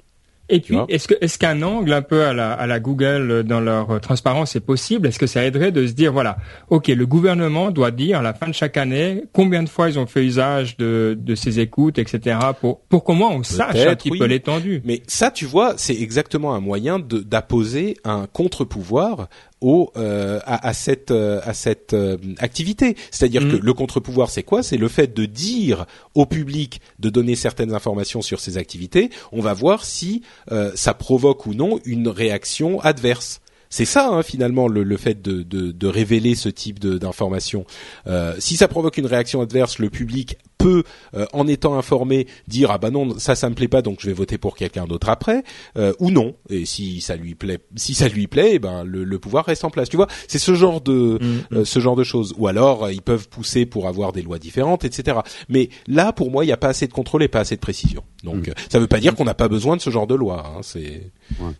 [0.50, 3.42] Et puis, est-ce que est-ce qu'un angle un peu à la, à la Google euh,
[3.42, 5.06] dans leur euh, transparence est possible?
[5.06, 6.38] Est-ce que ça aiderait de se dire voilà,
[6.70, 9.98] ok, le gouvernement doit dire à la fin de chaque année combien de fois ils
[9.98, 12.38] ont fait usage de, de ces écoutes, etc.
[12.60, 14.18] Pour pour qu'au moins on sache un petit oui.
[14.18, 14.82] peu l'étendue.
[14.84, 19.28] Mais ça, tu vois, c'est exactement un moyen d'apposer un contre-pouvoir
[19.60, 22.96] au euh, à, à cette euh, à cette euh, activité.
[23.10, 23.50] C'est-à-dire Mm.
[23.52, 24.62] que le contre-pouvoir, c'est quoi?
[24.62, 29.10] C'est le fait de dire au public de donner certaines informations sur ces activités.
[29.32, 30.22] On va voir si
[30.52, 33.40] euh, ça provoque ou non une réaction adverse.
[33.72, 37.64] C'est ça hein, finalement le, le fait de, de, de révéler ce type d'informations.
[38.08, 40.82] Euh, si ça provoque une réaction adverse, le public peut,
[41.14, 44.06] euh, en étant informé, dire ah bah non ça ça me plaît pas donc je
[44.08, 45.42] vais voter pour quelqu'un d'autre après
[45.76, 46.34] euh, ou non.
[46.48, 49.64] Et si ça lui plaît, si ça lui plaît, eh ben le, le pouvoir reste
[49.64, 49.88] en place.
[49.88, 51.18] Tu vois, c'est ce genre de
[51.52, 52.34] euh, ce genre de choses.
[52.38, 55.18] Ou alors euh, ils peuvent pousser pour avoir des lois différentes, etc.
[55.48, 57.60] Mais là pour moi il n'y a pas assez de contrôle et pas assez de
[57.60, 58.02] précision.
[58.24, 60.44] Donc euh, ça veut pas dire qu'on n'a pas besoin de ce genre de loi.
[60.46, 60.60] Hein.
[60.62, 61.10] C'est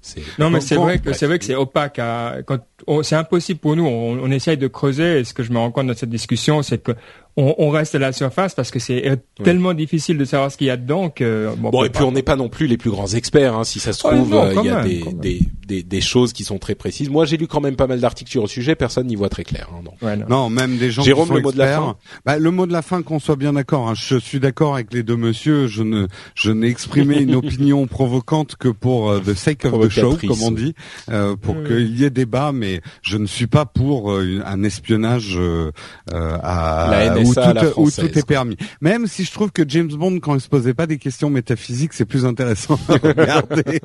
[0.03, 1.99] c'est Non, mais c'est vrai que c'est vrai que c'est opaque.
[1.99, 2.59] à- quand
[3.03, 3.87] c'est impossible pour nous.
[3.87, 5.21] On, on essaye de creuser.
[5.21, 6.93] Et ce que je me rends compte dans cette discussion, c'est que
[7.41, 10.57] on, on reste à la surface parce que c'est euh, tellement difficile de savoir ce
[10.57, 11.71] qu'il y a dedans que bon.
[11.71, 13.55] Bon, on et puis pas- on n'est pas non plus les plus grands experts.
[13.57, 13.65] Hein.
[13.65, 16.33] Si ça se trouve, non, euh, il y a même, des, des, des, des choses
[16.33, 17.09] qui sont très précises.
[17.09, 18.75] Moi, j'ai lu quand même pas mal d'articles sur le sujet.
[18.75, 19.69] Personne n'y voit très clair.
[19.73, 20.07] Hein, non.
[20.07, 20.27] Ouais, non.
[20.29, 21.97] Non, même des gens Jérôme, qui sont le mot de la fin
[22.27, 23.89] Bah, le mot de la fin, qu'on soit bien d'accord.
[23.89, 23.95] hein.
[23.97, 25.67] Je suis d'accord avec les deux monsieur.
[25.67, 29.89] Je ne, je n'ai exprimé une opinion provocante que pour euh, the sake of the
[29.89, 30.75] show, comme on dit,
[31.11, 31.65] euh, pour Oui.
[31.67, 32.53] qu'il y ait débat.
[32.53, 35.71] Mais je ne suis pas pour euh, un espionnage euh,
[36.13, 38.57] euh, à La NSA tout, où tout est permis.
[38.81, 41.93] Même si je trouve que James Bond, quand il se posait pas des questions métaphysiques,
[41.93, 43.81] c'est plus intéressant à regarder.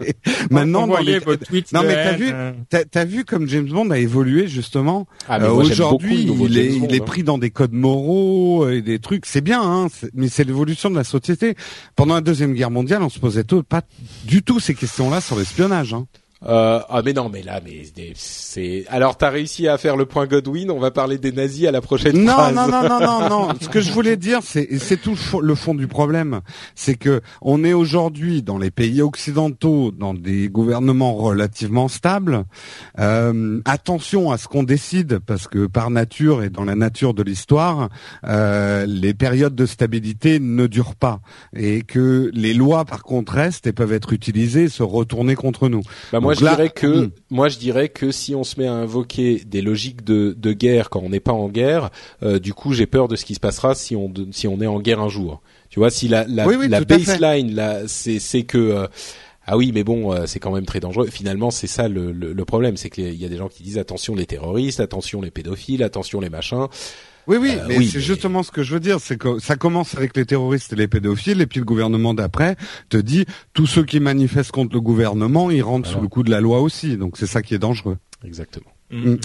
[0.52, 1.20] Maintenant, dans les...
[1.74, 2.52] non mais t'as vu, euh.
[2.70, 5.08] t'as as vu comme James Bond a évolué justement?
[5.28, 7.06] Ah, Euh, Aujourd'hui, il est, Bond, il est hein.
[7.06, 9.26] pris dans des codes moraux et des trucs.
[9.26, 11.56] C'est bien, hein, mais c'est l'évolution de la société.
[11.96, 13.82] Pendant la deuxième guerre mondiale, on se posait pas
[14.26, 15.94] du tout ces questions-là sur l'espionnage.
[15.94, 16.08] Hein.
[16.48, 17.84] Euh, ah mais non, mais là, mais
[18.16, 18.86] c'est-.
[18.90, 20.70] Alors, t'as réussi à faire le point Godwin.
[20.72, 22.56] On va parler des nazis à la prochaine Non, phrase.
[22.56, 23.48] non, non, non, non, non.
[23.62, 26.42] Ce que je voulais dire, c'est, et c'est tout le fond- du problème,
[26.76, 32.46] c'est que on est aujourd'hui dans les pays occidentaux, dans des gouvernements relativement stables.
[33.00, 37.24] Euh, attention à ce qu'on décide, parce que par nature et dans la nature de
[37.24, 37.90] l'histoire,
[38.26, 41.20] euh, les périodes de stabilité ne durent pas,
[41.56, 45.82] et que les lois, par contre, restent et peuvent être utilisées, se retourner contre nous.
[46.14, 47.10] Bah moi je là- dirais que Hmm.
[47.30, 50.90] moi je dirais que si on se met à invoquer des logiques de, de guerre
[50.90, 51.90] quand on n'est pas en guerre,
[52.24, 54.68] euh, du coup j'ai peur de ce qui se passera si on si on est
[54.68, 55.42] en guerre un jour.
[55.70, 58.88] Tu vois si la la, Oui, oui, la baseline là c'est c'est que euh,
[59.48, 61.08] ah oui mais bon euh, c'est quand même très dangereux.
[61.08, 63.78] Finalement c'est ça le, le, le problème c'est qu'il y a des gens qui disent
[63.78, 66.68] attention les terroristes, attention les pédophiles, attention les machins.
[67.28, 69.40] Oui, oui, Euh, mais oui, c'est mais- justement ce que je veux dire, c'est que
[69.40, 72.56] ça commence avec les terroristes et les pédophiles, et puis le gouvernement d'après
[72.90, 76.30] te dit tous ceux qui manifestent contre le gouvernement, ils rentrent sous le coup de
[76.32, 76.98] la loi aussi.
[76.98, 77.98] Donc c'est ça qui est dangereux.
[78.24, 78.72] Exactement.
[78.92, 79.16] Mm.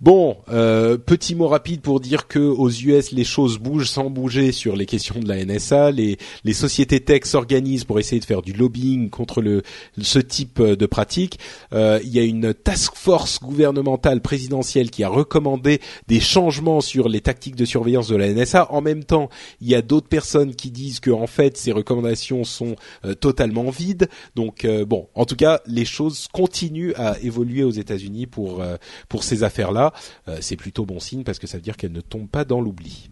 [0.00, 4.50] Bon, euh, petit mot rapide pour dire que aux US les choses bougent sans bouger
[4.50, 5.92] sur les questions de la NSA.
[5.92, 6.18] Les,
[6.52, 9.62] sociétés tech s'organisent pour essayer de faire du lobbying contre
[9.96, 11.38] ce type euh, de pratique.
[11.72, 17.08] Euh, il y a une task force gouvernementale présidentielle qui a recommandé des changements sur
[17.08, 18.72] les tactiques de surveillance de la NSA.
[18.72, 19.28] En même temps,
[19.60, 22.74] il y a d'autres personnes qui disent que en fait ces recommandations sont
[23.20, 24.08] totalement vides.
[24.34, 28.62] Donc bon, en tout cas, les choses continuent à évoluer aux États-Unis pour
[29.08, 29.83] pour ces affaires-là.
[30.28, 32.60] Euh, c'est plutôt bon signe parce que ça veut dire qu'elles ne tombent pas dans
[32.60, 33.10] l'oubli.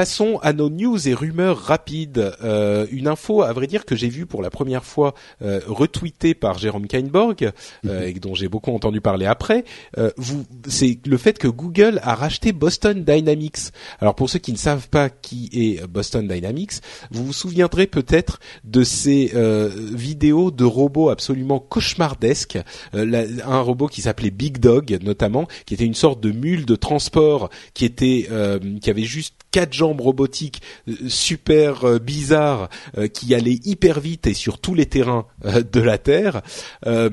[0.00, 2.34] Passons à nos news et rumeurs rapides.
[2.44, 6.34] Euh, une info, à vrai dire, que j'ai vue pour la première fois euh, retweetée
[6.34, 7.50] par Jérôme Kainborg
[7.86, 9.64] euh, et dont j'ai beaucoup entendu parler après.
[9.96, 13.72] Euh, vous, c'est le fait que Google a racheté Boston Dynamics.
[13.98, 16.72] Alors pour ceux qui ne savent pas qui est Boston Dynamics,
[17.10, 22.58] vous vous souviendrez peut-être de ces euh, vidéos de robots absolument cauchemardesques.
[22.94, 26.66] Euh, la- un robot qui s'appelait Big Dog notamment, qui était une sorte de mule
[26.66, 31.98] de transport qui était euh, qui avait juste quatre jambes jambes robotiques euh, super euh,
[31.98, 32.68] bizarres
[32.98, 36.42] euh, qui allaient hyper vite et sur tous les terrains euh, de la Terre,
[36.86, 37.08] euh,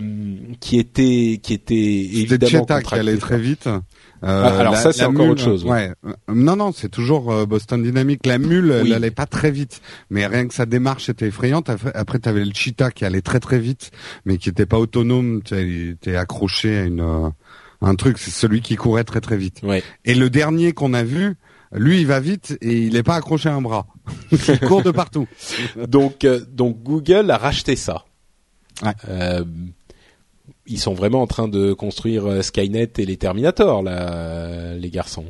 [0.59, 3.67] qui étaient qui C'était évidemment qui allait très vite.
[3.67, 3.79] Euh,
[4.25, 5.91] Ah, alors ça, c'est encore mule, autre chose, Ouais.
[6.05, 8.25] Euh, Non, non, c'est toujours euh, Boston Dynamics.
[8.25, 8.87] La mule, Oui.
[8.87, 11.69] elle allait pas très vite, mais rien que sa démarche était effrayante.
[11.69, 13.91] Après, après t'avais le cheetah qui allait très très vite,
[14.25, 15.41] mais qui était pas autonome.
[15.43, 17.29] Tu étais accroché à une euh,
[17.81, 18.17] un truc.
[18.17, 19.59] C'est celui qui courait très très vite.
[19.61, 19.83] Ouais.
[20.05, 21.35] Et le dernier qu'on a vu,
[21.73, 23.87] lui, il va vite et il est pas accroché à un bras.
[24.31, 25.27] il court de partout.
[25.87, 28.05] Donc, euh, donc Google a racheté ça.
[28.83, 28.93] Ouais.
[29.07, 29.43] Euh,
[30.65, 35.25] ils sont vraiment en train de construire euh, Skynet et les Terminators, là, les garçons.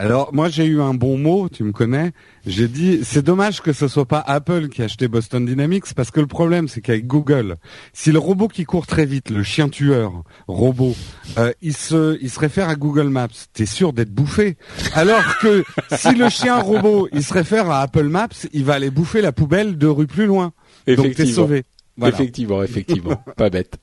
[0.00, 2.12] Alors moi j'ai eu un bon mot, tu me connais.
[2.46, 6.10] J'ai dit c'est dommage que ce soit pas Apple qui a acheté Boston Dynamics parce
[6.10, 7.56] que le problème c'est qu'avec Google,
[7.92, 10.96] si le robot qui court très vite, le chien tueur robot,
[11.36, 14.56] euh, il se il se réfère à Google Maps, t'es sûr d'être bouffé?
[14.94, 15.64] Alors que
[15.94, 19.32] si le chien robot il se réfère à Apple Maps, il va aller bouffer la
[19.32, 20.54] poubelle deux rues plus loin.
[20.86, 21.64] Donc t'es sauvé.
[21.98, 22.14] Voilà.
[22.14, 23.76] Effectivement, effectivement, pas bête.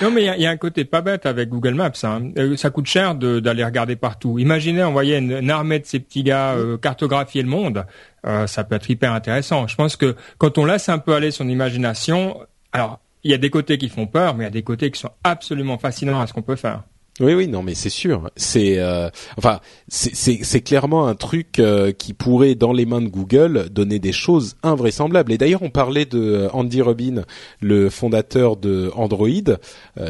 [0.00, 1.92] Non, mais il y a, un côté pas bête avec Google Maps.
[2.02, 2.30] Hein.
[2.36, 4.38] Euh, ça coûte cher d'aller regarder partout.
[4.38, 7.86] Imaginez envoyer une, une armée de ces petits gars euh, cartographier le monde.
[8.26, 9.66] Euh, ça peut être hyper intéressant.
[9.66, 12.40] Je pense que quand on laisse un peu aller son imagination,
[12.72, 14.90] alors il y a des côtés qui font peur, mais il y a des côtés
[14.90, 16.82] qui sont absolument fascinants à ce qu'on peut faire.
[17.22, 18.30] Oui, oui, non, mais c'est sûr.
[18.34, 19.08] C'est, euh,
[19.38, 24.10] enfin, c'est- clairement un truc euh, qui pourrait, dans les mains de Google, donner des
[24.10, 25.30] choses invraisemblables.
[25.30, 27.22] Et d'ailleurs, on parlait de euh, Andy Rubin,
[27.60, 29.28] le fondateur de Android,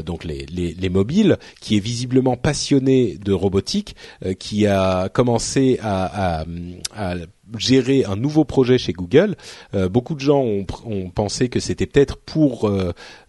[0.06, 3.94] donc les, les, les mobiles, qui est visiblement passionné de robotique,
[4.38, 6.44] qui a commencé à,
[7.58, 9.36] gérer un nouveau projet chez Google.
[9.90, 12.70] Beaucoup de gens ont, ont pensé que c'était peut-être pour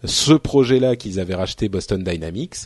[0.04, 2.56] ce projet-là qu'ils avaient racheté Boston Dynamics.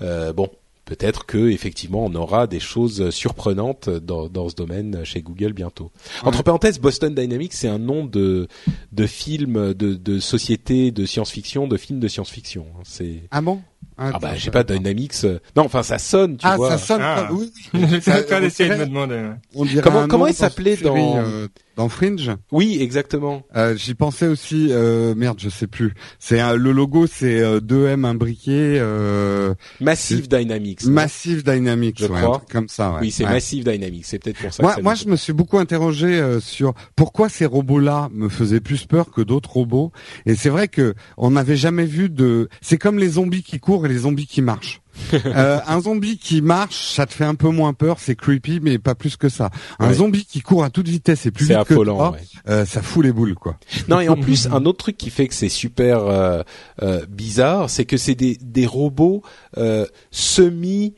[0.00, 0.48] Bon,
[0.84, 5.90] peut-être que effectivement on aura des choses surprenantes dans, dans ce domaine chez Google bientôt.
[6.22, 8.48] Entre parenthèses, Boston Dynamics c'est un nom de
[8.92, 12.66] de film, de, de société de science-fiction, de film de science-fiction.
[12.84, 13.60] C'est Ah bon?
[13.96, 15.12] Ah bah j'ai pas Dynamics.
[15.24, 16.70] euh, Non, enfin ça sonne, tu Ah vois.
[16.70, 17.00] ça sonne.
[17.02, 17.28] Ah.
[17.30, 17.52] oui.
[17.74, 19.14] On d'essayer de me demander.
[19.14, 19.30] ouais.
[19.54, 23.42] On dirait Comment- comment il s'appelait dans- euh, dans Fringe Oui, exactement.
[23.56, 24.68] Euh, J'y pensais aussi.
[24.70, 25.94] Euh, merde, je sais plus.
[26.18, 28.78] C'est un- le logo, c'est euh, 2M imbriqué.
[28.78, 30.84] Euh, Massive Dynamics.
[30.86, 32.36] Massive Dynamics, Je ouais, crois.
[32.36, 32.92] un truc comme ça.
[32.92, 32.98] Ouais.
[33.02, 33.24] Oui, c'est.
[33.24, 34.04] Massive Dynamics.
[34.06, 34.62] C'est peut-être pour ça.
[34.62, 38.28] Moi, que ça moi, je me suis beaucoup interrogé euh, sur pourquoi ces robots-là me
[38.28, 39.92] faisaient plus peur que d'autres robots.
[40.26, 42.48] Et c'est vrai que on n'avait jamais vu de.
[42.60, 44.80] C'est comme les zombies qui courent et les zombies qui marchent.
[45.26, 48.78] Euh, un zombie qui marche, ça te fait un peu moins peur, c'est creepy, mais
[48.78, 49.50] pas plus que ça.
[49.78, 49.94] Un Ouais.
[49.94, 51.94] zombie qui court à toute vitesse et plus vite affolant.
[51.94, 52.18] que toi, ouais.
[52.52, 53.56] euh, ça fout les boules, quoi.
[53.88, 56.42] Non et en plus un autre truc qui fait que c'est super euh,
[56.82, 59.22] euh, bizarre, c'est que c'est des des robots
[59.56, 60.94] euh, semi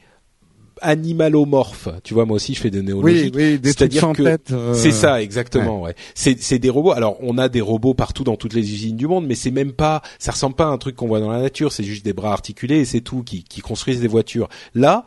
[0.82, 1.88] animalomorphes.
[2.04, 3.24] Tu vois, moi aussi je fais des néologies.
[3.24, 4.50] Oui, oui, des trucs C'est-à-dire sans que tête.
[4.52, 5.82] euh, C'est ça, exactement.
[5.82, 5.94] Ouais.
[6.14, 6.92] C'est c'est des robots.
[6.92, 9.72] Alors on a des robots partout dans toutes les usines du monde, mais c'est même
[9.72, 11.72] pas, ça ressemble pas à un truc qu'on voit dans la nature.
[11.72, 14.48] C'est juste des bras articulés et c'est tout qui qui construisent des voitures.
[14.74, 15.04] Là,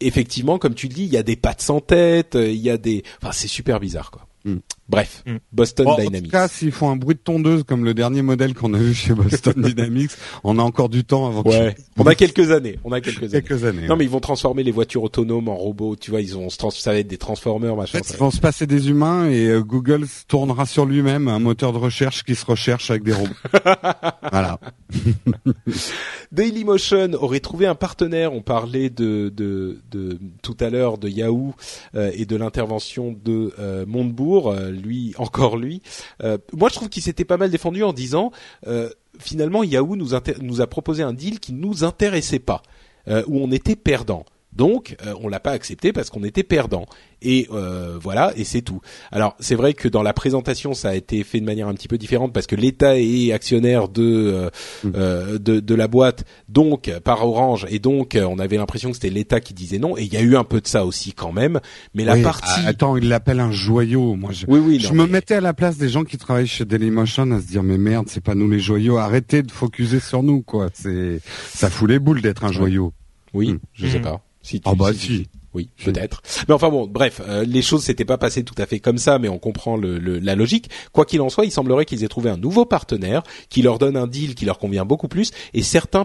[0.00, 2.70] effectivement, comme tu le dis, il y a des pattes sans tête, euh, il y
[2.70, 4.26] a des, enfin c'est super bizarre quoi.
[4.44, 4.56] Mm.
[4.88, 5.36] Bref, Mm.
[5.52, 6.30] Boston Bon, en tout Dynamics.
[6.30, 9.12] cas, s'ils font un bruit de tondeuse comme le dernier modèle qu'on a vu chez
[9.12, 10.12] Boston Dynamics,
[10.44, 12.78] on a encore du temps avant Ouais, on a quelques années.
[12.84, 13.42] On a quelques années.
[13.42, 13.86] quelques années.
[13.86, 15.94] Non, mais ils vont transformer les voitures autonomes en robots.
[15.96, 17.98] Tu vois, ils vont se trans ça va être des transformers, En machin.
[17.98, 21.38] fait, ils vont se passer des humains et euh, Google se tournera sur lui-même un
[21.38, 23.34] moteur de recherche qui se recherche avec des robots.
[24.30, 24.58] voilà.
[26.32, 28.32] Dailymotion aurait trouvé un partenaire.
[28.32, 31.54] On parlait de, de, de tout à l'heure de Yahoo
[31.94, 34.54] euh, et de l'intervention de euh, Montebourg.
[34.78, 35.82] Lui, encore lui.
[36.22, 38.32] Euh, moi, je trouve qu'il s'était pas mal défendu en disant
[38.66, 38.88] euh,
[39.18, 40.14] finalement Yahoo nous
[40.60, 42.62] a proposé un deal qui nous intéressait pas,
[43.08, 44.24] euh, où on était perdant.
[44.52, 46.86] Donc, euh, on l'a pas accepté parce qu'on était perdant.
[47.20, 48.80] Et euh, voilà, et c'est tout.
[49.12, 51.86] Alors, c'est vrai que dans la présentation, ça a été fait de manière un petit
[51.88, 54.50] peu différente parce que l'État est actionnaire de euh,
[54.94, 58.94] euh, de, de la boîte, donc par Orange, et donc euh, on avait l'impression que
[58.96, 59.96] c'était l'État qui disait non.
[59.98, 61.60] Et il y a eu un peu de ça aussi quand même.
[61.94, 64.14] Mais la Oui, partie, ah, Attends, il l'appelle un joyau.
[64.14, 66.16] Moi, je, oui, oui, je non, me mais- mettais à la place des gens qui
[66.18, 68.96] travaillent chez Dailymotion à se dire mais merde, c'est pas nous les joyaux.
[68.96, 70.68] Arrêtez de focuser sur nous, quoi.
[70.72, 71.20] C'est
[71.52, 72.92] ça fout les boules d'être un joyau.
[73.34, 73.58] Oui, Hmm.
[73.74, 74.02] je sais Hmm.
[74.02, 74.20] pas.
[74.48, 75.26] Si tu, Ah bah si- si.
[75.54, 76.22] Oui, peut-être.
[76.46, 79.18] Mais enfin bon, bref, euh, les choses s'étaient pas passées tout à fait comme ça,
[79.18, 80.68] mais on comprend le, le- la logique.
[80.92, 83.96] Quoi qu'il en soit, il semblerait qu'ils aient trouvé un nouveau partenaire qui leur donne
[83.96, 85.30] un deal qui leur convient beaucoup plus.
[85.54, 86.04] Et certains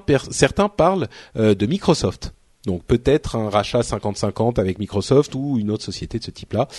[0.69, 1.07] parlent
[1.37, 2.33] euh, de Microsoft.
[2.65, 6.69] Donc peut-être un rachat 50-50 avec Microsoft ou une autre société de ce type-là.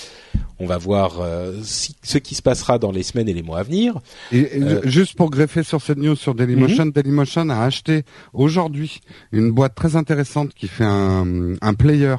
[0.58, 3.62] On va voir euh, ce qui se passera dans les semaines et les mois à
[3.64, 4.00] venir.
[4.32, 6.92] Et, euh, juste pour greffer sur cette news sur Dailymotion, mhm.
[6.92, 9.00] Dailymotion a acheté aujourd'hui
[9.32, 12.16] une boîte très intéressante qui fait un, un player,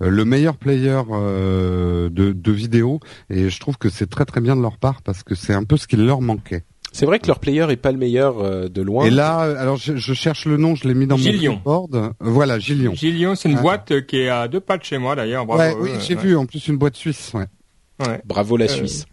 [0.00, 3.00] euh, le meilleur player de, de vidéo.
[3.30, 5.64] Et je trouve que c'est très très bien de leur part parce que c'est un
[5.64, 6.64] peu ce qu'il leur manquait.
[6.92, 9.06] C'est vrai que leur player est pas le meilleur euh, de loin.
[9.06, 11.94] Et là, alors je, cherche le nom, je l'ai mis dans mon board.
[11.94, 12.94] Euh, voilà, Gillion.
[12.94, 15.46] Gillion, c'est une boîte euh, qui est à deux pas de chez moi d'ailleurs.
[15.46, 15.78] Bravo.
[15.80, 16.36] oui, j'ai vu.
[16.36, 17.32] En plus, une boîte suisse.
[17.34, 18.20] Ouais.
[18.24, 19.06] Bravo la Suisse.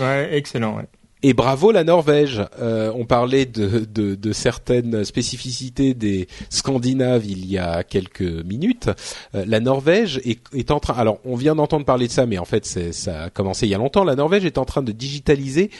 [0.00, 0.76] Ouais, excellent.
[0.76, 0.84] Ouais.
[1.22, 2.42] Et bravo la Norvège.
[2.60, 8.90] on parlait de, de, de, certaines spécificités des Scandinaves il y a quelques minutes.
[9.32, 10.94] la Norvège est, est, en train.
[10.94, 13.74] Alors, on vient d'entendre parler de ça, mais en fait, ça a commencé il y
[13.74, 14.04] a longtemps.
[14.04, 15.70] La Norvège est en train de digitaliser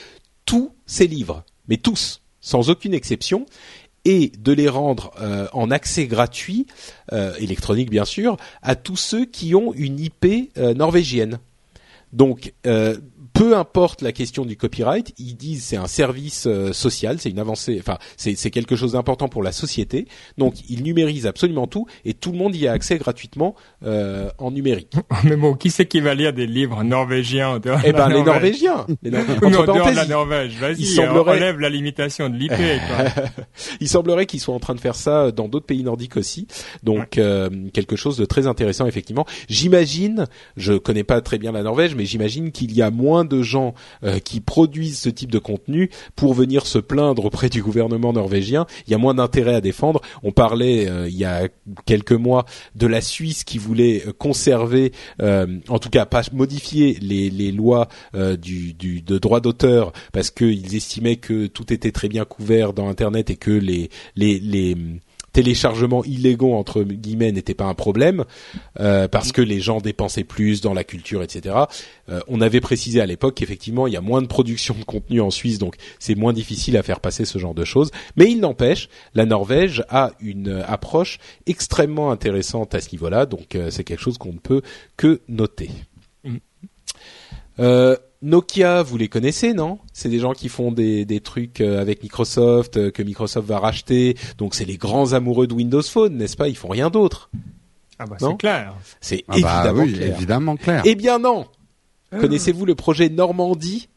[0.44, 3.46] tous ces livres, mais tous, sans aucune exception,
[4.04, 6.66] et de les rendre euh, en accès gratuit,
[7.12, 11.38] euh, électronique bien sûr, à tous ceux qui ont une IP euh, norvégienne.
[12.12, 12.52] Donc
[13.34, 17.40] peu importe la question du copyright, ils disent c'est un service euh, social, c'est une
[17.40, 20.06] avancée, enfin c'est c'est quelque chose d'important pour la société.
[20.38, 24.52] Donc ils numérisent absolument tout et tout le monde y a accès gratuitement euh, en
[24.52, 24.92] numérique.
[25.24, 28.86] Mais bon, qui c'est qui va lire des livres norvégiens Eh ben les Norvégiens.
[29.02, 29.90] Les Norvégiens.
[29.94, 31.32] la Norvège, vas-y, semblerait...
[31.32, 32.52] relève la limitation de l'IP.
[33.80, 36.46] il semblerait qu'ils soient en train de faire ça dans d'autres pays nordiques aussi.
[36.84, 39.26] Donc euh, quelque chose de très intéressant effectivement.
[39.48, 43.42] J'imagine, je connais pas très bien la Norvège, mais j'imagine qu'il y a moins de
[43.42, 48.12] gens euh, qui produisent ce type de contenu pour venir se plaindre auprès du gouvernement
[48.12, 48.66] norvégien.
[48.86, 50.00] Il y a moins d'intérêt à défendre.
[50.22, 51.48] On parlait euh, il y a
[51.86, 52.44] quelques mois
[52.74, 58.74] de la Suisse qui voulait euh, conserver, en tout cas pas modifier les, lois du,
[58.74, 63.36] de droit d'auteur parce qu'ils estimaient que tout était très bien couvert dans Internet et
[63.36, 63.90] que les
[65.34, 68.24] téléchargements illégaux entre guillemets n'était pas un problème
[68.80, 71.56] euh, parce que les gens dépensaient plus dans la culture, etc.
[72.08, 75.20] Euh, on avait précisé à l'époque qu'effectivement il y a moins de production de contenu
[75.20, 77.90] en Suisse, donc c'est moins difficile à faire passer ce genre de choses.
[78.16, 83.70] Mais il n'empêche, la Norvège a une approche extrêmement intéressante à ce niveau-là, donc euh,
[83.70, 84.62] c'est quelque chose qu'on ne peut
[84.96, 85.70] que noter.
[86.22, 86.36] Mm.
[87.58, 89.78] Euh, Nokia, vous les connaissez, non?
[89.92, 93.58] C'est des gens qui font des, des trucs euh, avec Microsoft euh, que Microsoft va
[93.58, 94.16] racheter.
[94.38, 96.48] Donc c'est les grands amoureux de Windows Phone, n'est-ce pas?
[96.48, 97.28] Ils font rien d'autre.
[97.98, 98.74] Ah bah c'est clair.
[99.02, 100.16] C'est ah bah évidemment, clair.
[100.16, 100.82] évidemment clair.
[100.86, 101.46] Eh bien non.
[102.10, 102.18] Ah.
[102.18, 103.88] Connaissez-vous le projet Normandie?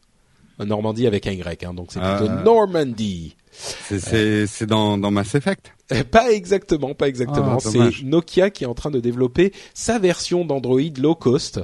[0.58, 3.34] Normandie avec un Y, hein, donc c'est plutôt Normandy.
[3.58, 5.72] C'est dans, dans Mass Effect.
[5.92, 7.56] Euh, pas exactement, pas exactement.
[7.56, 11.60] Ah, c'est Nokia qui est en train de développer sa version d'Android low cost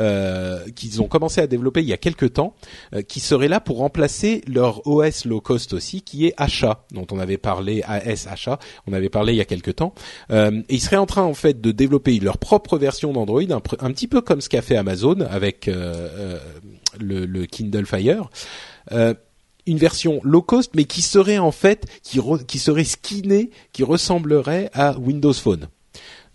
[0.00, 2.54] euh, qu'ils ont commencé à développer il y a quelques temps,
[2.94, 7.06] euh, qui serait là pour remplacer leur OS low cost aussi, qui est Achat, dont
[7.12, 9.94] on avait parlé AS Achat, on avait parlé il y a quelques temps.
[10.30, 13.62] Euh, et ils seraient en train en fait de développer leur propre version d'Android, un,
[13.78, 16.38] un, petit peu comme ce qu'a fait Amazon avec euh,
[16.98, 18.28] le, le, Kindle Fire.
[19.68, 24.70] Une version low cost, mais qui serait en fait, qui, qui serait skinée, qui ressemblerait
[24.72, 25.68] à Windows Phone.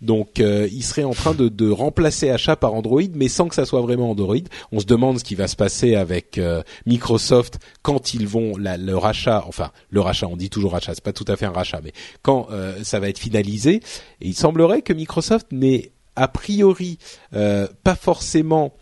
[0.04, 3.54] Donc, euh, il serait en train de, de, remplacer achat par Android, mais sans que
[3.54, 4.36] ça soit vraiment Android.
[4.70, 8.76] On se demande ce qui va se passer avec euh, Microsoft quand ils vont la,
[8.76, 11.52] le rachat, enfin le rachat, on dit toujours rachat, c'est pas tout à fait un
[11.52, 11.92] rachat, mais
[12.22, 13.76] quand euh, ça va être finalisé.
[14.20, 16.98] Et il semblerait que Microsoft n'ait a priori
[17.32, 18.72] pas forcément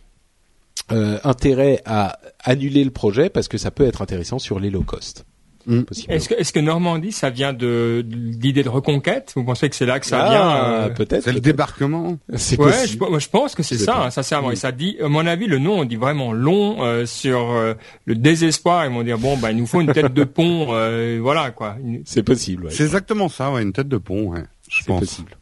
[0.90, 4.82] euh, intérêt à annuler le projet parce que ça peut être intéressant sur les low
[4.82, 5.24] cost.
[5.66, 5.82] Mm.
[6.08, 9.86] Est-ce que, est que, Normandie, ça vient de l'idée de reconquête Vous pensez que c'est
[9.86, 10.88] là que ça ah, vient euh...
[10.88, 11.22] Peut-être.
[11.22, 12.18] C'est le débarquement.
[12.34, 14.48] C'est ouais, je, je, pense que c'est ça, hein, sincèrement.
[14.48, 14.52] Mm.
[14.52, 17.74] Et ça dit, à mon avis, le nom on dit vraiment long euh, sur euh,
[18.06, 18.86] le désespoir.
[18.86, 21.76] Ils vont dire bon, bah il nous faut une tête de pont, euh, voilà quoi.
[22.04, 22.64] C'est possible.
[22.64, 22.70] Ouais.
[22.70, 24.32] C'est exactement ça, ouais, une tête de pont.
[24.32, 25.00] Ouais, je pense.
[25.00, 25.36] Possible.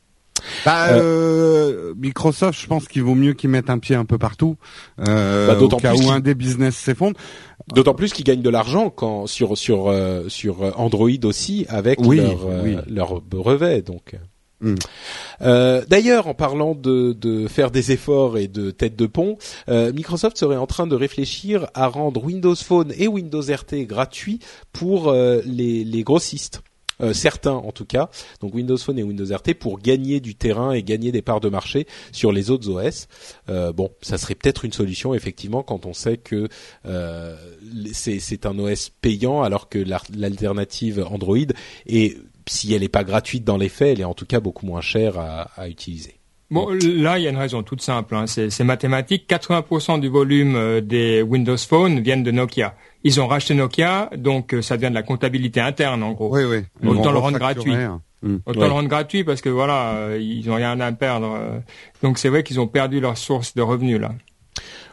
[0.64, 4.18] Bah, euh, euh, Microsoft, je pense qu'il vaut mieux qu'ils mettent un pied un peu
[4.18, 4.56] partout,
[5.06, 7.18] euh, bah, au cas où un des business s'effondre.
[7.74, 12.38] D'autant plus qu'ils gagnent de l'argent quand sur sur euh, sur Android aussi avec leur
[12.88, 14.16] leur brevet donc.
[14.62, 14.74] Hmm.
[15.40, 19.38] Euh, D'ailleurs, en parlant de, de, faire des efforts et de tête de pont,
[19.70, 24.38] euh, Microsoft serait en train de réfléchir à rendre Windows Phone et Windows RT gratuits
[24.74, 26.60] pour les, les grossistes.
[27.02, 28.10] Euh, certains en tout cas,
[28.40, 31.48] donc Windows Phone et Windows RT pour gagner du terrain et gagner des parts de
[31.48, 33.08] marché sur les autres OS.
[33.48, 36.48] Euh, bon, ça serait peut-être une solution effectivement quand on sait que
[36.86, 37.36] euh,
[37.92, 41.38] c'est un OS payant alors que l'alternative Android
[41.86, 44.66] et si elle n'est pas gratuite dans les faits, elle est en tout cas beaucoup
[44.66, 46.19] moins chère à utiliser.
[46.50, 48.14] Bon, là, il y a une raison toute simple.
[48.16, 48.26] Hein.
[48.26, 49.28] C'est mathématique.
[49.28, 52.74] 80% du volume des Windows Phone viennent de Nokia.
[53.04, 56.34] Ils ont racheté Nokia, donc euh, ça devient de la comptabilité interne en gros.
[56.36, 56.88] Oui, oui.
[56.88, 57.72] Autant le rendre gratuit.
[58.22, 58.36] Mm.
[58.44, 58.66] Autant Ouais.
[58.66, 61.34] le rendre gratuit parce que voilà, euh, ils ont rien à perdre.
[61.40, 61.58] euh.
[62.02, 64.10] Donc c'est vrai qu'ils ont perdu leur source de revenus là.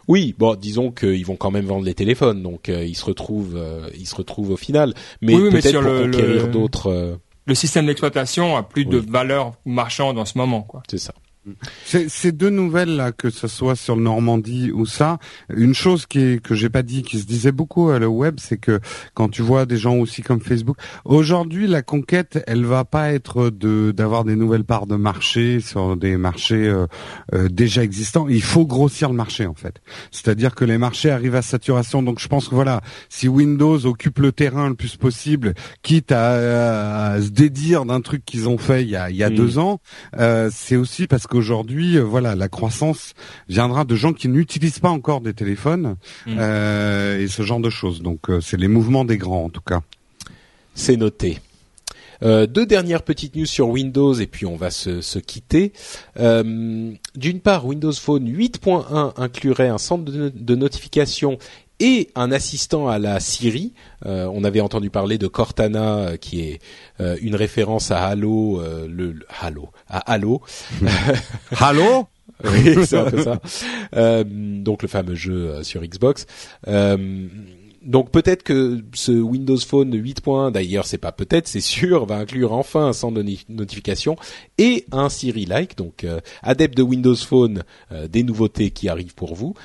[0.07, 3.57] Oui, bon, disons qu'ils vont quand même vendre les téléphones, donc euh, ils se retrouvent,
[3.57, 4.93] euh, ils se retrouvent au final.
[5.21, 7.15] Mais Oui, peut-être sur pour le- conquérir le- d'autres, euh,
[7.45, 10.83] Le système d'exploitation a plus de valeur marchande en ce moment quoi.
[10.89, 11.13] c'est ça.
[11.85, 15.17] Ces, deux nouvelles là, que ce soit sur le Normandie ou ça,
[15.49, 18.35] une chose qui est, que j'ai pas dit, qui se disait beaucoup à le web,
[18.39, 18.79] c'est que
[19.13, 23.49] quand tu vois des gens aussi comme Facebook, aujourd'hui la conquête, elle va pas être
[23.49, 26.87] de d'avoir des nouvelles parts de marché sur des marchés euh,
[27.33, 28.27] euh, déjà existants.
[28.27, 29.81] Il faut grossir le marché en fait.
[30.11, 32.03] C'est-à-dire que les marchés arrivent à saturation.
[32.03, 35.53] Donc je pense que voilà, si Windows occupe le terrain le plus possible,
[35.83, 39.23] quitte à, à se dédire d'un truc qu'ils ont fait il y a, il y
[39.23, 39.35] a Mm.
[39.35, 39.79] deux ans,
[40.17, 43.13] euh, c'est aussi parce qu'aujourd'hui, euh, voilà, la croissance
[43.47, 45.95] viendra de gens qui n'utilisent pas encore des téléphones
[46.25, 46.35] Mm.
[46.39, 48.01] euh, et ce genre de choses.
[48.01, 49.81] Donc euh, c'est les mouvements des grands en tout cas.
[50.73, 51.39] C'est noté.
[52.23, 55.71] Euh, deux dernières petites news sur Windows et puis on va se, se quitter.
[56.19, 61.37] Euh, D'une part, Windows Phone 8.1 inclurait un centre de, de notification
[61.79, 63.73] et un assistant à la Siri.
[64.05, 66.59] Euh, on avait entendu parler de Cortana, euh, qui est
[66.99, 70.41] euh, une référence à Halo, euh, le, le- Halo, à Halo.
[71.59, 72.07] Allô
[72.43, 73.39] oui, c'est un peu ça.
[73.95, 76.27] Euh, donc le fameux jeu euh, sur Xbox.
[76.67, 77.27] Euh,
[77.83, 82.53] donc peut-être que ce Windows Phone 8.1, d'ailleurs c'est pas peut-être, c'est sûr, va inclure
[82.53, 84.17] enfin un centre de notification
[84.59, 85.77] et un Siri-like.
[85.77, 89.55] Donc euh, adepte de Windows Phone, euh, des nouveautés qui arrivent pour vous.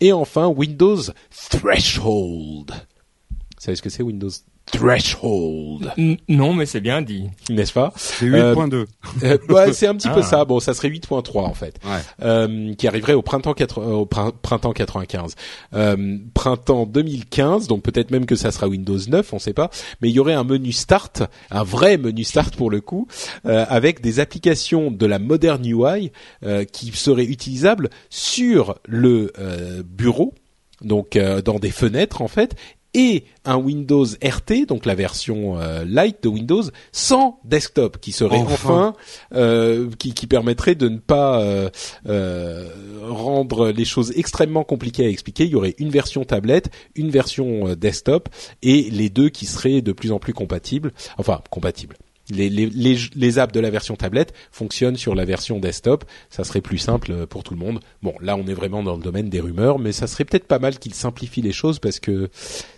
[0.00, 1.02] Et enfin Windows
[1.50, 2.70] Threshold.
[2.70, 4.30] Vous savez ce que c'est Windows
[4.72, 7.24] Threshold, N- non, mais c'est bien dit.
[7.50, 7.92] n'est-ce pas?
[7.96, 8.86] C'est Euh, 8.2.
[9.22, 10.22] Euh, ouais, c'est un petit peu Ah.
[10.22, 10.44] ça.
[10.44, 12.00] Bon, ça serait 8.3 en fait, Ouais.
[12.22, 15.34] euh, qui arriverait au printemps, 80 euh, au prin- printemps 95,
[15.74, 17.66] euh, printemps 2015.
[17.66, 19.70] Donc peut-être même que ça sera Windows 9, on sait pas.
[20.02, 23.06] Mais il y aurait un menu Start, un vrai menu Start pour le coup,
[23.46, 26.12] euh, avec des applications de la Modern UI
[26.44, 30.34] euh, qui seraient utilisables sur le euh, bureau,
[30.82, 32.54] donc euh, dans des fenêtres en fait,
[32.94, 36.62] et un Windows RT, donc la version euh, light de Windows,
[36.92, 38.94] sans desktop, qui serait enfin, Enfin.
[39.34, 41.70] euh, qui, qui permettrait de ne pas euh,
[42.06, 42.68] euh,
[43.08, 45.44] rendre les choses extrêmement compliquées à expliquer.
[45.44, 48.28] Il y aurait une version tablette, une version desktop,
[48.62, 50.92] et les deux qui seraient de plus en plus compatibles.
[51.18, 51.96] Enfin, compatibles.
[52.30, 56.04] Les, les, les, les apps de la version tablette fonctionnent sur la version desktop.
[56.30, 57.80] Ça serait plus simple euh, pour tout le monde.
[58.02, 60.58] Bon, là, on est vraiment dans le domaine des rumeurs, mais ça serait peut-être pas
[60.58, 62.28] mal qu'ils simplifient les choses parce que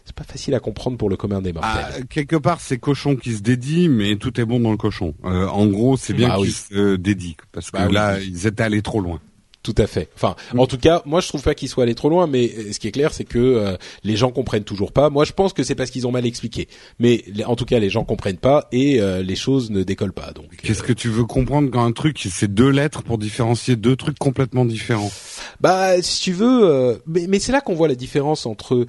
[0.05, 1.71] c'est pas facile à comprendre pour le commun des mortels.
[1.87, 5.15] Ah, quelque part, c'est cochon qui se dédie, mais tout est bon dans le cochon.
[5.25, 6.53] Euh, en gros, c'est bien Bah qu'ils oui.
[6.71, 7.95] se dédient, parce que Bah oui.
[7.95, 9.21] là, ils étaient allés trop loin.
[9.63, 10.09] Tout à fait.
[10.15, 12.73] Enfin, en tout cas, moi je trouve pas qu'ils soient allés trop loin, mais euh,
[12.73, 15.11] ce qui est clair, c'est que euh, les gens comprennent toujours pas.
[15.11, 16.67] Moi, je pense que c'est parce qu'ils ont mal expliqué.
[16.99, 20.33] Mais en tout cas, les gens comprennent pas et euh, les choses ne décollent pas.
[20.33, 23.77] Donc, Qu'est-ce euh, que tu veux comprendre quand un truc, c'est deux lettres pour différencier
[23.77, 25.13] deux trucs complètement différents?
[25.61, 28.87] Bah, si tu veux, euh, mais, mais c'est là qu'on voit la différence entre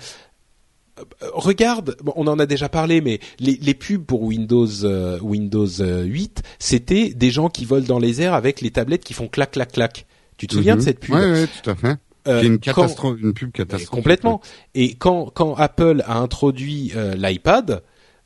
[1.34, 6.04] Regarde, on en a déjà parlé, mais les, les pubs pour Windows euh, Windows euh,
[6.04, 9.52] 8, c'était des gens qui volent dans les airs avec les tablettes qui font clac
[9.52, 10.06] clac clac.
[10.42, 10.86] Tu te souviens de Mhm.
[10.86, 11.98] cette pub Ouais, ouais, tout à fait.
[12.28, 13.90] Euh, une quand- catastrophe, une pub Mais catastrophe.
[13.90, 14.42] complètement.
[14.76, 17.82] Et quand quand Apple a introduit euh, l'iPad,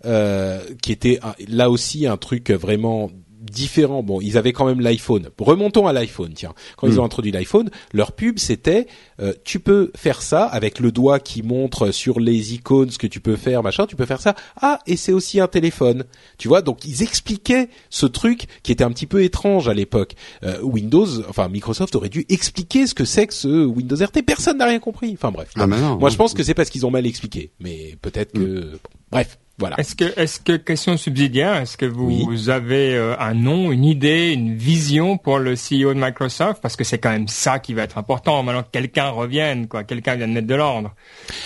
[0.05, 3.09] euh, qui était là aussi un truc vraiment
[3.51, 4.03] différent.
[4.03, 5.29] Bon, ils avaient quand même l'iPhone.
[5.39, 6.53] Remontons à l'iPhone, tiens.
[6.77, 6.99] Quand ils Mm.
[6.99, 8.87] ont introduit l'iPhone, leur pub c'était
[9.21, 13.07] euh, tu peux faire ça avec le doigt qui montre sur les icônes ce que
[13.07, 14.35] tu peux faire, machin, tu peux faire ça.
[14.61, 16.03] Ah, et c'est aussi un téléphone.
[16.37, 20.15] Tu vois, donc ils expliquaient ce truc qui était un petit peu étrange à l'époque.
[20.43, 24.21] Euh, Windows, enfin Microsoft aurait dû expliquer ce que c'est que ce Windows RT.
[24.25, 25.11] Personne n'a rien compris.
[25.13, 25.49] Enfin bref.
[25.55, 25.97] Ah, mais non.
[25.97, 28.39] Moi, je pense que c'est parce qu'ils ont mal expliqué, mais peut-être que.
[28.39, 28.71] Mm.
[28.71, 28.77] bon,
[29.11, 29.79] bref, voilà.
[29.79, 32.49] Est-ce que, est-ce que question subsidiaire, est-ce que vous Oui.
[32.49, 36.61] avez euh, un nom, une idée, une vision pour le CEO de Microsoft?
[36.61, 38.43] Parce que c'est quand même ça qui va être important.
[38.43, 40.93] Maintenant que quelqu'un revienne, quoi, quelqu'un vienne mettre de l'ordre.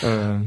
[0.04, 0.38] Euh,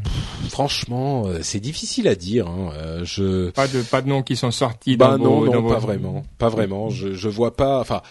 [0.48, 2.48] Franchement, euh, c'est difficile à dire.
[2.48, 2.70] Hein.
[2.76, 3.51] Euh, je.
[3.51, 4.97] pas de, pas de noms qui sont sortis.
[4.97, 6.90] Bah dans non, vos, non, dans pas vos- vraiment, pas vraiment.
[6.90, 7.80] Je, je vois pas.
[7.80, 8.02] Enfin,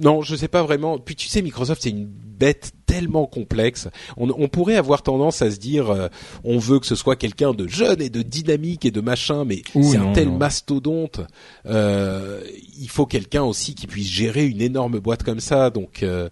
[0.00, 0.98] non, je sais pas vraiment.
[0.98, 3.88] Puis tu sais, Microsoft, c'est une bête tellement complexe.
[4.16, 6.08] On, on pourrait avoir tendance à se dire, euh,
[6.42, 9.62] on veut que ce soit quelqu'un de jeune et de dynamique et de machin, mais
[9.82, 10.38] c'est un tel non.
[10.38, 11.20] mastodonte.
[11.66, 12.40] Euh,
[12.78, 15.70] il faut quelqu'un aussi qui puisse gérer une énorme boîte comme ça.
[15.70, 16.28] Donc, euh,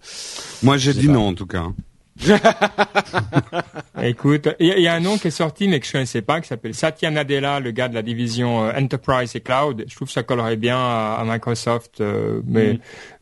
[0.63, 1.13] Moi, j'ai Je sais dit pas.
[1.13, 1.67] non, en tout cas.
[4.01, 5.91] Écoute, il y, a- il y a un nom qui est sorti mais que je
[5.91, 9.85] connaissais pas, qui s'appelle Satya Nadella, le gars de la division euh, Enterprise et Cloud.
[9.87, 12.79] Je trouve que ça collerait bien à, à Microsoft, euh, mais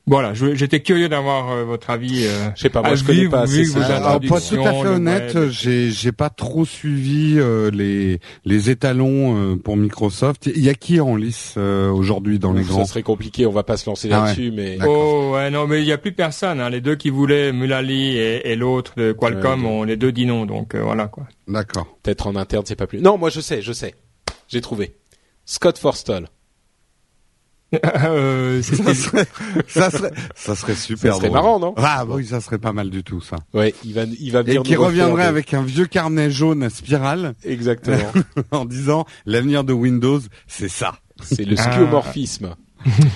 [0.10, 2.26] Voilà, je- j'étais curieux d'avoir euh, votre avis.
[2.26, 3.86] Euh, Je sais pas, moi, je connais pas assez ça.
[3.98, 8.70] Alors, pour être tout à fait honnête, j'ai j'ai pas trop suivi euh, les les
[8.70, 10.50] étalons euh, pour Microsoft.
[10.56, 13.52] Il y a qui en lice euh, aujourd'hui dans les Ça grands serait compliqué, on
[13.52, 16.14] va pas se lancer Ah là-dessus, mais Oh ouais non mais il y a plus
[16.14, 16.62] personne.
[16.62, 16.70] Hein.
[16.70, 20.26] Les deux qui voulaient Mulali et, et l'autre de Qualcomm Ouais, ont les deux dit
[20.26, 21.28] non donc euh, voilà quoi.
[21.50, 21.98] D'accord.
[22.02, 23.02] peut-être en interne, c'est pas plus.
[23.02, 23.94] Non, moi je sais, je sais.
[24.48, 24.96] J'ai trouvé.
[25.46, 26.28] Scott Forstall.
[27.86, 29.26] Euh, Ça serait,
[29.68, 31.14] ça serait, ça serait super.
[31.14, 31.40] Ça serait drôle.
[31.42, 33.36] marrant, non Ah oui, ça serait pas mal du tout ça.
[33.54, 36.32] Ouais, il va, il va Et venir qui nous refaire reviendrait avec un vieux carnet
[36.32, 37.98] jaune à spirale Exactement.
[38.52, 40.96] en disant l'avenir de Windows, c'est ça.
[41.22, 41.72] c'est le Ah.
[41.74, 42.56] skeuomorphisme.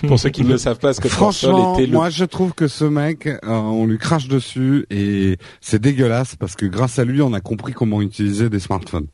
[0.07, 2.52] Pour ceux qui ne le savent pas, Scott Forstall Franchement, était le moi je trouve
[2.53, 7.06] que ce mec, euh, on lui crache dessus et c'est dégueulasse parce que grâce à
[7.06, 9.07] lui, on a compris comment utiliser des smartphones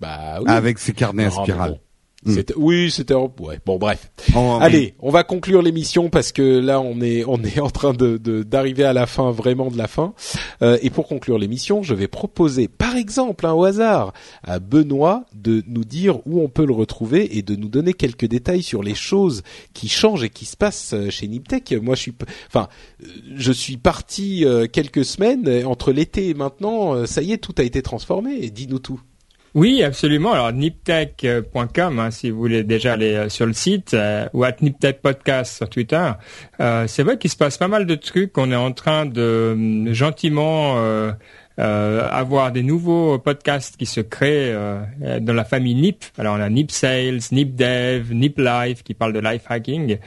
[0.00, 0.44] bah oui.
[0.48, 1.80] avec ses carnets à Non, mais spirale.
[2.26, 3.58] C'était- Oui, c'était ouais.
[3.66, 4.10] Bon, bref.
[4.34, 7.92] Oh, Allez, on va conclure l'émission parce que là, on est on est en train
[7.92, 10.14] de de- d'arriver à la fin, vraiment de la fin.
[10.62, 15.24] Euh, et pour conclure l'émission, je vais proposer, par exemple, hein, au hasard, à Benoît
[15.34, 18.82] de nous dire où on peut le retrouver et de nous donner quelques détails sur
[18.82, 19.42] les choses
[19.74, 21.72] qui changent et qui se passent euh, chez Niptech.
[21.82, 22.14] Moi, je suis,
[22.48, 22.68] enfin,
[23.02, 23.06] euh,
[23.36, 27.04] je suis parti euh, quelques semaines entre l'été et maintenant.
[27.06, 28.48] Ça y est, tout a été transformé.
[28.50, 29.00] Dis-nous tout.
[29.54, 30.32] Oui, absolument.
[30.32, 34.56] Alors niptech.com, hein, si vous voulez déjà aller euh, sur le site, euh, ou at
[34.60, 36.10] niptech podcast sur Twitter.
[36.58, 38.36] Euh, c'est vrai qu'il se passe pas mal de trucs.
[38.36, 40.76] On est en train de hum, gentiment
[41.58, 46.04] euh, avoir des nouveaux podcasts qui se créent euh, euh, dans la famille Nip.
[46.18, 49.98] Alors on a Nip Sales, Nip Dev, Nip Life qui parle de life hacking.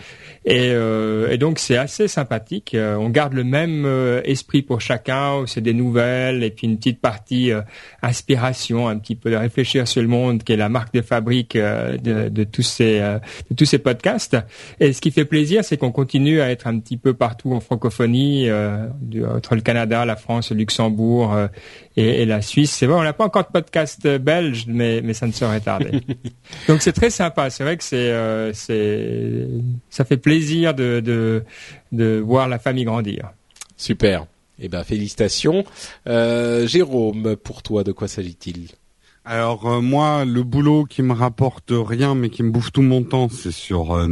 [0.45, 2.73] Et, euh, et donc c'est assez sympathique.
[2.73, 5.45] Euh, on garde le même euh, esprit pour chacun.
[5.45, 7.51] C'est des nouvelles et puis une petite partie
[8.01, 11.55] inspiration, un petit peu de réfléchir sur le monde, qui est la marque de fabrique
[11.57, 14.37] de, de tous ces de tous ces podcasts.
[14.79, 17.59] Et ce qui fait plaisir, c'est qu'on continue à être un petit peu partout en
[17.59, 21.47] francophonie, entre le Canada, la France, le Luxembourg euh,
[21.95, 22.71] et, et la Suisse.
[22.71, 25.61] C'est vrai, on n'a pas encore de podcast euh, belge, mais mais ça ne saurait
[25.61, 26.01] tarder.
[26.67, 27.49] Donc c'est très sympa.
[27.49, 29.47] C'est vrai que c'est euh, c'est
[29.89, 31.43] ça fait plaisir de, de
[31.91, 33.31] de voir la famille grandir.
[33.77, 34.25] Super.
[34.59, 35.63] Eh ben félicitations.
[36.05, 38.69] Jérôme, pour toi, de quoi s'agit-il?
[39.29, 43.03] Alors euh, moi, le boulot qui me rapporte rien mais qui me bouffe tout mon
[43.03, 44.07] temps, c'est sur euh.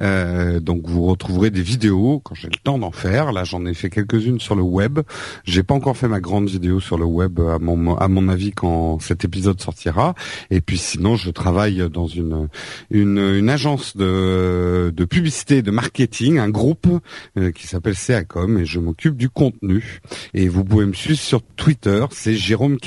[0.00, 3.32] Euh, donc vous retrouverez des vidéos quand j'ai le temps d'en faire.
[3.32, 5.00] Là, j'en ai fait quelques-unes sur le web.
[5.44, 9.26] J'ai pas encore fait ma grande vidéo sur le web à mon avis quand cet
[9.26, 10.14] épisode sortira.
[10.50, 12.48] Et puis sinon, je travaille dans une
[12.90, 16.88] une, une agence de de publicité de marketing, un groupe
[17.36, 20.00] euh, qui s'appelle CACOM et je m'occupe du contenu.
[20.32, 22.78] Et vous pouvez me suivre sur Twitter, c'est Jérôme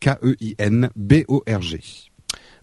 [0.00, 1.80] K-E-I-N-B-O-R-G.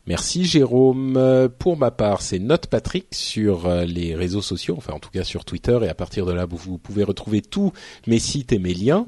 [0.07, 1.49] Merci Jérôme.
[1.57, 5.23] Pour ma part, c'est Note Patrick sur euh, les réseaux sociaux, enfin en tout cas
[5.23, 7.71] sur Twitter, et à partir de là, vous pouvez retrouver tous
[8.05, 9.07] mes sites et mes liens.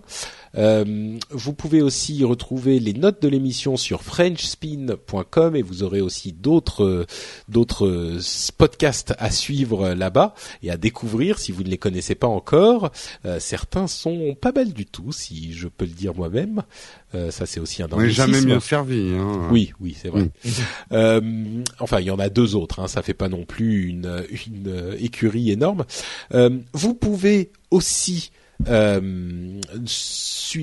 [0.57, 6.33] Euh, vous pouvez aussi retrouver les notes de l'émission sur frenchspin.com et vous aurez aussi
[6.33, 7.05] d'autres euh,
[7.47, 8.19] d'autres euh,
[8.57, 12.91] podcasts à suivre là-bas et à découvrir si vous ne les connaissez pas encore.
[13.25, 16.63] Euh, certains sont pas mal du tout, si je peux le dire moi-même.
[17.15, 19.13] Euh, ça c'est aussi un On n'est jamais mieux servi.
[19.13, 19.47] Hein.
[19.51, 20.29] Oui, oui, c'est vrai.
[20.91, 22.79] Euh, enfin, il y en a deux autres.
[22.79, 25.85] Hein, ça fait pas non plus une, une écurie énorme.
[26.33, 28.31] Euh, vous pouvez aussi
[28.67, 29.59] euh,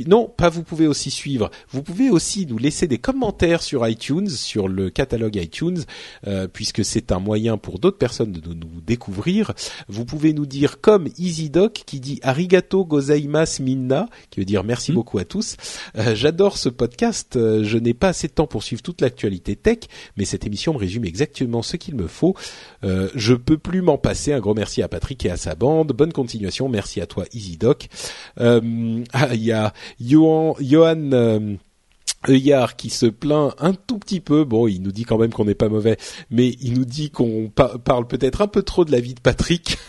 [0.07, 1.51] non, pas vous pouvez aussi suivre.
[1.71, 5.85] Vous pouvez aussi nous laisser des commentaires sur iTunes, sur le catalogue iTunes,
[6.27, 9.53] euh, puisque c'est un moyen pour d'autres personnes de nous découvrir.
[9.89, 14.93] Vous pouvez nous dire comme EasyDoc qui dit arigato gozaimasu minna, qui veut dire merci
[14.93, 15.57] beaucoup à tous.
[15.97, 17.35] Euh, J'adore ce podcast.
[17.35, 19.79] Je n'ai pas assez de temps pour suivre toute l'actualité tech,
[20.17, 22.35] mais cette émission me résume exactement ce qu'il me faut.
[22.85, 24.33] Euh, je peux plus m'en passer.
[24.33, 25.93] Un gros merci à Patrick et à sa bande.
[25.93, 26.69] Bonne continuation.
[26.69, 27.84] Merci à toi, EasyDoc.
[28.41, 31.57] Euh, ah, il y a Johan, Johan euh,
[32.29, 34.45] Euillard qui se plaint un tout petit peu.
[34.45, 35.97] Bon, il nous dit quand même qu'on n'est pas mauvais,
[36.31, 39.21] mais il nous dit qu'on pa- parle peut-être un peu trop de la vie de
[39.21, 39.79] Patrick.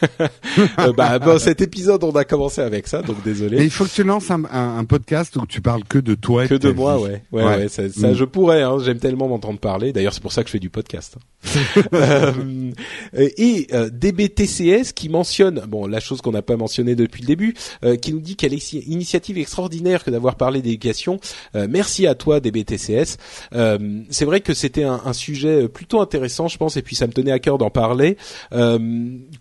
[0.79, 3.57] Euh, bah, bon, cet épisode, on a commencé avec ça, donc désolé.
[3.61, 6.15] Et il faut que tu lances un, un- un podcast où tu parles que de
[6.15, 7.23] toi et que de moi, ouais.
[7.31, 7.55] Ouais, Ouais.
[7.57, 8.13] ouais, ça, ça, Mm.
[8.15, 8.61] je pourrais.
[8.61, 9.91] Hein, J'aime tellement m'entendre parler.
[9.93, 11.15] D'ailleurs, c'est pour ça que je fais du podcast.
[11.93, 12.71] Euh,
[13.13, 17.53] et euh, DBTCS qui mentionne, bon, la chose qu'on n'a pas mentionnée depuis le début,
[17.83, 21.19] euh, qui nous dit quelle initiative extraordinaire que d'avoir parlé d'éducation.
[21.55, 23.17] Euh, merci à toi toi des BTCS.
[23.53, 27.05] Euh, c'est vrai que c'était un, un, sujet plutôt intéressant, je pense, et puis ça
[27.05, 28.17] me tenait à cœur d'en parler.
[28.51, 28.79] Euh,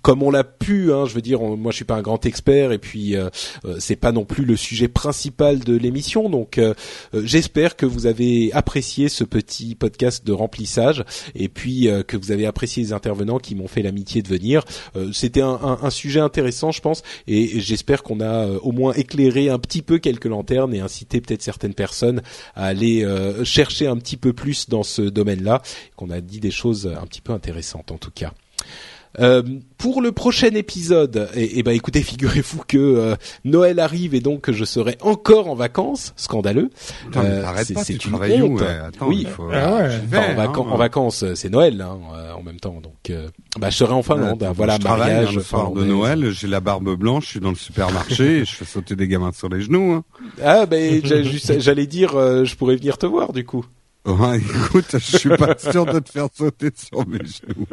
[0.02, 2.72] comme on l'a pu, hein, je veux dire, moi je suis pas un grand expert,
[2.72, 3.30] et puis euh,
[3.64, 6.74] euh c'est pas non plus le sujet principal de l'émission, donc euh,
[7.14, 11.04] j'espère que vous avez apprécié ce petit podcast de remplissage,
[11.34, 14.62] et puis que vous avez apprécié les intervenants qui m'ont fait l'amitié de venir.
[15.12, 18.92] c'était un, un, un, sujet intéressant, je pense, et, et j'espère qu'on a au moins
[18.92, 22.20] éclairé un petit peu quelques lanternes et incité peut-être certaines personnes
[22.54, 25.62] à aller euh, chercher un petit peu plus dans ce domaine-là,
[25.96, 28.32] qu'on a dit des choses un petit peu intéressantes en tout cas.
[29.20, 29.42] Euh,
[29.78, 34.50] pour le prochain épisode, et, eh ben écoutez, figurez-vous que euh, Noël arrive et donc
[34.50, 36.70] je serai encore en vacances, scandaleux.
[37.14, 38.62] euh, c'est une honte.
[39.02, 40.46] oui, faut, ah ouais.
[40.46, 40.76] en, hein.
[40.76, 43.12] vacances, c'est Noël hein, euh, en même temps, donc
[43.58, 44.42] bah, je serai en Finlande.
[44.42, 45.28] Ouais, voilà, je mariage.
[45.28, 48.44] Hein, le soir de Noël, j'ai la barbe blanche, je suis dans le supermarché, et
[48.46, 49.92] je fais sauter des gamins sur les genoux.
[49.92, 50.04] Hein.
[50.42, 53.66] Ah ben j'allais dire, je pourrais venir te voir du coup.
[54.06, 57.66] Ouais, écoute, je suis pas sûr de te faire sauter sur mes genoux.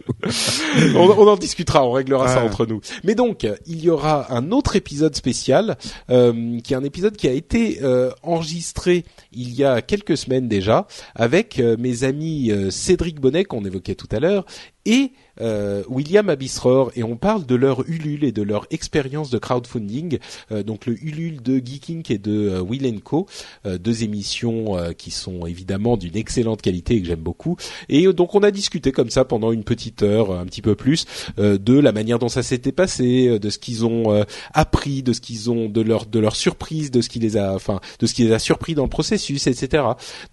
[0.96, 2.80] on, on, en discutera, on réglera ça entre nous.
[3.04, 5.78] Mais donc, il y aura un autre épisode spécial,
[6.10, 9.04] euh, qui est un épisode qui a été euh, enregistré
[9.34, 13.96] il y a quelques semaines déjà, avec euh, mes amis euh, Cédric Bonnet qu'on évoquait
[13.96, 14.46] tout à l'heure
[14.86, 19.38] et euh, William Abisror et on parle de leur Ulule et de leur expérience de
[19.38, 20.20] crowdfunding.
[20.52, 23.28] Euh, donc le Ulule de Geeking et de euh, Will Co,
[23.66, 27.58] euh, deux émissions euh, qui sont évidemment d'une excellente qualité et que j'aime beaucoup.
[27.90, 31.06] Et donc on a discuté comme ça pendant une petite heure, un petit peu plus,
[31.38, 35.50] de la manière dont ça s'était passé, de ce qu'ils ont appris, de ce qu'ils
[35.50, 38.24] ont, de leur de leur surprise, de ce qui les a, enfin, de ce qui
[38.24, 39.84] les a surpris dans le processus, etc.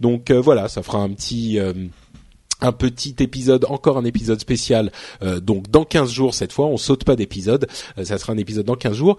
[0.01, 1.59] Donc voilà, ça fera un petit
[2.61, 4.91] un petit épisode, encore un épisode spécial.
[5.23, 7.69] Euh, donc dans 15 jours cette fois, on saute pas d'épisode.
[7.99, 9.17] Euh, ça sera un épisode dans 15 jours.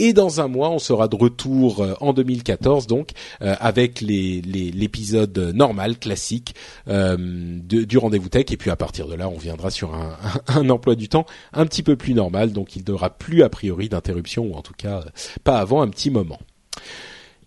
[0.00, 3.10] Et dans un mois, on sera de retour euh, en 2014, donc
[3.40, 6.54] avec l'épisode les, normal, classique
[6.86, 8.44] du rendez-vous tech.
[8.50, 10.16] Et puis à partir de là, on viendra sur un,
[10.46, 12.52] un, emploi du temps un petit peu plus normal.
[12.52, 15.04] Donc il n'y aura plus a priori d'interruption, ou en tout cas
[15.42, 16.38] pas avant un petit moment.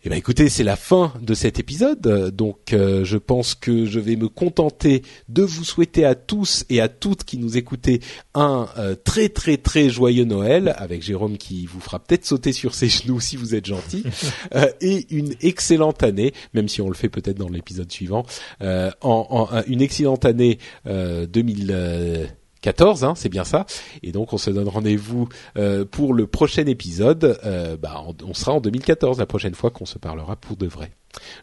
[0.04, 4.00] Eh ben écoutez, c'est la fin de cet épisode, donc euh, je pense que je
[4.00, 8.00] vais me contenter de vous souhaiter à tous et à toutes qui nous écoutez
[8.34, 12.74] un euh, très très très joyeux Noël, avec Jérôme qui vous fera peut-être sauter sur
[12.74, 14.04] ses genoux si vous êtes gentil,
[14.56, 18.26] euh, et une excellente année, même si on le fait peut-être dans l'épisode suivant,
[18.60, 22.32] en, en, une excellente année 2000.
[22.62, 23.66] 14, hein, c'est bien ça.
[24.04, 25.28] Et donc on se donne rendez-vous
[25.58, 27.40] euh, pour le prochain épisode.
[27.44, 30.92] Euh, bah, on, sera en 2014 la prochaine fois qu'on se parlera pour de vrai.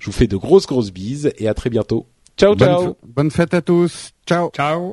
[0.01, 2.07] Je vous fais de grosses grosses bises et à très bientôt.
[2.37, 2.97] Ciao ciao.
[3.05, 4.13] bonne fête à tous.
[4.27, 4.51] Ciao.
[4.55, 4.93] Ciao.